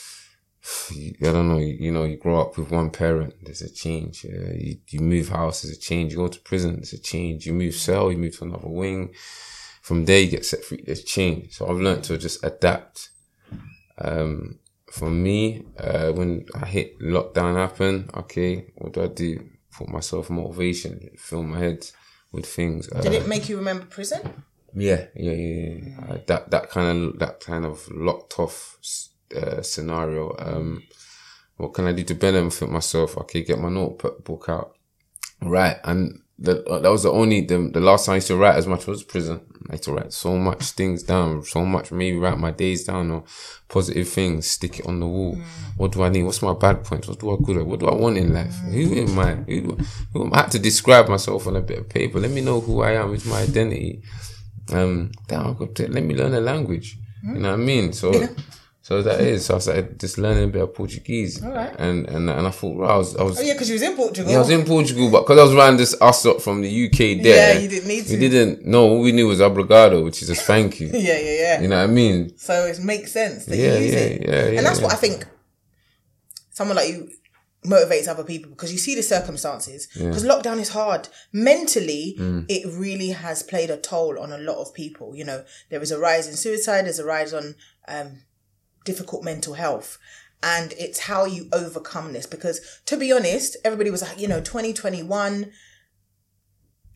I 0.91 1.13
don't 1.35 1.49
know, 1.49 1.57
you, 1.57 1.75
you 1.85 1.91
know, 1.91 2.03
you 2.03 2.17
grow 2.17 2.39
up 2.41 2.57
with 2.57 2.69
one 2.71 2.89
parent, 2.91 3.33
there's 3.43 3.61
a 3.63 3.69
change. 3.85 4.25
Uh, 4.25 4.53
you, 4.65 4.77
you 4.89 4.99
move 4.99 5.29
house, 5.29 5.61
there's 5.61 5.75
a 5.77 5.79
change. 5.79 6.11
You 6.11 6.17
go 6.19 6.27
to 6.27 6.39
prison, 6.39 6.75
there's 6.75 6.93
a 6.93 6.99
change. 6.99 7.45
You 7.47 7.53
move 7.53 7.73
cell, 7.75 8.11
you 8.11 8.17
move 8.17 8.37
to 8.37 8.43
another 8.45 8.67
wing. 8.67 9.13
From 9.81 10.05
there, 10.05 10.19
you 10.19 10.29
get 10.29 10.45
set 10.45 10.63
free. 10.63 10.83
There's 10.85 11.03
change. 11.03 11.53
So 11.53 11.67
I've 11.67 11.79
learned 11.79 12.03
to 12.05 12.17
just 12.17 12.43
adapt. 12.43 13.09
Um, 13.97 14.59
for 14.91 15.09
me, 15.09 15.63
uh, 15.79 16.11
when 16.11 16.45
I 16.53 16.65
hit 16.65 16.99
lockdown 16.99 17.55
happen, 17.55 18.09
okay, 18.13 18.71
what 18.75 18.93
do 18.93 19.03
I 19.03 19.07
do? 19.07 19.49
Put 19.75 19.89
myself 19.89 20.29
motivation, 20.29 21.09
fill 21.17 21.43
my 21.43 21.59
head 21.59 21.87
with 22.31 22.45
things. 22.45 22.91
Uh, 22.91 23.01
Did 23.01 23.13
it 23.13 23.27
make 23.27 23.49
you 23.49 23.57
remember 23.57 23.85
prison? 23.85 24.43
yeah, 24.73 25.05
yeah, 25.15 25.31
yeah. 25.31 25.75
yeah. 25.81 26.13
Uh, 26.13 26.17
that 26.27 26.51
that 26.51 26.69
kind 26.69 27.05
of 27.05 27.19
that 27.19 27.39
kind 27.39 27.65
of 27.65 27.89
locked 27.89 28.39
off 28.39 28.77
uh, 29.35 29.61
scenario. 29.61 30.35
Um, 30.37 30.83
what 31.57 31.73
can 31.73 31.87
I 31.87 31.93
do 31.93 32.03
to 32.03 32.15
benefit 32.15 32.69
myself? 32.69 33.17
Okay, 33.17 33.43
get 33.43 33.59
my 33.59 33.69
notebook 33.69 34.45
out, 34.49 34.75
right, 35.41 35.77
and 35.83 36.21
that 36.41 36.65
uh, 36.67 36.79
that 36.79 36.89
was 36.91 37.03
the 37.03 37.11
only 37.11 37.41
the, 37.41 37.69
the 37.71 37.79
last 37.79 38.05
time 38.05 38.13
I 38.13 38.15
used 38.15 38.27
to 38.27 38.35
write 38.35 38.55
as 38.55 38.67
much 38.67 38.87
was 38.87 39.03
prison. 39.03 39.41
I 39.69 39.73
used 39.73 39.83
to 39.85 39.93
write 39.93 40.11
so 40.11 40.37
much 40.37 40.63
things 40.71 41.03
down, 41.03 41.43
so 41.43 41.63
much 41.63 41.91
maybe 41.91 42.17
write 42.17 42.37
my 42.37 42.51
days 42.51 42.83
down 42.83 43.11
or 43.11 43.23
positive 43.69 44.09
things, 44.09 44.47
stick 44.47 44.79
it 44.79 44.87
on 44.87 44.99
the 44.99 45.07
wall. 45.07 45.35
Mm. 45.35 45.43
What 45.77 45.91
do 45.91 46.03
I 46.03 46.09
need? 46.09 46.23
What's 46.23 46.41
my 46.41 46.53
bad 46.53 46.83
points? 46.83 47.07
What 47.07 47.19
do 47.19 47.31
I 47.31 47.37
good 47.41 47.57
at? 47.57 47.65
What 47.65 47.79
do 47.79 47.87
I 47.87 47.95
want 47.95 48.17
in 48.17 48.33
life? 48.33 48.53
Mm. 48.65 48.71
Who 48.73 49.01
am 49.01 49.19
I? 49.19 49.35
Who, 49.35 49.61
do, 49.61 49.85
who 50.13 50.33
I 50.33 50.41
had 50.41 50.51
to 50.51 50.59
describe 50.59 51.07
myself 51.07 51.47
on 51.47 51.55
a 51.55 51.61
bit 51.61 51.79
of 51.79 51.89
paper. 51.89 52.19
Let 52.19 52.31
me 52.31 52.41
know 52.41 52.59
who 52.59 52.81
I 52.81 52.93
am. 52.93 53.11
What's 53.11 53.25
my 53.25 53.41
identity? 53.41 54.01
Um, 54.73 55.11
down. 55.27 55.57
Let 55.59 56.03
me 56.03 56.15
learn 56.15 56.33
a 56.33 56.41
language. 56.41 56.97
Mm. 57.23 57.35
You 57.35 57.39
know 57.39 57.51
what 57.51 57.59
I 57.59 57.63
mean? 57.63 57.93
So. 57.93 58.11
Yeah 58.21 58.27
so 58.83 59.01
that 59.03 59.21
is. 59.21 59.45
So 59.45 59.55
I 59.55 59.59
started 59.59 59.99
just 59.99 60.17
learning 60.17 60.45
a 60.45 60.47
bit 60.47 60.61
of 60.63 60.73
Portuguese. 60.73 61.43
All 61.43 61.51
right. 61.51 61.73
And 61.77 62.07
and 62.07 62.29
and 62.29 62.47
I 62.47 62.49
thought, 62.49 62.77
well, 62.77 62.89
I 62.89 62.97
was, 62.97 63.15
I 63.15 63.23
was. 63.23 63.39
Oh 63.39 63.43
yeah, 63.43 63.53
because 63.53 63.69
you 63.69 63.75
was 63.75 63.83
in 63.83 63.95
Portugal. 63.95 64.31
Yeah, 64.31 64.37
I 64.37 64.39
was 64.39 64.49
in 64.49 64.65
Portugal, 64.65 65.11
but 65.11 65.21
because 65.21 65.37
I 65.37 65.43
was 65.43 65.53
around 65.53 65.77
this 65.77 65.95
us 66.01 66.25
up 66.25 66.41
from 66.41 66.61
the 66.61 66.85
UK 66.87 67.21
there. 67.21 67.53
Yeah, 67.53 67.59
you 67.59 67.67
didn't 67.67 67.87
need 67.87 68.05
to. 68.05 68.13
We 68.13 68.19
didn't. 68.29 68.65
No, 68.65 68.89
all 68.89 69.01
we 69.01 69.11
knew 69.11 69.27
was 69.27 69.39
obrigado, 69.39 70.03
which 70.03 70.21
is 70.23 70.29
just 70.29 70.45
thank 70.47 70.79
you. 70.79 70.87
yeah, 70.93 71.19
yeah, 71.19 71.31
yeah. 71.31 71.61
You 71.61 71.67
know 71.67 71.77
what 71.77 71.89
I 71.89 71.93
mean? 71.93 72.35
So 72.37 72.65
it 72.65 72.79
makes 72.79 73.11
sense 73.11 73.45
that 73.45 73.55
yeah, 73.55 73.75
you 73.77 73.85
use 73.85 73.93
yeah, 73.93 73.99
it. 73.99 74.21
yeah, 74.21 74.29
yeah. 74.29 74.57
and 74.57 74.65
that's 74.65 74.79
yeah. 74.79 74.85
what 74.85 74.93
I 74.93 74.97
think. 74.97 75.27
Someone 76.49 76.75
like 76.77 76.89
you 76.89 77.09
motivates 77.65 78.07
other 78.07 78.23
people 78.23 78.49
because 78.49 78.71
you 78.71 78.79
see 78.79 78.95
the 78.95 79.03
circumstances. 79.03 79.87
Because 79.93 80.25
lockdown 80.25 80.59
is 80.59 80.69
hard. 80.69 81.07
Mentally, 81.31 82.15
Mm. 82.19 82.45
it 82.49 82.65
really 82.67 83.09
has 83.09 83.43
played 83.43 83.69
a 83.69 83.77
toll 83.77 84.19
on 84.19 84.31
a 84.31 84.37
lot 84.37 84.57
of 84.57 84.73
people. 84.73 85.15
You 85.15 85.25
know, 85.25 85.43
there 85.69 85.81
is 85.81 85.91
a 85.91 85.99
rise 85.99 86.27
in 86.27 86.35
suicide, 86.35 86.85
there's 86.85 86.99
a 86.99 87.05
rise 87.05 87.33
on 87.33 87.55
um, 87.87 88.23
difficult 88.85 89.23
mental 89.23 89.53
health. 89.55 89.97
And 90.43 90.73
it's 90.79 90.99
how 90.99 91.25
you 91.25 91.47
overcome 91.53 92.13
this. 92.13 92.25
Because 92.25 92.61
to 92.85 92.97
be 92.97 93.11
honest, 93.11 93.57
everybody 93.63 93.91
was 93.91 94.01
like, 94.01 94.19
you 94.19 94.27
know, 94.27 94.41
2021, 94.41 95.51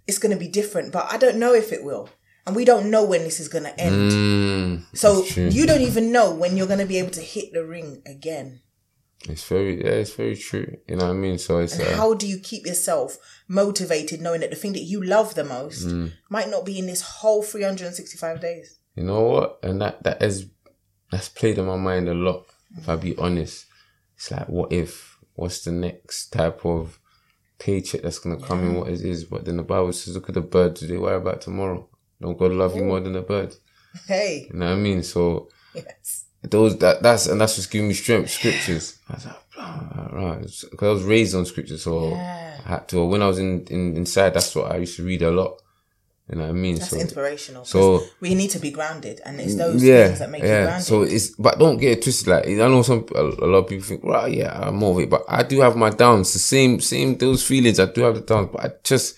it's 0.08 0.17
going 0.17 0.32
to 0.34 0.39
be 0.39 0.48
different. 0.48 0.91
But 0.91 1.12
I 1.12 1.17
don't 1.17 1.38
know 1.38 1.54
if 1.54 1.71
it 1.71 1.84
will. 1.84 2.10
And 2.48 2.56
we 2.56 2.65
don't 2.65 2.91
know 2.91 3.04
when 3.04 3.21
this 3.24 3.39
is 3.39 3.48
going 3.48 3.63
to 3.63 3.80
end. 3.80 4.12
Mm, 4.12 4.86
so 4.95 5.24
you 5.36 5.65
don't 5.65 5.82
even 5.82 6.12
know 6.12 6.32
when 6.32 6.56
you're 6.58 6.67
going 6.67 6.80
to 6.80 6.86
be 6.86 7.00
able 7.00 7.10
to 7.12 7.21
hit 7.21 7.54
the 7.54 7.65
ring 7.65 8.04
again. 8.06 8.62
It's 9.28 9.43
very, 9.48 9.84
yeah, 9.84 9.91
it's 9.93 10.13
very 10.13 10.36
true. 10.36 10.78
You 10.88 10.98
know 10.98 11.06
what 11.06 11.12
I 11.12 11.15
mean? 11.15 11.39
So 11.39 11.58
it's, 11.58 11.80
uh, 11.80 11.95
how 11.98 12.13
do 12.13 12.28
you 12.28 12.38
keep 12.38 12.67
yourself 12.67 13.17
motivated 13.48 14.21
knowing 14.21 14.41
that 14.41 14.52
the 14.52 14.56
thing 14.56 14.74
that 14.74 14.82
you 14.84 15.04
love 15.04 15.34
the 15.34 15.43
most 15.43 15.88
Mm. 15.88 16.12
might 16.30 16.50
not 16.50 16.65
be 16.65 16.78
in 16.78 16.86
this 16.86 17.02
whole 17.02 17.41
365 17.41 18.39
days? 18.41 18.80
you 18.95 19.04
know 19.04 19.21
what? 19.24 19.60
And 19.63 19.82
that, 19.82 20.04
that 20.04 20.21
has, 20.21 20.45
that's 21.15 21.30
played 21.30 21.58
in 21.58 21.65
my 21.65 21.78
mind 21.78 22.10
a 22.10 22.13
lot. 22.13 22.45
If 22.78 22.89
I 22.89 22.97
be 22.97 23.15
honest, 23.17 23.65
it's 24.17 24.32
like, 24.32 24.49
what 24.49 24.73
if, 24.73 25.17
what's 25.36 25.63
the 25.63 25.71
next 25.71 26.30
type 26.32 26.65
of 26.65 26.99
paycheck 27.58 28.01
that's 28.01 28.19
going 28.19 28.38
to 28.38 28.45
come 28.45 28.63
in, 28.65 28.75
what 28.75 28.89
it 28.89 28.99
is. 29.01 29.23
But 29.23 29.45
then 29.45 29.56
the 29.58 29.63
Bible 29.63 29.93
says, 29.93 30.13
look 30.15 30.28
at 30.28 30.36
the 30.36 30.41
birds. 30.41 30.82
Do 30.82 30.88
they 30.88 30.97
worry 30.97 31.15
about 31.15 31.39
tomorrow? 31.41 31.88
Don't 32.21 32.38
God 32.38 32.51
love 32.51 32.75
you 32.75 32.84
more 32.84 32.99
than 32.99 33.13
the 33.13 33.21
bird? 33.21 33.56
Hey, 34.08 34.47
You 34.51 34.60
know 34.60 34.65
what 34.65 34.73
I 34.73 34.75
mean? 34.75 35.04
So, 35.04 35.47
yes. 35.73 36.25
those 36.43 36.78
that 36.80 37.01
that's 37.01 37.28
and 37.28 37.39
that's 37.39 37.58
what's 37.58 37.67
giving 37.67 37.88
me 37.88 37.93
strength. 37.93 38.30
Scriptures. 38.30 38.99
I 39.10 39.13
was 39.13 39.25
like, 39.25 39.36
"Ah, 39.58 40.10
right, 40.12 40.41
because 40.41 40.88
I 40.89 40.91
was 40.91 41.04
raised 41.04 41.34
on 41.34 41.45
scripture, 41.45 41.78
so 41.78 42.10
Yeah. 42.10 42.60
I 42.65 42.69
had 42.69 42.88
to. 42.89 43.06
When 43.06 43.21
I 43.21 43.28
was 43.28 43.39
in, 43.39 43.63
in 43.67 43.95
inside, 43.95 44.34
that's 44.34 44.54
what 44.54 44.69
I 44.71 44.78
used 44.78 44.97
to 44.97 45.06
read 45.06 45.21
a 45.21 45.32
lot. 45.32 45.62
You 46.29 46.38
know 46.38 46.43
what 46.45 46.49
I 46.49 46.53
mean? 46.53 46.75
That's 46.75 46.89
so 46.89 46.97
inspirational. 46.97 47.65
so- 47.65 48.03
we 48.19 48.33
need 48.33 48.49
to 48.51 48.59
be 48.59 48.71
grounded, 48.71 49.21
and 49.25 49.39
it's 49.39 49.55
those 49.55 49.83
yeah, 49.83 50.07
things 50.07 50.19
that 50.19 50.31
make 50.31 50.41
you 50.41 50.49
grounded. 50.49 50.83
So 50.88 51.03
it's 51.03 51.29
but 51.29 51.59
don't 51.59 51.77
get 51.77 51.99
it 51.99 52.01
twisted. 52.01 52.27
Like 52.27 52.47
I 52.47 52.51
know 52.53 52.81
some 52.81 53.05
a, 53.13 53.21
a 53.21 53.45
lot 53.45 53.57
of 53.59 53.67
people 53.67 53.85
think, 53.85 54.03
right, 54.03 54.33
yeah, 54.33 54.67
I'm 54.67 54.83
over 54.83 55.01
it, 55.01 55.09
but 55.09 55.23
I 55.29 55.43
do 55.43 55.61
have 55.61 55.75
my 55.75 55.91
downs. 55.91 56.33
The 56.33 56.39
same 56.39 56.79
same 56.79 57.17
those 57.17 57.45
feelings. 57.45 57.79
I 57.79 57.85
do 57.85 58.01
have 58.01 58.15
the 58.15 58.21
downs, 58.21 58.49
but 58.51 58.65
I 58.65 58.71
just 58.83 59.17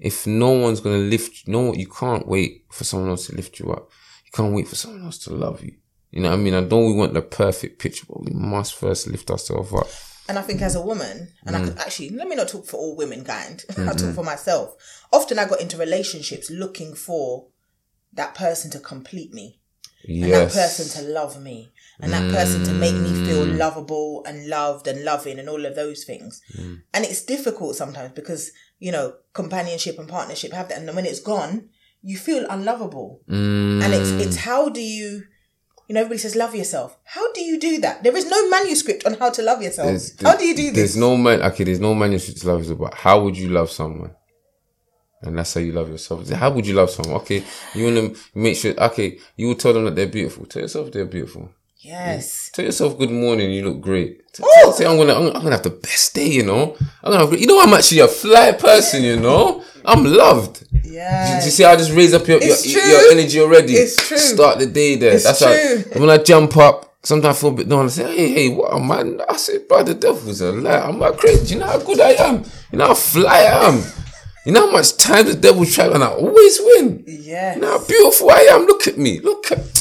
if 0.00 0.26
no 0.26 0.50
one's 0.50 0.80
gonna 0.80 0.96
lift, 0.96 1.46
you, 1.46 1.52
no, 1.52 1.72
you 1.72 1.86
can't 1.86 2.26
wait 2.26 2.64
for 2.70 2.82
someone 2.82 3.10
else 3.10 3.26
to 3.28 3.36
lift 3.36 3.60
you 3.60 3.70
up. 3.70 3.88
You 4.24 4.32
can't 4.32 4.52
wait 4.52 4.66
for 4.66 4.74
someone 4.74 5.04
else 5.04 5.18
to 5.18 5.32
love 5.32 5.62
you. 5.62 5.74
You 6.10 6.22
know 6.22 6.30
what 6.30 6.38
I 6.40 6.42
mean? 6.42 6.54
I 6.54 6.62
don't 6.62 6.86
we 6.86 6.94
want 6.94 7.14
the 7.14 7.22
perfect 7.22 7.78
picture, 7.78 8.06
but 8.08 8.24
we 8.24 8.32
must 8.32 8.74
first 8.74 9.06
lift 9.06 9.30
ourselves 9.30 9.72
up. 9.72 9.86
And 10.30 10.38
I 10.38 10.42
think 10.42 10.62
as 10.62 10.76
a 10.76 10.80
woman, 10.90 11.16
and 11.44 11.56
Mm. 11.56 11.60
I 11.60 11.64
could 11.64 11.78
actually 11.78 12.10
let 12.10 12.28
me 12.28 12.36
not 12.36 12.48
talk 12.48 12.64
for 12.66 12.76
all 12.82 12.94
women, 12.96 13.24
kind. 13.24 13.58
I 13.70 13.72
Mm-hmm. 13.72 13.96
talk 14.00 14.14
for 14.14 14.24
myself. 14.24 14.66
Often 15.12 15.40
I 15.40 15.44
got 15.52 15.60
into 15.60 15.76
relationships 15.76 16.50
looking 16.50 16.94
for 16.94 17.48
that 18.12 18.34
person 18.36 18.70
to 18.70 18.78
complete 18.92 19.32
me, 19.32 19.46
and 20.22 20.32
that 20.32 20.52
person 20.52 20.86
to 20.96 21.00
love 21.20 21.34
me, 21.48 21.72
and 22.00 22.12
that 22.12 22.30
person 22.38 22.62
to 22.68 22.72
make 22.84 22.94
me 23.06 23.12
feel 23.26 23.44
Mm. 23.44 23.58
lovable 23.64 24.22
and 24.28 24.46
loved 24.48 24.86
and 24.90 25.04
loving 25.04 25.38
and 25.40 25.48
all 25.48 25.64
of 25.66 25.74
those 25.74 26.04
things. 26.04 26.40
Mm. 26.56 26.82
And 26.94 27.04
it's 27.04 27.24
difficult 27.24 27.74
sometimes 27.76 28.12
because 28.20 28.42
you 28.78 28.92
know 28.92 29.06
companionship 29.32 29.98
and 29.98 30.08
partnership 30.08 30.52
have 30.52 30.68
that, 30.68 30.78
and 30.78 30.86
then 30.86 30.94
when 30.96 31.06
it's 31.06 31.20
gone, 31.34 31.54
you 32.02 32.16
feel 32.28 32.44
unlovable. 32.48 33.10
Mm, 33.28 33.82
And 33.82 33.90
it's 33.98 34.10
it's 34.24 34.36
how 34.48 34.68
do 34.68 34.80
you 34.80 35.24
you 35.90 35.94
know, 35.94 36.02
everybody 36.02 36.18
says 36.18 36.36
love 36.36 36.54
yourself. 36.54 36.96
How 37.02 37.32
do 37.32 37.40
you 37.40 37.58
do 37.58 37.80
that? 37.80 38.04
There 38.04 38.16
is 38.16 38.30
no 38.30 38.48
manuscript 38.48 39.04
on 39.06 39.14
how 39.14 39.28
to 39.30 39.42
love 39.42 39.60
yourself. 39.60 39.88
there's- 39.88 40.14
how 40.22 40.36
do 40.36 40.46
you 40.46 40.54
do 40.54 40.66
this? 40.66 40.74
There's 40.76 40.96
no 40.96 41.16
man. 41.16 41.42
Okay, 41.42 41.64
there's 41.64 41.80
no 41.80 41.96
manuscript 41.96 42.42
to 42.42 42.46
love 42.46 42.60
yourself, 42.60 42.78
but 42.78 42.94
how 42.94 43.24
would 43.24 43.36
you 43.36 43.48
love 43.48 43.72
someone? 43.72 44.12
And 45.22 45.36
that's 45.36 45.52
how 45.52 45.60
you 45.60 45.72
love 45.72 45.88
yourself. 45.90 46.28
How 46.30 46.50
would 46.52 46.64
you 46.64 46.74
love 46.74 46.90
someone? 46.90 47.16
Okay, 47.22 47.42
you 47.74 47.86
want 47.86 47.96
to 48.14 48.20
make 48.38 48.56
sure. 48.56 48.72
Okay, 48.80 49.18
you 49.36 49.48
will 49.48 49.56
tell 49.56 49.72
them 49.72 49.84
that 49.86 49.96
they're 49.96 50.06
beautiful. 50.06 50.46
Tell 50.46 50.62
yourself 50.62 50.92
they're 50.92 51.04
beautiful. 51.06 51.50
Yes. 51.82 52.50
Tell 52.52 52.64
yourself 52.64 52.98
good 52.98 53.10
morning. 53.10 53.50
You 53.52 53.64
look 53.70 53.80
great. 53.80 54.22
Ooh. 54.40 54.72
Say 54.72 54.86
I'm 54.86 54.98
gonna, 54.98 55.14
I'm, 55.14 55.32
gonna 55.32 55.50
have 55.52 55.62
the 55.62 55.70
best 55.70 56.14
day. 56.14 56.28
You 56.28 56.42
know, 56.44 56.76
I'm 57.02 57.12
gonna. 57.12 57.24
Have, 57.26 57.40
you 57.40 57.46
know, 57.46 57.60
I'm 57.60 57.72
actually 57.72 58.00
a 58.00 58.08
fly 58.08 58.52
person. 58.52 59.02
You 59.02 59.16
know, 59.18 59.64
I'm 59.84 60.04
loved. 60.04 60.70
Do 60.70 60.90
Yes. 60.90 61.44
you 61.46 61.50
see? 61.50 61.64
I 61.64 61.76
just 61.76 61.92
raise 61.92 62.12
up 62.12 62.26
your 62.28 62.38
your, 62.42 62.56
your, 62.56 63.12
energy 63.12 63.40
already. 63.40 63.72
It's 63.74 63.96
true. 64.06 64.18
Start 64.18 64.58
the 64.58 64.66
day 64.66 64.96
there. 64.96 65.14
It's 65.14 65.24
That's 65.24 65.38
true. 65.38 65.92
how. 65.94 66.00
When 66.00 66.10
I 66.10 66.18
jump 66.18 66.54
up, 66.58 66.96
sometimes 67.02 67.38
I 67.38 67.40
feel 67.40 67.50
a 67.50 67.54
bit 67.54 67.68
down. 67.68 67.86
I 67.86 67.88
say, 67.88 68.14
"Hey, 68.14 68.32
hey, 68.34 68.48
what 68.50 68.74
am 68.74 68.90
I?" 68.92 69.24
I 69.28 69.36
say, 69.36 69.58
"Bro, 69.66 69.84
the 69.84 69.94
devil's 69.94 70.40
a 70.42 70.52
lie. 70.52 70.80
I'm 70.80 70.98
not 70.98 71.16
crazy. 71.16 71.54
You 71.54 71.60
know 71.60 71.66
how 71.66 71.78
good 71.78 72.00
I 72.00 72.10
am. 72.28 72.44
You 72.72 72.78
know 72.78 72.88
how 72.88 72.94
fly 72.94 73.38
I 73.38 73.68
am. 73.68 73.82
You 74.44 74.52
know 74.52 74.66
how 74.66 74.72
much 74.72 74.96
time 74.98 75.26
the 75.26 75.34
devil 75.34 75.64
tries, 75.64 75.92
and 75.92 76.04
I 76.04 76.08
always 76.08 76.60
win. 76.60 77.04
Yes. 77.06 77.56
You 77.56 77.62
know 77.62 77.78
how 77.78 77.84
beautiful 77.86 78.30
I 78.30 78.48
am. 78.50 78.66
Look 78.66 78.86
at 78.86 78.98
me. 78.98 79.20
Look 79.20 79.50
at." 79.50 79.79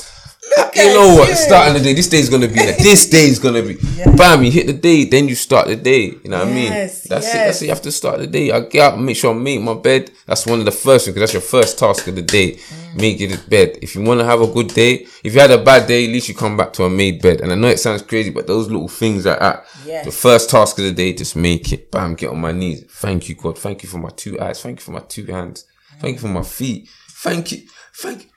Look 0.60 0.76
you 0.76 0.94
know 0.94 1.16
what? 1.16 1.30
you. 1.30 1.36
Starting 1.36 1.74
the 1.74 1.80
day. 1.80 1.94
This 1.94 2.08
day's 2.08 2.30
gonna 2.30 2.48
be 2.48 2.56
like 2.56 2.78
this 2.78 3.10
day's 3.16 3.40
gonna 3.40 3.62
be. 3.62 3.78
Yeah. 3.96 4.16
Bam! 4.16 4.44
You 4.44 4.52
hit 4.52 4.68
the 4.68 4.74
day, 4.74 5.06
then 5.06 5.28
you 5.28 5.36
start 5.36 5.68
the 5.68 5.76
day. 5.76 6.06
You 6.24 6.30
know 6.30 6.40
what 6.40 6.48
I 6.48 6.52
mean? 6.52 6.72
Yes, 6.72 7.04
That's 7.04 7.28
it. 7.28 7.34
That's 7.34 7.62
it. 7.62 7.66
You 7.66 7.72
have 7.72 7.82
to 7.84 7.92
start 7.92 8.20
the 8.20 8.28
day. 8.28 8.52
I 8.52 8.62
get 8.62 8.94
up, 8.94 9.00
make 9.00 9.18
sure 9.18 9.34
I 9.34 9.38
make 9.38 9.62
my 9.62 9.74
bed. 9.74 10.12
That's 10.26 10.46
one 10.46 10.60
of 10.60 10.66
the 10.66 10.72
first 10.72 11.06
things 11.06 11.16
because 11.16 11.32
that's 11.32 11.34
your 11.34 11.42
first 11.42 11.80
task 11.80 12.08
of 12.08 12.16
the 12.16 12.22
day. 12.22 12.54
Mm. 12.54 12.96
Make 12.96 13.22
it 13.22 13.36
a 13.36 13.50
bed. 13.50 13.80
If 13.82 13.96
you 13.96 14.02
want 14.02 14.20
to 14.20 14.26
have 14.26 14.42
a 14.42 14.48
good 14.48 14.68
day, 14.70 15.06
if 15.24 15.34
you 15.34 15.40
had 15.40 15.52
a 15.52 15.64
bad 15.64 15.88
day, 15.88 16.06
at 16.06 16.12
least 16.12 16.30
you 16.30 16.36
come 16.36 16.58
back 16.58 16.74
to 16.74 16.84
a 16.84 16.90
made 16.90 17.22
bed. 17.22 17.42
And 17.42 17.52
I 17.52 17.56
know 17.56 17.68
it 17.68 17.80
sounds 17.80 18.02
crazy, 18.02 18.30
but 18.30 18.48
those 18.48 18.68
little 18.70 18.88
things 18.88 19.26
like 19.26 19.40
that. 19.40 19.66
Yes. 19.86 20.06
The 20.06 20.12
first 20.12 20.50
task 20.50 20.78
of 20.80 20.86
the 20.86 20.92
day, 20.92 21.14
just 21.14 21.36
make 21.36 21.72
it. 21.72 21.92
Bam! 21.92 22.16
Get 22.16 22.30
on 22.30 22.42
my 22.42 22.52
knees. 22.52 22.86
Thank 22.90 23.30
you, 23.30 23.36
God. 23.36 23.58
Thank 23.58 23.84
you 23.84 23.90
for 23.90 23.98
my 23.98 24.10
two 24.10 24.40
eyes. 24.40 24.62
Thank 24.62 24.80
you 24.80 24.84
for 24.84 24.92
my 24.92 25.00
two 25.00 25.26
hands. 25.26 25.66
Thank 26.00 26.16
you 26.16 26.22
for 26.22 26.28
my 26.28 26.44
feet. 26.44 26.90
Thank 27.10 27.52
you. 27.52 27.68
Thank 27.96 28.24
you. 28.24 28.30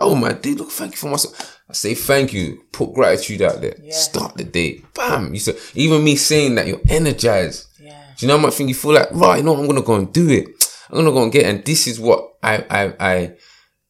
Oh 0.00 0.14
my 0.14 0.32
day, 0.32 0.54
look, 0.54 0.70
thank 0.70 0.92
you 0.92 0.96
for 0.98 1.10
myself. 1.10 1.53
I 1.68 1.72
say 1.72 1.94
thank 1.94 2.32
you. 2.32 2.62
Put 2.72 2.92
gratitude 2.94 3.42
out 3.42 3.60
there. 3.60 3.74
Yes. 3.82 4.04
Start 4.04 4.36
the 4.36 4.44
day. 4.44 4.82
Bam. 4.94 5.32
You 5.32 5.40
said 5.40 5.56
even 5.74 6.04
me 6.04 6.16
saying 6.16 6.56
that 6.56 6.66
you're 6.66 6.80
energized. 6.88 7.66
Yeah. 7.80 8.04
Do 8.16 8.26
you 8.26 8.28
know 8.28 8.36
how 8.36 8.42
much 8.42 8.54
thing 8.54 8.68
you 8.68 8.74
feel 8.74 8.92
like, 8.92 9.10
right, 9.12 9.38
you 9.38 9.42
know, 9.42 9.56
I'm 9.56 9.66
gonna 9.66 9.82
go 9.82 9.94
and 9.94 10.12
do 10.12 10.28
it. 10.28 10.48
I'm 10.90 10.96
gonna 10.96 11.10
go 11.10 11.22
and 11.22 11.32
get 11.32 11.46
it. 11.46 11.54
and 11.54 11.64
this 11.64 11.86
is 11.86 11.98
what 11.98 12.34
I 12.42 12.64
I 12.70 12.94
I 13.00 13.32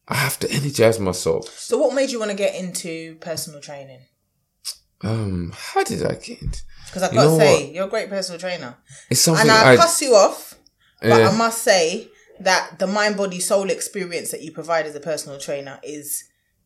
I 0.07 0.15
have 0.15 0.39
to 0.39 0.51
energize 0.51 0.99
myself. 0.99 1.49
So 1.59 1.77
what 1.77 1.93
made 1.93 2.11
you 2.11 2.19
want 2.19 2.31
to 2.31 2.37
get 2.37 2.55
into 2.55 3.15
personal 3.15 3.59
training? 3.59 4.01
Um, 5.01 5.51
how 5.55 5.83
did 5.83 6.03
I 6.03 6.13
get 6.15 6.41
into 6.41 6.61
Because 6.85 7.03
I've 7.03 7.13
got 7.13 7.23
to 7.23 7.29
know 7.29 7.37
say, 7.37 7.73
you're 7.73 7.85
a 7.85 7.89
great 7.89 8.09
personal 8.09 8.39
trainer. 8.39 8.77
it's 9.09 9.21
something 9.21 9.41
And 9.41 9.51
I, 9.51 9.73
I, 9.73 9.75
cuss 9.75 10.01
you 10.01 10.15
off, 10.15 10.55
but 11.01 11.09
Yeah. 11.09 11.29
I 11.29 11.37
must 11.37 11.61
say 11.61 12.07
that 12.39 12.79
the 12.79 12.87
mind, 12.87 13.17
body, 13.17 13.39
soul 13.39 13.69
experience 13.69 14.31
that 14.31 14.41
you 14.41 14.51
provide 14.51 14.85
as 14.85 14.95
a 14.95 14.99
personal 14.99 15.39
trainer 15.39 15.79
is 15.83 16.23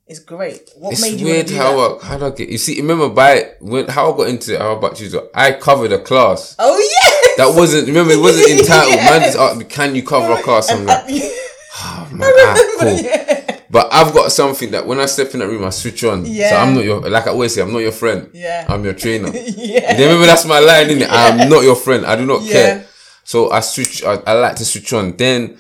It's 0.09 0.17
great. 0.17 0.71
What 0.75 0.93
It's 0.93 1.01
made 1.03 1.19
you 1.19 1.27
weird 1.27 1.49
how? 1.51 1.97
I, 1.99 2.03
how 2.03 2.17
do 2.17 2.25
I 2.25 2.29
get 2.31 2.49
you 2.49 2.57
see 2.57 2.81
remember 2.81 3.09
by 3.09 3.51
when 3.59 3.87
how 3.87 4.11
I 4.11 4.17
got 4.17 4.27
into 4.29 4.55
it, 4.55 4.59
how 4.59 4.71
about 4.75 4.99
you 4.99 5.29
I 5.35 5.51
covered 5.51 5.91
a 5.91 5.99
class. 5.99 6.55
Oh 6.57 6.75
yeah. 6.77 7.45
That 7.45 7.55
wasn't 7.55 7.87
remember 7.87 8.13
it 8.13 8.19
wasn't 8.19 8.49
entitled. 8.59 8.95
Man 8.95 9.21
just 9.21 9.37
asked 9.37 9.57
me, 9.57 9.65
can 9.65 9.93
you 9.93 10.01
cover 10.03 10.33
a 10.33 10.41
class? 10.41 10.71
I'm 10.71 10.83
like, 10.85 11.03
oh, 11.09 12.09
man, 12.11 12.31
ah, 12.33 12.75
cool. 12.79 13.55
But 13.69 13.93
I've 13.93 14.11
got 14.15 14.31
something 14.31 14.71
that 14.71 14.87
when 14.87 14.99
I 14.99 15.05
step 15.05 15.31
in 15.35 15.41
that 15.41 15.47
room, 15.47 15.63
I 15.63 15.69
switch 15.69 16.03
on. 16.03 16.25
Yeah. 16.25 16.49
So 16.49 16.55
Yeah. 16.55 16.63
I'm 16.63 16.73
not 16.73 16.83
your 16.85 17.01
like 17.01 17.27
I 17.27 17.29
always 17.29 17.53
say, 17.53 17.61
I'm 17.61 17.71
not 17.71 17.79
your 17.79 17.91
friend. 17.91 18.31
Yeah. 18.33 18.65
I'm 18.67 18.83
your 18.83 18.95
trainer. 18.95 19.29
yeah. 19.33 19.95
You 19.95 20.05
remember 20.05 20.25
that's 20.25 20.45
my 20.45 20.57
line, 20.59 20.87
innit? 20.87 21.07
I'm 21.07 21.47
not 21.49 21.61
your 21.63 21.75
friend. 21.75 22.03
I 22.03 22.15
do 22.15 22.25
not 22.25 22.41
Yeah. 22.41 22.51
care. 22.53 22.85
So 23.23 23.51
I 23.51 23.59
switch. 23.59 24.03
I, 24.03 24.13
I 24.25 24.33
like 24.33 24.55
to 24.55 24.65
switch 24.65 24.91
on. 24.91 25.15
Then 25.15 25.59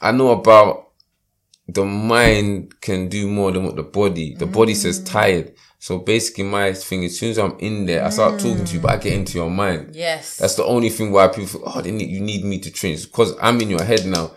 I 0.00 0.10
know 0.12 0.30
about 0.30 0.83
the 1.68 1.84
mind 1.84 2.80
can 2.80 3.08
do 3.08 3.26
more 3.28 3.50
than 3.52 3.64
what 3.64 3.76
the 3.76 3.82
body. 3.82 4.34
The 4.34 4.46
body 4.46 4.74
says 4.74 5.00
Mm. 5.00 5.06
tired. 5.06 5.52
So 5.78 5.98
basically, 5.98 6.44
my 6.44 6.72
thing 6.72 7.02
is, 7.02 7.12
as 7.12 7.18
soon 7.18 7.30
as 7.30 7.38
I'm 7.38 7.56
in 7.58 7.86
there, 7.86 8.04
I 8.04 8.10
start 8.10 8.40
talking 8.40 8.64
to 8.64 8.74
you, 8.74 8.80
but 8.80 8.92
I 8.92 8.96
get 8.96 9.12
into 9.12 9.38
your 9.38 9.50
mind. 9.50 9.94
Yes. 9.94 10.38
That's 10.38 10.54
the 10.54 10.64
only 10.64 10.88
thing 10.88 11.12
why 11.12 11.28
people 11.28 11.46
feel, 11.46 11.62
oh, 11.66 11.80
they 11.82 11.90
need, 11.90 12.08
you 12.10 12.20
need 12.20 12.44
me 12.44 12.58
to 12.60 12.70
train. 12.70 12.96
Because 12.96 13.34
I'm 13.40 13.60
in 13.60 13.68
your 13.70 13.82
head 13.82 14.06
now. 14.06 14.30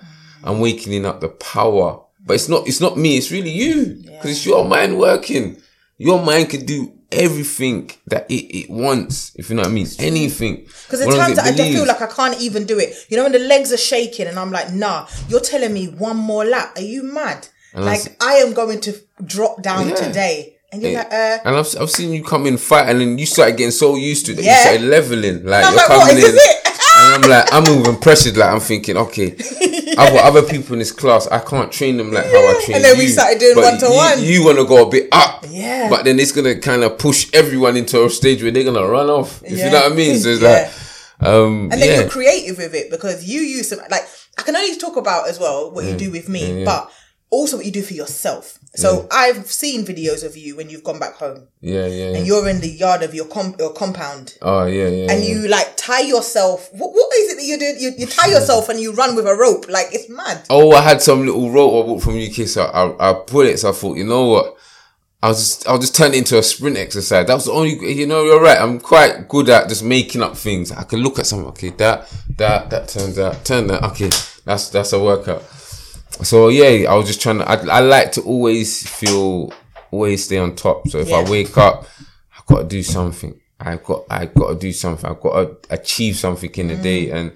I'm 0.43 0.59
waking 0.59 1.05
up 1.05 1.21
the 1.21 1.29
power. 1.29 2.01
But 2.25 2.33
it's 2.33 2.49
not, 2.49 2.67
it's 2.67 2.81
not 2.81 2.97
me. 2.97 3.17
It's 3.17 3.31
really 3.31 3.49
you. 3.51 4.03
Cause 4.21 4.31
it's 4.31 4.45
your 4.45 4.65
mind 4.65 4.97
working. 4.99 5.57
Your 5.97 6.21
mind 6.21 6.49
can 6.49 6.65
do 6.65 6.93
everything 7.11 7.91
that 8.07 8.29
it, 8.29 8.45
it 8.55 8.69
wants. 8.69 9.31
If 9.35 9.49
you 9.49 9.55
know 9.55 9.63
what 9.63 9.69
I 9.69 9.73
mean. 9.73 9.87
Anything. 9.99 10.55
Because 10.65 10.99
the 10.99 11.07
As 11.07 11.15
long 11.15 11.31
as 11.31 11.37
times 11.37 11.39
I 11.39 11.55
just 11.55 11.71
feel 11.71 11.85
like 11.87 12.01
I 12.01 12.07
can't 12.07 12.39
even 12.41 12.65
do 12.65 12.79
it. 12.79 12.95
You 13.09 13.17
know, 13.17 13.23
when 13.23 13.31
the 13.31 13.39
legs 13.39 13.71
are 13.71 13.77
shaking 13.77 14.27
and 14.27 14.37
I'm 14.37 14.51
like, 14.51 14.73
nah, 14.73 15.07
you're 15.29 15.39
telling 15.39 15.73
me 15.73 15.87
one 15.87 16.17
more 16.17 16.45
lap. 16.45 16.73
Are 16.77 16.81
you 16.81 17.03
mad? 17.03 17.47
like, 17.73 18.01
that's- 18.03 18.09
I 18.21 18.35
am 18.35 18.53
going 18.53 18.81
to 18.81 18.95
drop 19.25 19.61
down 19.61 19.89
Yeah. 19.89 19.95
today. 19.95 20.53
And 20.71 20.81
you're 20.81 20.93
like, 20.93 21.07
uh, 21.13 21.37
And 21.45 21.55
I've, 21.55 21.75
I've 21.79 21.89
seen 21.89 22.11
you 22.11 22.23
come 22.23 22.45
in 22.45 22.57
fight 22.57 22.89
and 22.89 22.99
then 22.99 23.17
you 23.17 23.25
started 23.25 23.55
getting 23.57 23.71
so 23.71 23.95
used 23.95 24.25
to 24.25 24.33
it 24.33 24.35
that 24.35 24.43
Yeah. 24.43 24.55
you 24.55 24.61
started 24.61 24.81
leveling. 24.89 25.45
Like 25.45 25.63
you're 25.65 25.75
like, 25.75 25.87
coming 25.87 26.17
in. 26.17 26.35
And 27.07 27.23
I'm 27.23 27.29
like, 27.29 27.53
I'm 27.53 27.63
moving 27.63 27.99
pressured. 27.99 28.37
Like 28.37 28.49
I'm 28.49 28.59
thinking, 28.59 28.97
okay, 28.97 29.33
I've 29.97 30.13
got 30.13 30.25
other 30.25 30.43
people 30.43 30.73
in 30.73 30.79
this 30.79 30.91
class. 30.91 31.27
I 31.27 31.39
can't 31.39 31.71
train 31.71 31.97
them 31.97 32.11
like 32.11 32.25
how 32.25 32.31
I 32.31 32.61
train 32.65 32.75
And 32.75 32.85
then 32.85 32.97
we 32.97 33.07
started 33.07 33.39
doing 33.39 33.57
one-to-one. 33.57 34.19
You, 34.19 34.25
you 34.25 34.45
want 34.45 34.57
to 34.57 34.65
go 34.65 34.87
a 34.87 34.89
bit 34.89 35.07
up. 35.11 35.45
Yeah. 35.49 35.89
But 35.89 36.05
then 36.05 36.19
it's 36.19 36.31
gonna 36.31 36.59
kind 36.59 36.83
of 36.83 36.97
push 36.97 37.29
everyone 37.33 37.77
into 37.77 38.03
a 38.03 38.09
stage 38.09 38.41
where 38.43 38.51
they're 38.51 38.63
gonna 38.63 38.85
run 38.85 39.09
off. 39.09 39.41
If 39.43 39.57
Yeah. 39.57 39.65
you 39.65 39.71
know 39.71 39.81
what 39.81 39.91
I 39.91 39.95
mean. 39.95 40.19
So 40.19 40.29
it's 40.29 40.41
Yeah. 40.41 40.49
like, 41.19 41.27
um, 41.27 41.69
and 41.71 41.81
then 41.81 41.89
yeah. 41.89 41.99
you're 42.01 42.09
creative 42.09 42.57
with 42.57 42.75
it 42.75 42.91
because 42.91 43.25
you 43.25 43.41
use 43.41 43.69
some, 43.69 43.79
like, 43.89 44.07
I 44.37 44.43
can 44.43 44.55
only 44.55 44.77
talk 44.77 44.97
about 44.97 45.27
as 45.27 45.39
well 45.39 45.71
what 45.71 45.85
you 45.85 45.95
do 45.95 46.11
with 46.11 46.29
me, 46.29 46.63
but 46.63 46.91
also 47.29 47.57
what 47.57 47.65
you 47.65 47.71
do 47.71 47.81
for 47.81 47.93
yourself. 47.93 48.59
So 48.75 49.07
I've 49.11 49.47
seen 49.47 49.85
videos 49.85 50.23
of 50.23 50.37
you 50.37 50.55
when 50.55 50.69
you've 50.69 50.83
gone 50.83 50.99
back 50.99 51.15
home 51.15 51.47
yeah, 51.61 51.87
yeah, 51.87 52.11
yeah. 52.11 52.17
and 52.17 52.27
you're 52.27 52.47
in 52.47 52.61
the 52.61 52.69
yard 52.69 53.01
of 53.01 53.15
your, 53.15 53.25
com- 53.25 53.55
your 53.57 53.73
compound 53.73 54.37
oh 54.43 54.67
yeah, 54.67 54.87
yeah. 54.87 55.11
and 55.11 55.23
yeah. 55.23 55.29
you 55.29 55.47
like 55.47 55.75
tie 55.77 56.01
yourself. 56.01 56.69
What, 56.73 56.93
what 56.93 57.15
is 57.15 57.33
it 57.33 57.35
that 57.37 57.43
you 57.43 57.57
do? 57.57 57.65
You, 57.65 57.91
you 57.97 58.05
tie 58.05 58.27
yourself 58.27 58.69
and 58.69 58.79
you 58.79 58.93
run 58.93 59.15
with 59.15 59.25
a 59.25 59.33
rope. 59.33 59.67
Like 59.67 59.87
it's 59.91 60.07
mad. 60.09 60.45
Oh, 60.51 60.73
I 60.73 60.81
had 60.81 61.01
some 61.01 61.25
little 61.25 61.49
rope 61.49 61.85
I 61.85 61.87
bought 61.87 62.03
from 62.03 62.19
UK, 62.19 62.47
so 62.47 62.65
I, 62.65 63.09
I 63.09 63.13
put 63.13 63.47
it. 63.47 63.57
So 63.57 63.69
I 63.69 63.71
thought, 63.71 63.97
you 63.97 64.03
know 64.03 64.27
what? 64.27 64.57
I'll 65.23 65.33
just, 65.33 65.67
I'll 65.67 65.79
just 65.79 65.95
turn 65.95 66.13
it 66.13 66.19
into 66.19 66.37
a 66.37 66.43
sprint 66.43 66.77
exercise. 66.77 67.25
That 67.25 67.33
was 67.33 67.45
the 67.45 67.51
only, 67.51 67.93
you 67.93 68.05
know, 68.05 68.23
you're 68.23 68.41
right. 68.41 68.59
I'm 68.59 68.79
quite 68.79 69.27
good 69.27 69.49
at 69.49 69.69
just 69.69 69.83
making 69.83 70.21
up 70.21 70.37
things. 70.37 70.71
I 70.71 70.83
can 70.83 70.99
look 70.99 71.17
at 71.17 71.25
something. 71.25 71.49
Okay, 71.49 71.69
that, 71.71 72.13
that, 72.37 72.69
that 72.69 72.87
turns 72.89 73.17
out, 73.17 73.43
turn 73.43 73.65
that. 73.67 73.83
Okay, 73.83 74.11
that's, 74.45 74.69
that's 74.69 74.93
a 74.93 75.03
workout. 75.03 75.41
So 76.23 76.49
yeah, 76.49 76.89
I 76.91 76.95
was 76.95 77.07
just 77.07 77.21
trying 77.21 77.39
to, 77.39 77.49
I, 77.49 77.55
I 77.77 77.79
like 77.79 78.11
to 78.13 78.21
always 78.21 78.87
feel, 78.87 79.53
always 79.91 80.25
stay 80.25 80.37
on 80.37 80.55
top. 80.55 80.87
So 80.87 80.99
if 80.99 81.11
I 81.11 81.29
wake 81.29 81.57
up, 81.57 81.85
I 82.31 82.41
got 82.47 82.61
to 82.61 82.67
do 82.67 82.83
something. 82.83 83.39
I 83.59 83.77
got, 83.77 84.05
I 84.09 84.25
got 84.25 84.49
to 84.49 84.55
do 84.55 84.71
something. 84.71 85.09
I 85.09 85.13
got 85.13 85.63
to 85.63 85.73
achieve 85.73 86.17
something 86.17 86.51
in 86.55 86.67
the 86.67 86.75
mm. 86.75 86.83
day. 86.83 87.11
And 87.11 87.31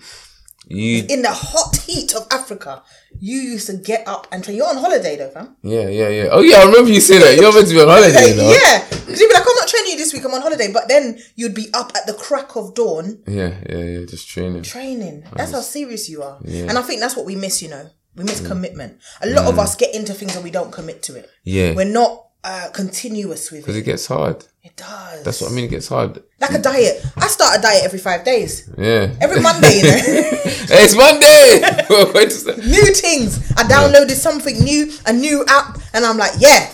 you, 0.68 1.06
In 1.10 1.22
the 1.22 1.32
hot 1.32 1.76
heat 1.76 2.14
of 2.16 2.28
Africa, 2.32 2.84
you 3.20 3.40
used 3.40 3.68
to 3.68 3.74
get 3.74 4.08
up 4.08 4.28
and 4.32 4.44
train. 4.44 4.58
You're 4.58 4.70
on 4.70 4.78
holiday 4.78 5.18
though, 5.18 5.30
fam. 5.30 5.56
Yeah, 5.64 5.90
yeah, 5.90 6.08
yeah. 6.08 6.28
Oh 6.32 6.42
yeah, 6.42 6.58
I 6.58 6.66
remember 6.66 6.92
you 6.92 7.02
saying 7.02 7.22
that. 7.22 7.36
You're 7.36 7.54
meant 7.54 7.68
to 7.68 7.74
be 7.74 7.82
on 7.82 7.88
holiday, 7.88 8.30
you 8.30 8.36
know? 8.36 8.50
Yeah, 8.50 8.86
because 8.90 9.20
you'd 9.20 9.28
be 9.28 9.34
like, 9.34 9.44
I'm 9.44 9.56
not 9.56 9.68
training 9.68 9.92
you 9.92 9.98
this 9.98 10.14
week. 10.14 10.24
I'm 10.24 10.34
on 10.34 10.42
holiday, 10.42 10.72
but 10.72 10.88
then 10.88 11.20
you'd 11.36 11.56
be 11.56 11.68
up 11.74 11.92
at 11.96 12.06
the 12.08 12.14
crack 12.14 12.56
of 12.56 12.74
dawn 12.74 13.22
Yeah, 13.28 13.60
yeah, 13.70 13.78
yeah. 13.78 14.06
Just 14.06 14.30
training. 14.30 14.64
training. 14.64 15.26
That's 15.34 15.52
how 15.52 15.62
serious 15.62 16.10
you 16.10 16.24
are. 16.24 16.40
And 16.46 16.78
I 16.78 16.82
think 16.84 17.02
that's 17.02 17.18
what 17.18 17.26
we 17.26 17.36
miss. 17.36 17.62
You 17.62 17.70
know, 17.70 17.90
we 18.16 18.24
miss 18.24 18.46
commitment. 18.46 19.00
A 19.22 19.28
lot 19.30 19.46
of 19.46 19.58
us 19.60 19.76
get 19.76 19.94
into 19.96 20.14
things 20.14 20.36
and 20.36 20.44
we 20.44 20.52
don't 20.52 20.72
commit 20.72 21.02
to 21.04 21.16
it. 21.16 21.30
Yeah, 21.44 21.74
We're 21.74 21.86
not 21.86 22.26
uh, 22.44 22.70
continuous 22.74 23.52
with 23.52 23.60
it. 23.60 23.64
because 23.64 23.78
it. 23.78 23.84
gets 23.86 24.08
hard. 24.08 24.44
It 24.64 24.76
does. 24.76 25.24
That's 25.24 25.42
what 25.42 25.52
I 25.52 25.56
mean. 25.56 25.66
It 25.66 25.70
gets 25.70 25.88
hard. 25.88 26.22
like 26.40 26.52
a 26.52 26.60
diet. 26.60 27.04
I 27.18 27.28
start 27.28 27.58
a 27.58 27.62
diet 27.62 27.84
every 27.84 27.98
five 28.00 28.24
days. 28.24 28.70
Yeah. 28.78 29.12
Every 29.20 29.42
Monday, 29.42 29.78
you 29.78 29.84
know. 29.84 29.98
Hey, 30.72 30.84
it's 30.86 30.96
Monday. 30.96 32.14
Wait 32.14 32.28
a 32.28 32.32
second. 32.32 32.70
new 32.70 32.94
things. 32.94 33.52
I 33.58 33.64
downloaded 33.64 34.12
something 34.12 34.60
new, 34.64 34.92
a 35.06 35.12
new 35.12 35.44
app, 35.48 35.80
and 35.94 36.06
I'm 36.06 36.18
like, 36.18 36.34
yeah, 36.38 36.72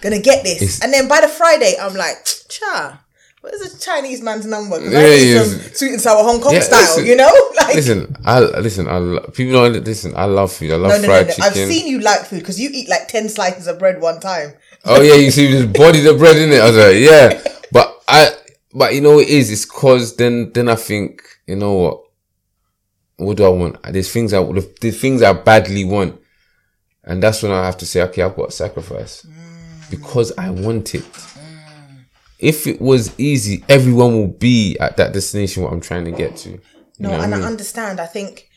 gonna 0.00 0.20
get 0.20 0.42
this. 0.42 0.62
It's- 0.62 0.80
and 0.82 0.92
then 0.92 1.06
by 1.06 1.20
the 1.20 1.28
Friday, 1.28 1.74
I'm 1.80 1.94
like, 1.94 2.24
cha, 2.48 3.01
where's 3.42 3.60
the 3.60 3.78
Chinese 3.78 4.22
man's 4.22 4.46
number? 4.46 4.76
I 4.76 4.78
Yeah, 4.78 5.00
need 5.00 5.34
yeah. 5.34 5.44
sweet 5.74 5.92
and 5.92 6.00
sour 6.00 6.22
Hong 6.22 6.40
Kong 6.40 6.54
Yeah, 6.54 6.60
style, 6.60 6.80
listen, 6.80 7.06
you 7.06 7.16
know? 7.16 7.30
Like, 7.62 7.74
Listen, 7.76 8.16
I 8.24 8.40
listen. 8.40 8.88
I 8.88 8.96
lo- 8.98 9.30
people 9.34 9.52
don't 9.52 9.84
listen. 9.84 10.14
I 10.16 10.24
love 10.24 10.52
food. 10.52 10.72
I 10.72 10.76
love 10.76 10.90
no, 10.90 10.96
no, 10.96 11.02
no, 11.02 11.06
fried 11.06 11.26
no. 11.28 11.32
chicken. 11.34 11.44
I've 11.44 11.54
seen 11.54 11.86
you 11.86 12.00
like 12.00 12.20
food 12.26 12.40
because 12.40 12.58
you 12.58 12.70
eat 12.72 12.88
like 12.88 13.08
ten 13.08 13.28
slices 13.28 13.66
of 13.66 13.78
bread 13.78 14.00
one 14.00 14.20
time. 14.20 14.54
Oh 14.84 15.00
yeah, 15.00 15.14
you 15.14 15.30
see, 15.30 15.50
just 15.50 15.72
body 15.72 16.00
the 16.00 16.14
bread 16.14 16.36
in 16.36 16.50
it. 16.50 16.60
I 16.60 16.66
was 16.66 16.76
like, 16.76 16.96
yeah, 16.96 17.42
but 17.70 18.02
I, 18.08 18.30
but 18.74 18.94
you 18.94 19.00
know 19.00 19.14
what 19.16 19.24
it 19.24 19.30
is. 19.30 19.50
It's 19.50 19.64
cause 19.64 20.16
then, 20.16 20.50
then 20.52 20.68
I 20.68 20.74
think, 20.74 21.22
you 21.46 21.56
know 21.56 21.74
what? 21.74 22.00
What 23.16 23.36
do 23.36 23.44
I 23.44 23.48
want? 23.50 23.82
There's 23.84 24.10
things 24.10 24.32
I, 24.34 24.42
there's 24.80 25.00
things 25.00 25.22
I 25.22 25.32
badly 25.34 25.84
want, 25.84 26.20
and 27.04 27.22
that's 27.22 27.42
when 27.42 27.52
I 27.52 27.64
have 27.64 27.78
to 27.78 27.86
say, 27.86 28.02
okay, 28.02 28.22
I've 28.22 28.34
got 28.34 28.46
to 28.46 28.52
sacrifice 28.56 29.24
mm. 29.24 29.90
because 29.90 30.32
I 30.36 30.50
want 30.50 30.94
it. 30.96 31.04
If 32.42 32.66
it 32.66 32.80
was 32.80 33.18
easy, 33.18 33.64
everyone 33.68 34.12
will 34.14 34.28
be 34.50 34.76
at 34.80 34.96
that 34.98 35.12
destination 35.12 35.62
what 35.62 35.72
I'm 35.72 35.80
trying 35.80 36.04
to 36.06 36.10
get 36.12 36.36
to. 36.38 36.50
You 36.50 36.60
No, 36.98 37.10
know 37.10 37.20
and 37.20 37.34
I 37.34 37.38
I 37.38 37.42
understand. 37.42 38.00
I 38.00 38.06
think 38.06 38.48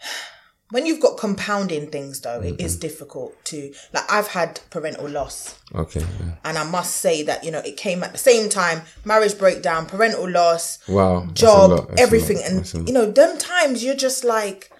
when 0.70 0.86
you've 0.86 1.00
got 1.00 1.16
compounding 1.18 1.90
things, 1.90 2.20
though, 2.20 2.40
it 2.40 2.54
Mm-hmm. 2.54 2.66
is 2.66 2.76
difficult 2.76 3.32
to 3.46 3.72
like. 3.92 4.10
I've 4.10 4.28
had 4.28 4.60
parental 4.70 5.08
loss. 5.08 5.56
Okay. 5.74 6.00
yeah. 6.00 6.34
And 6.44 6.58
I 6.58 6.64
must 6.64 6.96
say 6.96 7.22
that, 7.24 7.44
you 7.44 7.50
know, 7.50 7.60
it 7.60 7.76
came 7.76 8.02
at 8.02 8.12
the 8.12 8.18
same 8.18 8.48
time 8.48 8.82
marriage 9.04 9.38
breakdown, 9.38 9.86
parental 9.86 10.28
loss, 10.28 10.78
Wow. 10.88 11.26
job, 11.32 11.70
lot, 11.70 11.88
that's 11.88 12.00
a 12.00 12.02
everything. 12.02 12.38
And, 12.44 12.58
that's 12.60 12.74
a 12.74 12.78
lot. 12.78 12.88
you 12.88 12.94
know, 12.94 13.10
them 13.10 13.38
times 13.38 13.82
you're 13.84 13.96
just 13.96 14.24
like, 14.24 14.70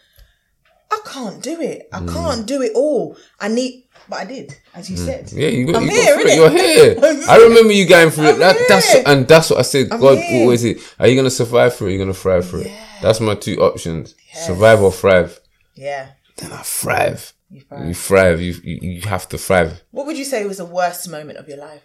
I 0.93 0.99
can't 1.05 1.43
do 1.43 1.61
it. 1.61 1.89
I 1.93 2.01
Mm. 2.01 2.13
can't 2.13 2.47
do 2.47 2.63
it 2.63 2.73
all. 2.75 3.17
I 3.39 3.49
need, 3.49 3.85
but 4.09 4.21
I 4.21 4.25
did, 4.25 4.57
as 4.75 4.91
you 4.91 4.97
said. 4.97 5.31
Yeah, 5.33 5.49
you 5.49 5.67
got, 5.67 5.77
I'm 5.77 5.85
you 5.85 5.91
here, 5.91 6.17
got 6.17 6.27
it. 6.27 6.37
You're 6.37 6.51
here. 6.51 7.25
I 7.29 7.37
remember 7.39 7.73
you 7.73 7.87
going 7.87 8.11
through 8.11 8.25
it. 8.27 8.33
I'm 8.35 8.39
That, 8.41 8.57
that's 8.69 8.95
and 9.07 9.29
that's 9.29 9.51
what 9.51 9.61
I 9.61 9.63
said. 9.63 9.91
God 9.91 10.19
here. 10.19 10.43
always 10.43 10.63
said, 10.63 10.77
Are 10.99 11.07
you 11.07 11.15
gonna 11.17 11.31
survive 11.31 11.77
through 11.77 11.89
it? 11.89 11.91
You're 11.93 12.01
you 12.01 12.05
gonna 12.07 12.15
thrive 12.15 12.49
through 12.49 12.63
it? 12.63 12.73
That's 13.03 13.21
my 13.21 13.35
two 13.37 13.57
options: 13.63 14.15
survive 14.35 14.83
or 14.83 14.91
thrive. 14.93 15.39
Yeah. 15.75 16.09
Then 16.37 16.53
I 16.53 16.63
thrive. 16.63 17.33
You 17.51 17.61
thrive. 17.61 17.87
You 17.89 17.95
thrive. 17.95 18.41
You, 18.41 18.55
you 18.65 18.79
you 18.83 19.01
have 19.03 19.29
to 19.29 19.39
thrive. 19.39 19.83
What 19.93 20.07
would 20.07 20.19
you 20.19 20.25
say 20.25 20.45
was 20.47 20.57
the 20.59 20.65
worst 20.65 21.09
moment 21.09 21.39
of 21.39 21.47
your 21.49 21.59
life? 21.59 21.83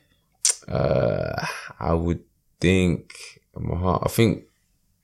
Uh, 0.68 1.45
I 1.80 1.93
would 1.93 2.24
think 2.60 3.14
my 3.56 3.78
heart. 3.78 4.03
I 4.06 4.10
think 4.10 4.45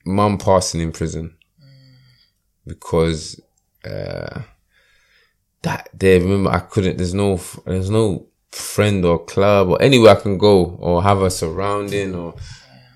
mum 0.05 0.37
passing 0.39 0.81
in 0.81 0.91
prison 0.91 1.35
because 2.65 3.39
uh, 3.85 4.41
that 5.61 5.97
day. 5.97 6.19
Remember, 6.19 6.49
I 6.51 6.59
couldn't. 6.59 6.97
There's 6.97 7.13
no. 7.13 7.39
There's 7.65 7.89
no 7.89 8.27
friend 8.51 9.05
or 9.05 9.23
club 9.23 9.69
or 9.69 9.81
anywhere 9.81 10.11
I 10.17 10.19
can 10.19 10.37
go 10.37 10.65
or 10.79 11.01
have 11.03 11.21
a 11.21 11.29
surrounding 11.31 12.13
or. 12.15 12.33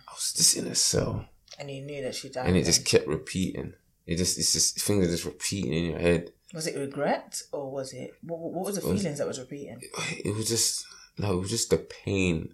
I 0.08 0.12
was 0.14 0.34
just 0.34 0.58
in 0.58 0.68
a 0.68 0.76
cell 0.76 1.26
And 1.58 1.72
you 1.72 1.82
knew 1.82 2.02
that 2.04 2.14
she 2.14 2.28
died. 2.30 2.48
and 2.48 2.58
it 2.58 2.64
then. 2.64 2.66
just 2.74 2.86
kept 2.86 3.08
repeating. 3.08 3.74
It 4.06 4.18
just 4.18 4.38
it's 4.38 4.52
just 4.52 4.82
things 4.82 5.08
are 5.08 5.10
just 5.10 5.24
repeating 5.24 5.74
in 5.74 5.86
your 5.92 6.00
head. 6.00 6.32
was 6.54 6.68
it 6.68 6.78
regret 6.78 7.42
or 7.54 7.72
was 7.72 7.94
it, 7.94 8.12
what, 8.22 8.38
what 8.40 8.66
was 8.66 8.76
the 8.76 8.82
feelings 8.82 9.18
that 9.20 9.28
was 9.28 9.40
repeating? 9.40 9.80
it 10.24 10.36
was 10.36 10.50
just 10.50 10.86
no, 11.18 11.32
it 11.38 11.40
was 11.40 11.50
just 11.50 11.70
the 11.70 11.78
pain. 11.78 12.54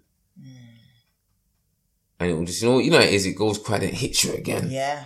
And 2.20 2.30
it 2.30 2.34
was 2.36 2.50
just 2.50 2.62
you 2.62 2.70
know 2.70 2.78
you 2.80 2.92
know 2.92 3.00
it 3.00 3.14
is 3.14 3.26
it 3.26 3.34
goes 3.34 3.58
quiet 3.58 3.84
and 3.84 3.94
hits 3.94 4.24
you 4.24 4.34
again. 4.34 4.70
Yeah. 4.70 5.06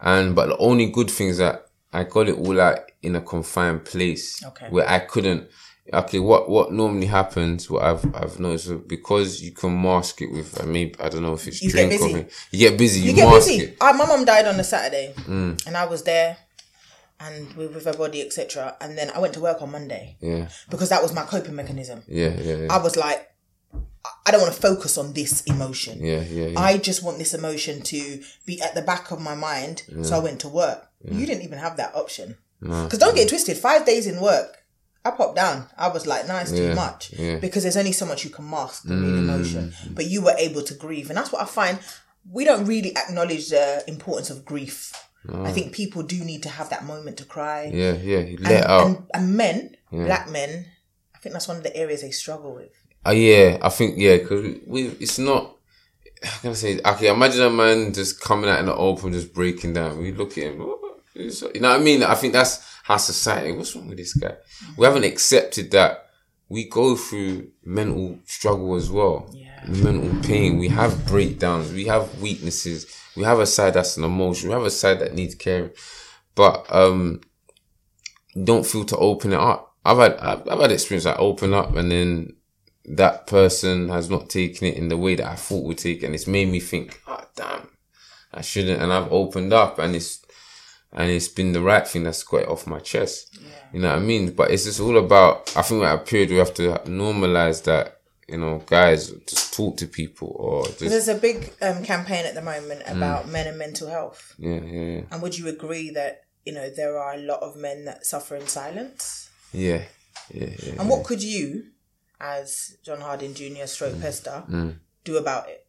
And 0.00 0.34
but 0.34 0.46
the 0.48 0.56
only 0.58 0.86
good 0.90 1.10
thing 1.10 1.28
is 1.28 1.38
that 1.38 1.67
I 1.92 2.04
got 2.04 2.28
it 2.28 2.36
all 2.36 2.60
out 2.60 2.80
in 3.02 3.16
a 3.16 3.20
confined 3.20 3.84
place 3.84 4.44
Okay. 4.44 4.66
where 4.70 4.88
I 4.88 4.98
couldn't. 5.00 5.48
Okay, 5.92 6.18
what 6.18 6.50
what 6.50 6.70
normally 6.70 7.06
happens? 7.06 7.70
What 7.70 7.82
I've 7.82 8.04
I've 8.14 8.38
noticed 8.38 8.86
because 8.88 9.40
you 9.42 9.52
can 9.52 9.80
mask 9.80 10.20
it 10.20 10.30
with 10.30 10.60
uh, 10.60 10.66
maybe 10.66 10.94
I 11.00 11.08
don't 11.08 11.22
know 11.22 11.32
if 11.32 11.46
it's 11.48 11.62
You 11.62 11.70
drink 11.70 11.98
or 12.02 12.08
you 12.50 12.68
get 12.68 12.76
busy. 12.76 13.00
You, 13.00 13.10
You 13.10 13.16
get 13.16 13.30
mask 13.30 13.46
busy. 13.48 13.62
it. 13.64 13.76
Uh, 13.80 13.92
my 13.94 14.04
mom 14.04 14.24
died 14.26 14.46
on 14.46 14.60
a 14.60 14.64
Saturday, 14.64 15.14
Mm. 15.16 15.66
and 15.66 15.76
I 15.76 15.86
was 15.86 16.02
there. 16.02 16.36
and 17.20 17.52
with, 17.54 17.74
with 17.74 17.84
her 17.84 17.94
body, 17.94 18.22
etc. 18.22 18.76
And 18.80 18.96
then 18.96 19.10
I 19.10 19.18
went 19.18 19.34
to 19.34 19.40
work 19.40 19.60
on 19.60 19.72
Monday 19.72 20.16
Yeah. 20.20 20.48
because 20.70 20.90
that 20.90 21.02
was 21.02 21.12
my 21.12 21.22
coping 21.24 21.56
mechanism. 21.56 22.02
Yeah. 22.06 22.28
Yeah. 22.38 22.56
Yeah. 22.58 22.66
I 22.72 22.78
was 22.78 22.94
like, 22.96 23.28
I 24.28 24.30
don't 24.30 24.42
want 24.42 24.54
to 24.54 24.60
focus 24.60 24.98
on 24.98 25.14
this 25.14 25.42
emotion. 25.44 25.98
Yeah. 26.04 26.20
Yeah. 26.22 26.46
yeah. 26.48 26.60
I 26.60 26.76
just 26.78 27.02
want 27.02 27.16
this 27.18 27.32
emotion 27.34 27.80
to 27.82 28.20
be 28.44 28.60
at 28.60 28.74
the 28.74 28.82
back 28.82 29.10
of 29.10 29.20
my 29.20 29.34
mind. 29.34 29.82
So 30.02 30.16
I 30.16 30.18
went 30.18 30.40
to 30.40 30.48
work. 30.48 30.86
You 31.02 31.24
didn't 31.26 31.42
even 31.44 31.58
have 31.58 31.76
that 31.78 31.94
option. 31.94 32.36
Because 32.60 32.98
don't 32.98 33.14
get 33.14 33.26
it 33.26 33.28
twisted, 33.30 33.56
five 33.56 33.86
days 33.86 34.06
in 34.06 34.20
work, 34.20 34.56
I 35.04 35.10
popped 35.12 35.36
down. 35.36 35.66
I 35.78 35.88
was 35.88 36.06
like, 36.06 36.26
no, 36.28 36.36
it's 36.36 36.50
too 36.50 36.74
much. 36.74 37.12
yeah. 37.12 37.36
Mm. 37.36 37.40
Because 37.40 37.62
there's 37.62 37.76
only 37.76 37.92
so 37.92 38.04
much 38.04 38.24
you 38.24 38.30
can 38.30 38.50
mask 38.50 38.82
the 38.82 38.96
real 38.96 39.18
emotion. 39.18 39.72
But 39.90 40.06
you 40.06 40.20
were 40.22 40.34
able 40.36 40.62
to 40.62 40.74
grieve. 40.74 41.08
And 41.08 41.16
that's 41.16 41.32
what 41.32 41.40
I 41.40 41.46
find. 41.46 41.78
We 42.30 42.44
don't 42.44 42.66
really 42.66 42.94
acknowledge 42.96 43.48
the 43.48 43.82
importance 43.88 44.28
of 44.28 44.44
grief. 44.44 44.92
I 45.32 45.52
think 45.52 45.72
people 45.72 46.02
do 46.02 46.22
need 46.24 46.42
to 46.44 46.48
have 46.48 46.68
that 46.70 46.84
moment 46.84 47.16
to 47.18 47.24
cry. 47.24 47.70
yeah. 47.72 47.92
Yeah. 47.92 48.18
You 48.20 48.36
And, 48.38 48.48
Let 48.48 48.66
out. 48.66 48.86
and, 48.86 49.06
and 49.14 49.36
men, 49.36 49.76
black 49.90 50.28
men, 50.30 50.66
I 51.14 51.18
think 51.18 51.32
that's 51.32 51.48
one 51.48 51.56
of 51.58 51.62
the 51.62 51.74
areas 51.76 52.02
they 52.02 52.10
struggle 52.10 52.54
with. 52.54 52.72
Uh, 53.06 53.10
yeah, 53.10 53.58
I 53.62 53.68
think 53.68 53.94
yeah, 53.96 54.16
because 54.18 54.56
we 54.66 54.86
it's 55.00 55.18
not. 55.18 55.56
How 56.22 56.38
can 56.40 56.50
I 56.50 56.54
say? 56.54 56.80
Okay, 56.84 57.08
imagine 57.08 57.42
a 57.42 57.50
man 57.50 57.92
just 57.92 58.20
coming 58.20 58.50
out 58.50 58.58
in 58.60 58.66
the 58.66 58.74
open, 58.74 59.12
just 59.12 59.32
breaking 59.32 59.74
down. 59.74 59.98
We 59.98 60.12
look 60.12 60.36
at 60.38 60.44
him, 60.44 60.60
you 61.14 61.60
know 61.60 61.70
what 61.70 61.80
I 61.80 61.82
mean? 61.82 62.02
I 62.02 62.14
think 62.14 62.32
that's 62.32 62.64
how 62.84 62.96
society. 62.96 63.52
What's 63.52 63.74
wrong 63.74 63.88
with 63.88 63.98
this 63.98 64.14
guy? 64.14 64.34
We 64.76 64.84
haven't 64.86 65.04
accepted 65.04 65.70
that 65.72 66.06
we 66.48 66.68
go 66.68 66.96
through 66.96 67.48
mental 67.64 68.18
struggle 68.24 68.74
as 68.76 68.90
well, 68.90 69.30
Yeah. 69.32 69.62
mental 69.68 70.20
pain. 70.22 70.58
We 70.58 70.68
have 70.68 71.06
breakdowns. 71.06 71.72
We 71.72 71.86
have 71.86 72.20
weaknesses. 72.20 72.86
We 73.16 73.24
have 73.24 73.40
a 73.40 73.46
side 73.46 73.74
that's 73.74 73.96
an 73.96 74.04
emotion. 74.04 74.48
We 74.48 74.54
have 74.54 74.64
a 74.64 74.70
side 74.70 75.00
that 75.00 75.14
needs 75.14 75.34
caring, 75.34 75.70
but 76.34 76.64
um, 76.70 77.20
don't 78.44 78.66
feel 78.66 78.84
to 78.86 78.96
open 78.96 79.32
it 79.32 79.38
up. 79.40 79.74
I've 79.84 79.98
had 79.98 80.14
I've, 80.18 80.48
I've 80.48 80.60
had 80.60 80.72
experience 80.72 81.04
like 81.04 81.18
open 81.18 81.54
up 81.54 81.74
and 81.76 81.90
then 81.90 82.36
that 82.96 83.26
person 83.26 83.88
has 83.90 84.08
not 84.10 84.30
taken 84.30 84.66
it 84.68 84.76
in 84.76 84.88
the 84.88 84.96
way 84.96 85.14
that 85.14 85.26
I 85.26 85.34
thought 85.36 85.64
would 85.64 85.78
take 85.78 86.02
and 86.02 86.14
it's 86.14 86.26
made 86.26 86.48
me 86.48 86.60
think, 86.60 87.00
oh 87.06 87.22
damn, 87.36 87.68
I 88.32 88.40
shouldn't. 88.40 88.80
And 88.82 88.92
I've 88.92 89.12
opened 89.12 89.52
up, 89.52 89.78
and 89.78 89.94
it's 89.96 90.20
and 90.92 91.10
it's 91.10 91.28
been 91.28 91.52
the 91.52 91.60
right 91.62 91.86
thing 91.86 92.04
that's 92.04 92.22
got 92.22 92.42
it 92.42 92.48
off 92.48 92.66
my 92.66 92.78
chest. 92.78 93.38
You 93.72 93.80
know 93.80 93.88
what 93.90 93.98
I 93.98 94.00
mean? 94.00 94.32
But 94.32 94.50
it's 94.50 94.64
just 94.64 94.80
all 94.80 94.96
about. 94.96 95.54
I 95.56 95.62
think 95.62 95.84
at 95.84 95.94
a 95.94 95.98
period 95.98 96.30
we 96.30 96.36
have 96.36 96.54
to 96.54 96.80
normalize 96.86 97.62
that. 97.64 97.94
You 98.30 98.36
know, 98.36 98.62
guys, 98.66 99.10
just 99.26 99.54
talk 99.54 99.78
to 99.78 99.86
people 99.86 100.30
or 100.38 100.66
just 100.66 100.80
There's 100.80 101.08
a 101.08 101.14
big 101.14 101.50
um, 101.62 101.82
campaign 101.82 102.26
at 102.26 102.34
the 102.34 102.42
moment 102.42 102.82
Mm. 102.84 102.96
about 102.98 103.26
men 103.26 103.46
and 103.46 103.56
mental 103.56 103.88
health. 103.88 104.34
yeah, 104.38 104.60
yeah, 104.60 104.80
yeah, 104.96 105.00
And 105.10 105.22
would 105.22 105.38
you 105.38 105.48
agree 105.48 105.88
that, 105.92 106.20
you 106.44 106.52
know, 106.52 106.68
there 106.68 106.98
are 106.98 107.14
a 107.14 107.18
lot 107.18 107.40
of 107.40 107.56
men 107.56 107.86
that 107.86 108.04
suffer 108.04 108.36
in 108.36 108.46
silence? 108.46 109.30
yeah, 109.50 109.80
yeah, 110.30 110.50
yeah. 110.62 110.74
And 110.78 110.90
what 110.90 111.04
could 111.06 111.22
you, 111.22 111.68
as 112.20 112.76
John 112.84 113.00
Harding 113.00 113.34
Jr. 113.34 113.66
stroke 113.66 113.94
Mm. 113.94 114.00
Pester, 114.02 114.42
mm. 114.50 114.76
do 115.04 115.16
about 115.16 115.48
it? 115.48 115.64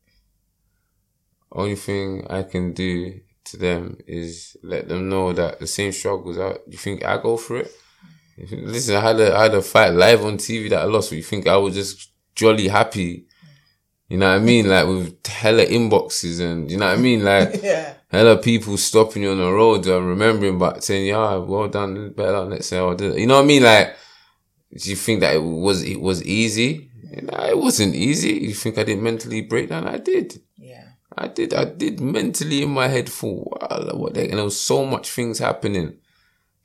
only 1.51 1.75
thing 1.75 2.27
I 2.29 2.43
can 2.43 2.73
do 2.73 3.19
to 3.45 3.57
them 3.57 3.97
is 4.05 4.55
let 4.61 4.87
them 4.87 5.09
know 5.09 5.33
that 5.33 5.59
the 5.59 5.65
same 5.67 5.91
struggles 5.91 6.37
I 6.37 6.57
you 6.67 6.77
think 6.77 7.03
I 7.03 7.17
go 7.21 7.37
through 7.37 7.61
it. 7.61 7.71
Mm. 8.39 8.67
Listen, 8.67 8.95
I 8.95 9.01
had 9.01 9.19
a 9.19 9.35
I 9.35 9.43
had 9.43 9.55
a 9.55 9.61
fight 9.61 9.89
live 9.93 10.23
on 10.23 10.37
TV 10.37 10.69
that 10.69 10.81
I 10.81 10.85
lost. 10.85 11.11
You 11.11 11.23
think 11.23 11.47
I 11.47 11.57
was 11.57 11.73
just 11.73 12.11
jolly 12.35 12.67
happy? 12.67 13.25
You 14.09 14.17
know 14.17 14.27
what 14.29 14.41
I 14.41 14.43
mean? 14.43 14.67
Like 14.69 14.87
with 14.87 15.25
hella 15.27 15.65
inboxes 15.65 16.39
and 16.39 16.69
you 16.69 16.77
know 16.77 16.87
what 16.87 16.97
I 16.97 17.01
mean? 17.01 17.23
Like 17.31 17.61
Yeah. 17.63 17.93
hella 18.11 18.37
people 18.37 18.77
stopping 18.77 19.23
you 19.23 19.31
on 19.31 19.37
the 19.37 19.51
road 19.51 19.85
and 19.87 20.07
remembering 20.07 20.57
but 20.59 20.83
saying, 20.83 21.07
Yeah, 21.07 21.37
well 21.37 21.67
done, 21.67 22.11
better 22.11 22.41
let's 22.41 22.67
say 22.67 22.79
I 22.79 22.93
did 22.95 23.15
it. 23.15 23.19
You 23.19 23.27
know 23.27 23.35
what 23.35 23.43
I 23.43 23.47
mean? 23.47 23.63
Like 23.63 23.95
do 24.75 24.89
you 24.89 24.95
think 24.95 25.21
that 25.21 25.35
it 25.35 25.43
was 25.43 25.83
it 25.83 25.99
was 25.99 26.23
easy? 26.23 26.89
You 27.11 27.23
know, 27.23 27.43
it 27.43 27.57
wasn't 27.57 27.95
easy. 27.95 28.33
You 28.33 28.53
think 28.53 28.77
I 28.77 28.83
didn't 28.83 29.03
mentally 29.03 29.41
break 29.41 29.69
down? 29.69 29.87
I 29.87 29.97
did. 29.97 30.41
Yeah. 30.57 30.89
I 31.17 31.27
did, 31.27 31.53
I 31.53 31.65
did 31.65 31.99
mentally 31.99 32.63
in 32.63 32.69
my 32.69 32.87
head 32.87 33.09
for 33.09 33.57
wow, 33.61 33.91
what 33.95 34.13
the, 34.13 34.23
and 34.23 34.37
there 34.37 34.43
was 34.43 34.61
so 34.61 34.85
much 34.85 35.09
things 35.09 35.39
happening. 35.39 35.97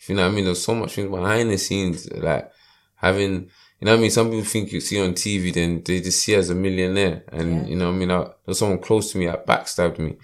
You 0.07 0.15
know 0.15 0.23
what 0.23 0.33
I 0.33 0.35
mean? 0.35 0.45
There 0.45 0.51
was 0.51 0.65
so 0.65 0.75
much 0.75 0.95
things 0.95 1.11
behind 1.11 1.51
the 1.51 1.57
scenes, 1.57 2.11
like 2.13 2.51
having, 2.97 3.33
you 3.81 3.87
know 3.87 3.93
what 3.93 3.99
I 3.99 4.01
mean? 4.03 4.11
Some 4.11 4.29
people 4.29 4.45
think 4.45 4.71
you 4.71 4.81
see 4.81 5.01
on 5.01 5.15
TV, 5.15 5.53
then 5.53 5.83
they 5.83 6.01
just 6.01 6.23
see 6.23 6.35
as 6.35 6.51
a 6.51 6.55
millionaire. 6.55 7.25
And, 7.33 7.67
you 7.67 7.75
know 7.75 7.87
what 7.87 7.95
I 7.95 7.99
mean? 7.99 8.11
I, 8.11 8.19
there 8.19 8.35
was 8.47 8.59
someone 8.59 8.81
close 8.81 9.13
to 9.13 9.19
me 9.19 9.27
that 9.27 9.47
backstabbed 9.47 9.99
me. 9.99 10.17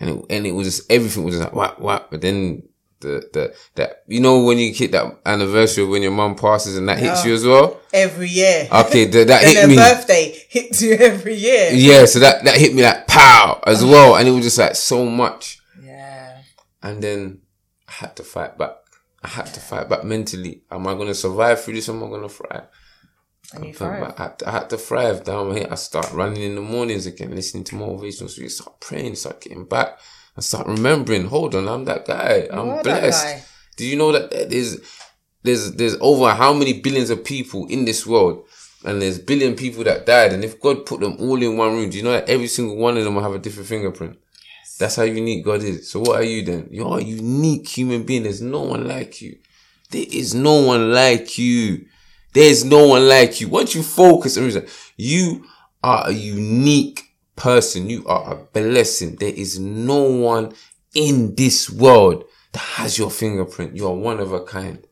And 0.00 0.10
it, 0.10 0.24
and 0.30 0.46
it 0.46 0.52
was 0.52 0.66
just, 0.66 0.90
everything 0.90 1.22
was 1.24 1.36
just 1.36 1.44
like, 1.44 1.54
what, 1.54 1.80
what? 1.80 2.10
But 2.10 2.22
then 2.22 2.64
the, 3.00 3.28
the, 3.32 3.54
that, 3.74 4.02
you 4.06 4.20
know, 4.20 4.44
when 4.44 4.58
you 4.58 4.72
hit 4.72 4.92
that 4.92 5.20
anniversary 5.24 5.84
when 5.84 6.02
your 6.02 6.12
mum 6.12 6.34
passes 6.34 6.76
and 6.76 6.88
that 6.88 6.98
hits 6.98 7.24
you 7.24 7.34
as 7.34 7.44
well? 7.44 7.80
Every 7.92 8.28
year. 8.28 8.68
Okay, 8.70 9.10
th- 9.10 9.26
that 9.26 9.42
hit 9.46 9.68
me. 9.68 9.76
birthday 9.76 10.36
hits 10.48 10.82
you 10.82 10.94
every 10.94 11.34
year. 11.34 11.70
Yeah, 11.72 12.04
so 12.04 12.18
that, 12.20 12.44
that 12.44 12.56
hit 12.56 12.74
me 12.74 12.82
like 12.82 13.06
pow 13.06 13.62
as 13.66 13.82
uh-huh. 13.82 13.92
well. 13.92 14.16
And 14.16 14.28
it 14.28 14.32
was 14.32 14.44
just 14.44 14.58
like 14.58 14.74
so 14.76 15.06
much. 15.06 15.60
Yeah. 15.82 16.42
And 16.82 17.02
then 17.02 17.40
I 17.88 17.92
had 17.92 18.16
to 18.16 18.22
fight 18.22 18.58
back. 18.58 18.76
I 19.22 19.28
had 19.28 19.46
to 19.46 19.60
fight 19.60 19.88
back 19.88 20.04
mentally. 20.04 20.62
Am 20.70 20.86
I 20.86 20.94
going 20.94 21.08
to 21.08 21.14
survive 21.14 21.62
through 21.62 21.74
this? 21.74 21.88
Or 21.88 21.92
am 21.92 22.04
I 22.04 22.08
going 22.08 22.22
to 22.22 22.28
thrive? 22.28 22.66
And 23.52 23.64
you 23.64 23.74
thrive. 23.74 24.14
I 24.16 24.22
had, 24.22 24.38
to, 24.38 24.48
I 24.48 24.52
had 24.52 24.70
to 24.70 24.78
thrive 24.78 25.24
down 25.24 25.56
here. 25.56 25.66
I 25.70 25.74
start 25.74 26.12
running 26.12 26.42
in 26.42 26.54
the 26.54 26.60
mornings 26.60 27.06
again, 27.06 27.34
listening 27.34 27.64
to 27.64 27.76
motivational 27.76 28.30
speakers, 28.30 28.58
start 28.58 28.80
praying, 28.80 29.16
start 29.16 29.40
getting 29.40 29.64
back. 29.64 29.98
I 30.40 30.42
start 30.42 30.68
remembering, 30.68 31.26
hold 31.26 31.54
on, 31.54 31.68
I'm 31.68 31.84
that 31.84 32.06
guy. 32.06 32.48
I'm 32.50 32.70
are 32.70 32.82
blessed. 32.82 33.24
guy. 33.24 33.42
Do 33.76 33.86
you 33.86 33.94
know 33.94 34.10
that 34.10 34.30
there's, 34.48 34.78
there's, 35.42 35.72
there's 35.72 35.96
over 36.00 36.30
how 36.30 36.54
many 36.54 36.80
billions 36.80 37.10
of 37.10 37.26
people 37.26 37.66
in 37.66 37.84
this 37.84 38.06
world? 38.06 38.46
And 38.82 39.02
there's 39.02 39.18
billion 39.18 39.54
people 39.54 39.84
that 39.84 40.06
died. 40.06 40.32
And 40.32 40.42
if 40.42 40.58
God 40.58 40.86
put 40.86 41.00
them 41.00 41.18
all 41.20 41.42
in 41.42 41.58
one 41.58 41.74
room, 41.74 41.90
do 41.90 41.98
you 41.98 42.02
know 42.02 42.12
that 42.12 42.30
every 42.30 42.46
single 42.46 42.76
one 42.76 42.96
of 42.96 43.04
them 43.04 43.16
will 43.16 43.22
have 43.22 43.34
a 43.34 43.38
different 43.38 43.68
fingerprint? 43.68 44.18
That's 44.78 44.96
how 44.96 45.02
unique 45.02 45.44
God 45.44 45.62
is. 45.62 45.90
So 45.90 46.00
what 46.00 46.18
are 46.18 46.24
you 46.24 46.42
then? 46.42 46.68
You're 46.70 46.98
a 46.98 47.02
unique 47.02 47.68
human 47.68 48.04
being. 48.04 48.22
There's 48.22 48.40
no 48.40 48.62
one 48.62 48.88
like 48.88 49.20
you. 49.20 49.36
There 49.90 50.06
is 50.10 50.34
no 50.34 50.62
one 50.62 50.90
like 50.90 51.36
you. 51.36 51.84
There's 52.32 52.64
no 52.64 52.86
one 52.86 53.06
like 53.06 53.42
you. 53.42 53.50
Once 53.50 53.74
you 53.74 53.82
focus 53.82 54.38
on 54.38 54.44
reason, 54.44 54.66
you 54.96 55.44
are 55.82 56.08
a 56.08 56.12
unique 56.12 57.09
person. 57.40 57.88
You 57.88 58.06
are 58.06 58.34
a 58.34 58.36
blessing. 58.36 59.16
There 59.16 59.32
is 59.32 59.58
no 59.58 60.02
one 60.02 60.52
in 60.94 61.34
this 61.34 61.70
world 61.70 62.24
that 62.52 62.60
has 62.60 62.98
your 62.98 63.10
fingerprint. 63.10 63.74
You 63.74 63.88
are 63.88 63.94
one 63.94 64.20
of 64.20 64.32
a 64.32 64.44
kind. 64.44 64.86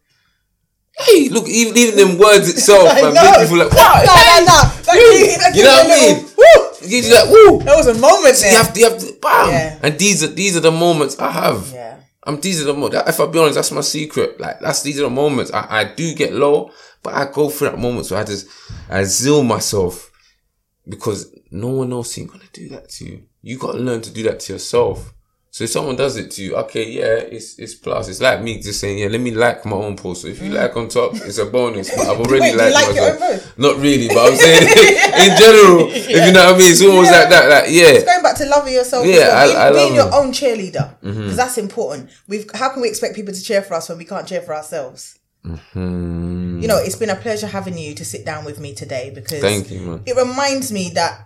Hey, 0.99 1.29
look, 1.29 1.47
even, 1.47 1.77
even 1.77 1.97
them 1.97 2.19
words 2.19 2.49
itself, 2.49 2.89
I 2.91 3.03
man, 3.03 3.15
know. 3.15 3.39
make 3.39 3.49
feel 3.49 3.59
like, 3.59 3.71
wow, 3.73 4.03
No, 4.05 4.13
hey, 4.13 4.39
no, 4.41 4.47
no. 4.47 4.63
That 4.83 4.95
you, 4.95 5.39
that 5.39 5.55
you 5.55 5.63
know 5.63 5.71
what 5.71 5.87
I 5.87 6.01
mean? 6.01 6.25
Woo! 6.37 6.69
You 6.89 7.15
like, 7.15 7.31
woo. 7.31 7.63
That 7.65 7.77
was 7.77 7.87
a 7.87 7.95
moment 7.95 8.37
there. 8.41 8.51
You 8.51 8.57
have 8.57 8.73
to, 8.73 8.81
you 8.81 8.91
have 8.91 8.99
to, 8.99 9.19
bam. 9.21 9.49
Yeah. 9.51 9.79
And 9.83 9.99
these 9.99 10.25
are 10.25 10.29
these 10.29 10.57
are 10.57 10.61
the 10.61 10.73
moments 10.73 11.19
I 11.19 11.31
have. 11.31 11.71
Yeah. 11.73 12.01
I'm 12.25 12.41
these 12.41 12.63
are 12.63 12.65
the 12.65 12.75
moments. 12.75 12.97
If 13.09 13.21
I 13.21 13.27
be 13.27 13.39
honest, 13.39 13.57
that's 13.57 13.73
my 13.73 13.81
secret. 13.81 14.41
Like 14.41 14.61
that's 14.61 14.83
these 14.83 14.99
are 14.99 15.05
the 15.05 15.11
moments 15.11 15.53
I, 15.53 15.81
I 15.81 15.85
do 15.85 16.15
get 16.15 16.33
low, 16.33 16.71
but 17.03 17.15
I 17.15 17.31
go 17.31 17.51
through 17.51 17.71
that 17.71 17.79
moment. 17.79 18.07
So 18.07 18.17
I 18.17 18.25
just 18.25 18.49
I 18.89 19.03
zeal 19.05 19.43
myself 19.43 20.11
because 20.89 21.31
no 21.51 21.69
one 21.69 21.93
else 21.93 22.19
ain't 22.19 22.31
gonna 22.31 22.45
do 22.53 22.69
that 22.71 22.89
to 22.91 23.05
you. 23.05 23.23
You 23.43 23.59
gotta 23.59 23.79
learn 23.79 24.01
to 24.03 24.11
do 24.11 24.23
that 24.25 24.41
to 24.41 24.53
yourself. 24.55 25.15
So 25.51 25.65
if 25.65 25.71
someone 25.71 25.97
does 25.97 26.17
it 26.17 26.31
to 26.33 26.43
you, 26.43 26.55
okay, 26.57 26.89
yeah, 26.91 27.15
it's 27.17 27.59
it's 27.59 27.75
plus. 27.75 28.07
It's 28.09 28.21
like 28.21 28.43
me 28.43 28.61
just 28.61 28.79
saying, 28.81 28.99
yeah, 28.99 29.09
let 29.09 29.21
me 29.21 29.31
like 29.31 29.65
my 29.65 29.77
own 29.77 29.97
post. 29.97 30.23
So 30.23 30.29
if 30.29 30.43
you 30.43 30.51
like 30.51 30.77
on 30.77 30.89
top, 30.89 31.15
it's 31.15 31.39
a 31.39 31.47
bonus. 31.47 31.89
But 31.97 32.07
I've 32.07 32.21
already 32.25 32.41
Wait, 32.41 32.57
liked 32.57 32.75
like 32.75 32.95
your 32.95 33.05
myself. 33.15 33.23
own 33.23 33.39
post? 33.39 33.59
Not 33.59 33.77
really, 33.79 34.09
but 34.09 34.19
I'm 34.19 34.37
saying 34.37 34.63
in 35.31 35.37
general, 35.39 35.89
if 35.91 36.09
you 36.27 36.33
know 36.33 36.45
what 36.47 36.55
I 36.55 36.59
mean. 36.59 36.71
It's 36.71 36.83
almost 36.83 37.11
Yeah. 37.11 37.19
like 37.21 37.29
that. 37.31 37.49
Like 37.49 37.65
yeah, 37.71 38.05
going 38.05 38.23
back 38.23 38.37
to 38.37 38.45
loving 38.47 38.75
yourself. 38.75 39.07
Yeah, 39.07 39.15
well. 39.29 39.57
I- 39.57 39.69
I 39.69 39.73
being, 39.73 39.87
Mm-hmm. 39.87 39.95
your 39.97 40.15
own 40.15 40.33
cheerleader 40.33 41.01
because 41.01 41.37
that's 41.37 41.57
important. 41.59 42.11
We've 42.29 42.49
how 42.55 42.69
can 42.69 42.83
we 42.83 42.89
expect 42.89 43.17
people 43.17 43.33
to 43.35 43.43
cheer 43.43 43.63
for 43.63 43.75
us 43.75 43.89
when 43.89 43.97
we 43.99 44.05
can't 44.05 44.29
cheer 44.29 44.43
for 44.43 44.55
ourselves? 44.55 45.19
Mm-hmm. 45.47 46.61
You 46.61 46.69
know, 46.69 46.77
it's 46.79 46.97
been 46.97 47.11
a 47.11 47.17
pleasure 47.17 47.47
having 47.47 47.79
you 47.79 47.95
to 47.95 48.05
sit 48.05 48.25
down 48.27 48.45
with 48.45 48.61
me 48.61 48.75
today 48.75 49.11
because 49.15 49.71
you, 49.71 50.03
it 50.05 50.17
reminds 50.17 50.71
me 50.73 50.91
that 50.95 51.25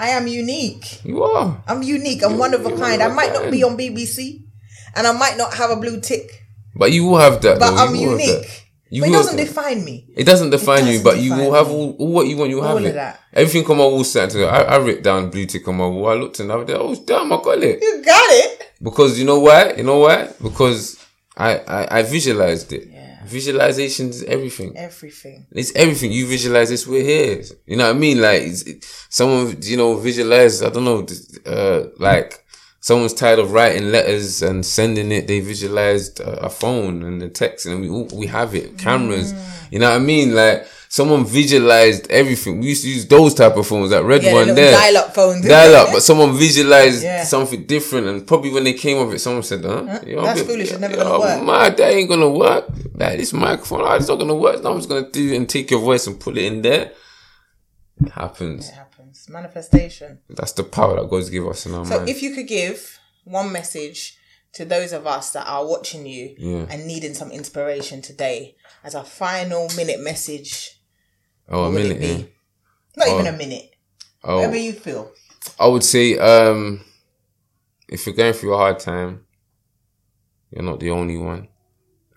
I 0.00 0.08
am 0.18 0.26
unique. 0.26 1.04
you 1.04 1.22
are. 1.22 1.62
I'm 1.68 1.82
unique. 1.82 2.22
I'm 2.24 2.38
one 2.38 2.54
of 2.54 2.64
a 2.64 2.72
kind. 2.76 3.02
I 3.02 3.08
might 3.08 3.32
not 3.36 3.50
be 3.50 3.62
on 3.62 3.76
BBC, 3.76 4.42
and 4.96 5.06
I 5.06 5.12
might 5.12 5.36
not 5.36 5.52
have 5.54 5.70
a 5.70 5.76
blue 5.76 6.00
tick, 6.00 6.26
But 6.74 6.90
you 6.92 7.04
will 7.04 7.18
have 7.18 7.40
that. 7.42 7.58
but 7.60 7.70
though. 7.70 7.76
I'm 7.84 7.94
You 7.94 8.10
unique. 8.12 8.66
You 8.92 9.02
but 9.02 9.08
it 9.10 9.12
doesn't 9.12 9.36
define 9.36 9.84
me. 9.84 10.06
It 10.16 10.24
doesn't 10.24 10.50
define 10.50 10.84
you, 10.86 10.98
doesn't 10.98 11.04
but 11.04 11.18
you 11.18 11.32
will 11.36 11.52
have 11.54 11.68
all, 11.70 11.94
all 12.00 12.12
what 12.12 12.26
you 12.26 12.36
want. 12.38 12.50
You 12.50 12.56
will 12.56 12.64
have 12.70 12.76
All 12.78 12.84
it. 12.84 12.88
of 12.88 12.94
that. 12.94 13.20
Everything 13.32 13.64
on 13.70 13.76
my 13.78 13.84
wall 13.84 14.02
to. 14.02 14.44
I, 14.46 14.62
I 14.74 14.78
wrote 14.78 15.02
down 15.04 15.30
blue 15.30 15.46
tick 15.46 15.68
on 15.68 15.76
my 15.76 15.86
wall. 15.86 16.08
I 16.08 16.14
looked 16.14 16.40
and 16.40 16.50
I 16.50 16.56
was 16.56 16.66
there. 16.66 16.76
Oh 16.80 16.94
damn! 17.10 17.32
I 17.32 17.36
got 17.36 17.62
it. 17.62 17.78
You 17.80 18.02
got 18.04 18.28
it. 18.42 18.50
Because 18.82 19.16
you 19.18 19.24
know 19.26 19.38
why? 19.38 19.74
You 19.76 19.84
know 19.84 19.98
why? 19.98 20.28
Because 20.42 20.82
I 21.36 21.50
I, 21.78 21.98
I 21.98 22.02
visualized 22.02 22.72
it. 22.72 22.88
Yeah. 22.90 22.99
Visualization 23.30 24.08
is 24.08 24.22
everything. 24.24 24.76
Everything. 24.76 25.46
It's 25.52 25.72
everything. 25.74 26.10
You 26.12 26.26
visualize 26.26 26.68
this. 26.68 26.86
We're 26.86 27.04
here. 27.04 27.42
You 27.66 27.76
know 27.76 27.86
what 27.86 27.96
I 27.96 27.98
mean? 27.98 28.20
Like 28.20 28.42
it, 28.42 28.84
someone 29.08 29.56
you 29.62 29.76
know 29.76 29.96
visualize. 29.96 30.62
I 30.62 30.70
don't 30.70 30.84
know. 30.84 31.06
Uh, 31.46 31.90
like 31.98 32.44
someone's 32.80 33.14
tired 33.14 33.38
of 33.38 33.52
writing 33.52 33.92
letters 33.92 34.42
and 34.42 34.66
sending 34.66 35.12
it. 35.12 35.28
They 35.28 35.40
visualized 35.40 36.20
a, 36.20 36.46
a 36.46 36.50
phone 36.50 37.02
and 37.04 37.20
the 37.20 37.28
text, 37.28 37.66
and 37.66 37.80
we 37.80 37.88
we 38.16 38.26
have 38.26 38.54
it. 38.54 38.78
Cameras, 38.78 39.32
you 39.70 39.78
know 39.78 39.90
what 39.90 40.00
I 40.00 40.04
mean? 40.04 40.34
Like 40.34 40.66
someone 40.90 41.24
visualized 41.24 42.10
everything. 42.10 42.58
We 42.60 42.70
used 42.70 42.82
to 42.82 42.88
use 42.90 43.06
those 43.06 43.32
type 43.32 43.56
of 43.56 43.64
phones, 43.66 43.90
that 43.90 44.02
red 44.04 44.24
Yeah, 44.24 44.32
one 44.34 44.54
there, 44.56 44.72
dial-up 44.72 45.14
phones. 45.14 45.46
dial 45.46 45.76
up. 45.76 45.92
But 45.92 46.02
someone 46.02 46.36
visualized 46.36 47.04
Yeah. 47.04 47.24
something 47.24 47.64
different, 47.64 48.08
and 48.08 48.26
probably 48.26 48.50
when 48.50 48.64
they 48.64 48.72
came 48.72 48.98
with 49.06 49.14
it, 49.14 49.20
someone 49.20 49.44
said, 49.44 49.64
"Huh, 49.64 50.00
Yo, 50.04 50.22
That's 50.24 50.40
bit- 50.40 50.48
foolish, 50.48 50.70
it's 50.72 50.80
never 50.80 50.96
yo, 50.96 51.04
gonna 51.04 51.20
work." 51.20 51.42
My 51.44 51.70
that 51.70 51.92
ain't 51.94 52.08
gonna 52.08 52.28
work. 52.28 52.64
That 52.96 53.18
this 53.18 53.32
microphone, 53.32 53.82
oh, 53.82 53.92
it's 53.94 54.08
not 54.08 54.18
gonna 54.18 54.34
work. 54.34 54.62
No 54.64 54.72
one's 54.72 54.86
gonna 54.86 55.08
do 55.08 55.32
it 55.32 55.36
and 55.36 55.48
take 55.48 55.70
your 55.70 55.80
voice 55.80 56.06
and 56.08 56.18
put 56.18 56.36
it 56.36 56.44
in 56.44 56.60
there. 56.62 56.90
It 58.04 58.10
happens. 58.12 58.68
It 58.68 58.74
happens. 58.74 59.26
Manifestation. 59.28 60.18
That's 60.28 60.52
the 60.52 60.64
power 60.64 60.96
that 61.00 61.08
God's 61.08 61.30
give 61.30 61.46
us 61.46 61.66
in 61.66 61.74
our 61.74 61.84
So 61.84 61.96
mind. 61.98 62.08
So, 62.08 62.12
if 62.16 62.20
you 62.22 62.34
could 62.34 62.48
give 62.48 62.98
one 63.24 63.52
message 63.52 64.16
to 64.54 64.64
those 64.64 64.92
of 64.92 65.06
us 65.06 65.30
that 65.30 65.46
are 65.46 65.64
watching 65.64 66.04
you 66.06 66.34
Yeah. 66.36 66.66
and 66.68 66.84
needing 66.86 67.14
some 67.14 67.30
inspiration 67.30 68.02
today 68.02 68.56
as 68.82 68.94
a 68.96 69.04
final 69.04 69.68
minute 69.76 70.00
message, 70.00 70.79
oh, 71.50 71.64
a 71.64 71.70
minute. 71.70 71.98
it 71.98 72.02
Yeah. 72.02 72.16
be? 72.16 72.32
Not 72.96 73.08
even 73.08 73.26
a 73.26 73.32
minute. 73.36 73.74
Oh, 74.22 74.36
Whatever 74.36 74.56
you 74.56 74.72
feel. 74.72 75.12
I 75.58 75.66
would 75.66 75.84
say, 75.84 76.18
um, 76.18 76.84
if 77.88 78.06
you're 78.06 78.14
going 78.14 78.32
through 78.34 78.54
a 78.54 78.58
hard 78.58 78.78
time, 78.78 79.24
you're 80.50 80.64
not 80.64 80.80
the 80.80 80.90
only 80.90 81.16
one. 81.16 81.48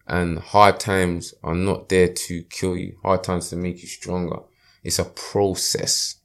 And 0.05 0.39
hard 0.39 0.79
times 0.79 1.33
are 1.43 1.55
not 1.55 1.89
there 1.89 2.09
to 2.09 2.43
kill 2.43 2.75
you. 2.75 2.97
Hard 3.03 3.23
times 3.23 3.49
to 3.49 3.55
make 3.55 3.81
you 3.81 3.87
stronger. 3.87 4.39
It's 4.83 4.99
a 4.99 5.05
process. 5.05 6.17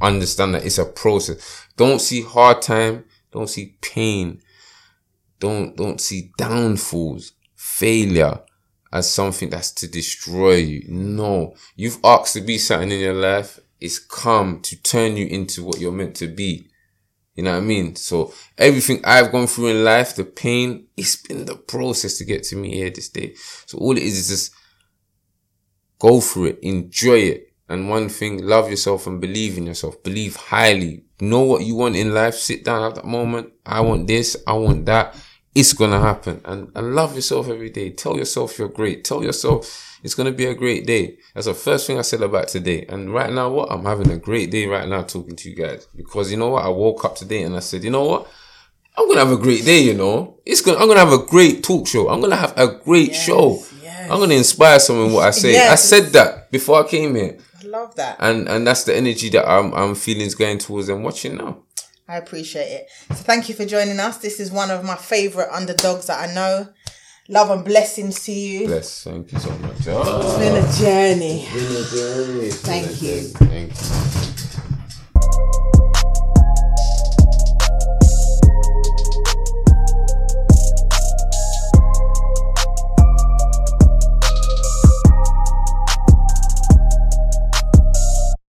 Understand 0.00 0.54
that 0.54 0.64
it's 0.64 0.78
a 0.78 0.84
process. 0.84 1.66
Don't 1.76 2.00
see 2.00 2.22
hard 2.22 2.62
time. 2.62 3.04
Don't 3.32 3.48
see 3.48 3.76
pain. 3.80 4.40
Don't, 5.40 5.76
don't 5.76 6.00
see 6.00 6.30
downfalls, 6.38 7.32
failure 7.56 8.42
as 8.92 9.10
something 9.10 9.48
that's 9.48 9.72
to 9.72 9.88
destroy 9.88 10.56
you. 10.56 10.84
No, 10.88 11.54
you've 11.74 11.98
asked 12.04 12.34
to 12.34 12.40
be 12.40 12.58
something 12.58 12.90
in 12.90 13.00
your 13.00 13.14
life. 13.14 13.58
It's 13.80 13.98
come 13.98 14.60
to 14.60 14.80
turn 14.82 15.16
you 15.16 15.26
into 15.26 15.64
what 15.64 15.80
you're 15.80 15.92
meant 15.92 16.14
to 16.16 16.28
be. 16.28 16.68
You 17.34 17.44
know 17.44 17.52
what 17.52 17.58
I 17.58 17.60
mean? 17.60 17.96
So 17.96 18.34
everything 18.58 19.00
I've 19.04 19.32
gone 19.32 19.46
through 19.46 19.68
in 19.68 19.84
life, 19.84 20.14
the 20.14 20.24
pain, 20.24 20.86
it's 20.96 21.16
been 21.16 21.46
the 21.46 21.56
process 21.56 22.18
to 22.18 22.24
get 22.24 22.42
to 22.44 22.56
me 22.56 22.74
here 22.74 22.90
this 22.90 23.08
day. 23.08 23.34
So 23.66 23.78
all 23.78 23.96
it 23.96 24.02
is 24.02 24.18
is 24.18 24.28
just 24.28 24.54
go 25.98 26.20
through 26.20 26.46
it, 26.46 26.58
enjoy 26.62 27.18
it. 27.18 27.48
And 27.68 27.88
one 27.88 28.10
thing, 28.10 28.44
love 28.44 28.68
yourself 28.68 29.06
and 29.06 29.18
believe 29.18 29.56
in 29.56 29.64
yourself. 29.64 30.02
Believe 30.02 30.36
highly. 30.36 31.04
Know 31.20 31.40
what 31.40 31.64
you 31.64 31.74
want 31.74 31.96
in 31.96 32.12
life. 32.12 32.34
Sit 32.34 32.64
down 32.64 32.82
at 32.82 32.96
that 32.96 33.06
moment. 33.06 33.52
I 33.64 33.80
want 33.80 34.06
this. 34.06 34.36
I 34.46 34.52
want 34.52 34.84
that. 34.86 35.16
It's 35.54 35.72
gonna 35.74 36.00
happen. 36.00 36.40
And, 36.44 36.72
and 36.74 36.94
love 36.94 37.14
yourself 37.14 37.48
every 37.48 37.70
day. 37.70 37.90
Tell 37.90 38.16
yourself 38.16 38.58
you're 38.58 38.68
great. 38.68 39.04
Tell 39.04 39.22
yourself 39.22 39.98
it's 40.02 40.14
gonna 40.14 40.32
be 40.32 40.46
a 40.46 40.54
great 40.54 40.86
day. 40.86 41.18
That's 41.34 41.46
the 41.46 41.54
first 41.54 41.86
thing 41.86 41.98
I 41.98 42.02
said 42.02 42.22
about 42.22 42.48
today. 42.48 42.86
And 42.88 43.12
right 43.12 43.30
now, 43.32 43.50
what? 43.50 43.70
I'm 43.70 43.84
having 43.84 44.10
a 44.10 44.16
great 44.16 44.50
day 44.50 44.66
right 44.66 44.88
now 44.88 45.02
talking 45.02 45.36
to 45.36 45.50
you 45.50 45.54
guys. 45.56 45.86
Because 45.94 46.30
you 46.30 46.38
know 46.38 46.48
what? 46.48 46.64
I 46.64 46.68
woke 46.68 47.04
up 47.04 47.16
today 47.16 47.42
and 47.42 47.54
I 47.54 47.60
said, 47.60 47.84
you 47.84 47.90
know 47.90 48.04
what? 48.04 48.28
I'm 48.96 49.06
gonna 49.08 49.20
have 49.20 49.32
a 49.32 49.36
great 49.42 49.64
day, 49.64 49.80
you 49.82 49.94
know. 49.94 50.38
It's 50.44 50.60
gonna 50.60 50.78
I'm 50.78 50.88
gonna 50.88 51.00
have 51.00 51.12
a 51.12 51.24
great 51.26 51.62
talk 51.62 51.86
show. 51.86 52.08
I'm 52.08 52.20
gonna 52.20 52.36
have 52.36 52.56
a 52.58 52.68
great 52.68 53.14
show. 53.14 53.62
yes. 53.82 54.10
I'm 54.10 54.20
gonna 54.20 54.34
inspire 54.34 54.78
someone 54.78 55.12
what 55.12 55.26
I 55.26 55.30
say. 55.42 55.66
I 55.66 55.74
said 55.76 56.06
that 56.12 56.50
before 56.50 56.82
I 56.84 56.88
came 56.88 57.14
here. 57.14 57.38
I 57.62 57.66
love 57.66 57.94
that. 57.96 58.16
And 58.20 58.48
and 58.48 58.66
that's 58.66 58.84
the 58.84 58.94
energy 58.96 59.28
that 59.30 59.48
I'm 59.48 59.72
I'm 59.74 59.94
feeling 59.94 60.26
is 60.26 60.34
going 60.34 60.58
towards 60.58 60.88
and 60.88 61.04
watching 61.04 61.36
now. 61.36 61.58
I 62.12 62.18
appreciate 62.18 62.70
it. 62.70 62.90
So 63.08 63.14
thank 63.14 63.48
you 63.48 63.54
for 63.54 63.64
joining 63.64 63.98
us. 63.98 64.18
This 64.18 64.38
is 64.38 64.52
one 64.52 64.70
of 64.70 64.84
my 64.84 64.96
favorite 64.96 65.48
underdogs 65.50 66.08
that 66.08 66.28
I 66.28 66.34
know. 66.34 66.68
Love 67.28 67.48
and 67.48 67.64
blessings 67.64 68.22
to 68.24 68.32
you. 68.32 68.66
Bless. 68.66 69.04
Thank 69.04 69.32
you 69.32 69.38
so 69.38 69.50
much. 69.58 69.78
It's 69.78 70.38
been 70.38 70.62
a 70.62 70.72
journey. 70.78 71.46
Thank 72.50 72.86
Thank 72.86 73.02
you. 73.02 73.20
Thank 73.28 74.36
you. 74.36 74.41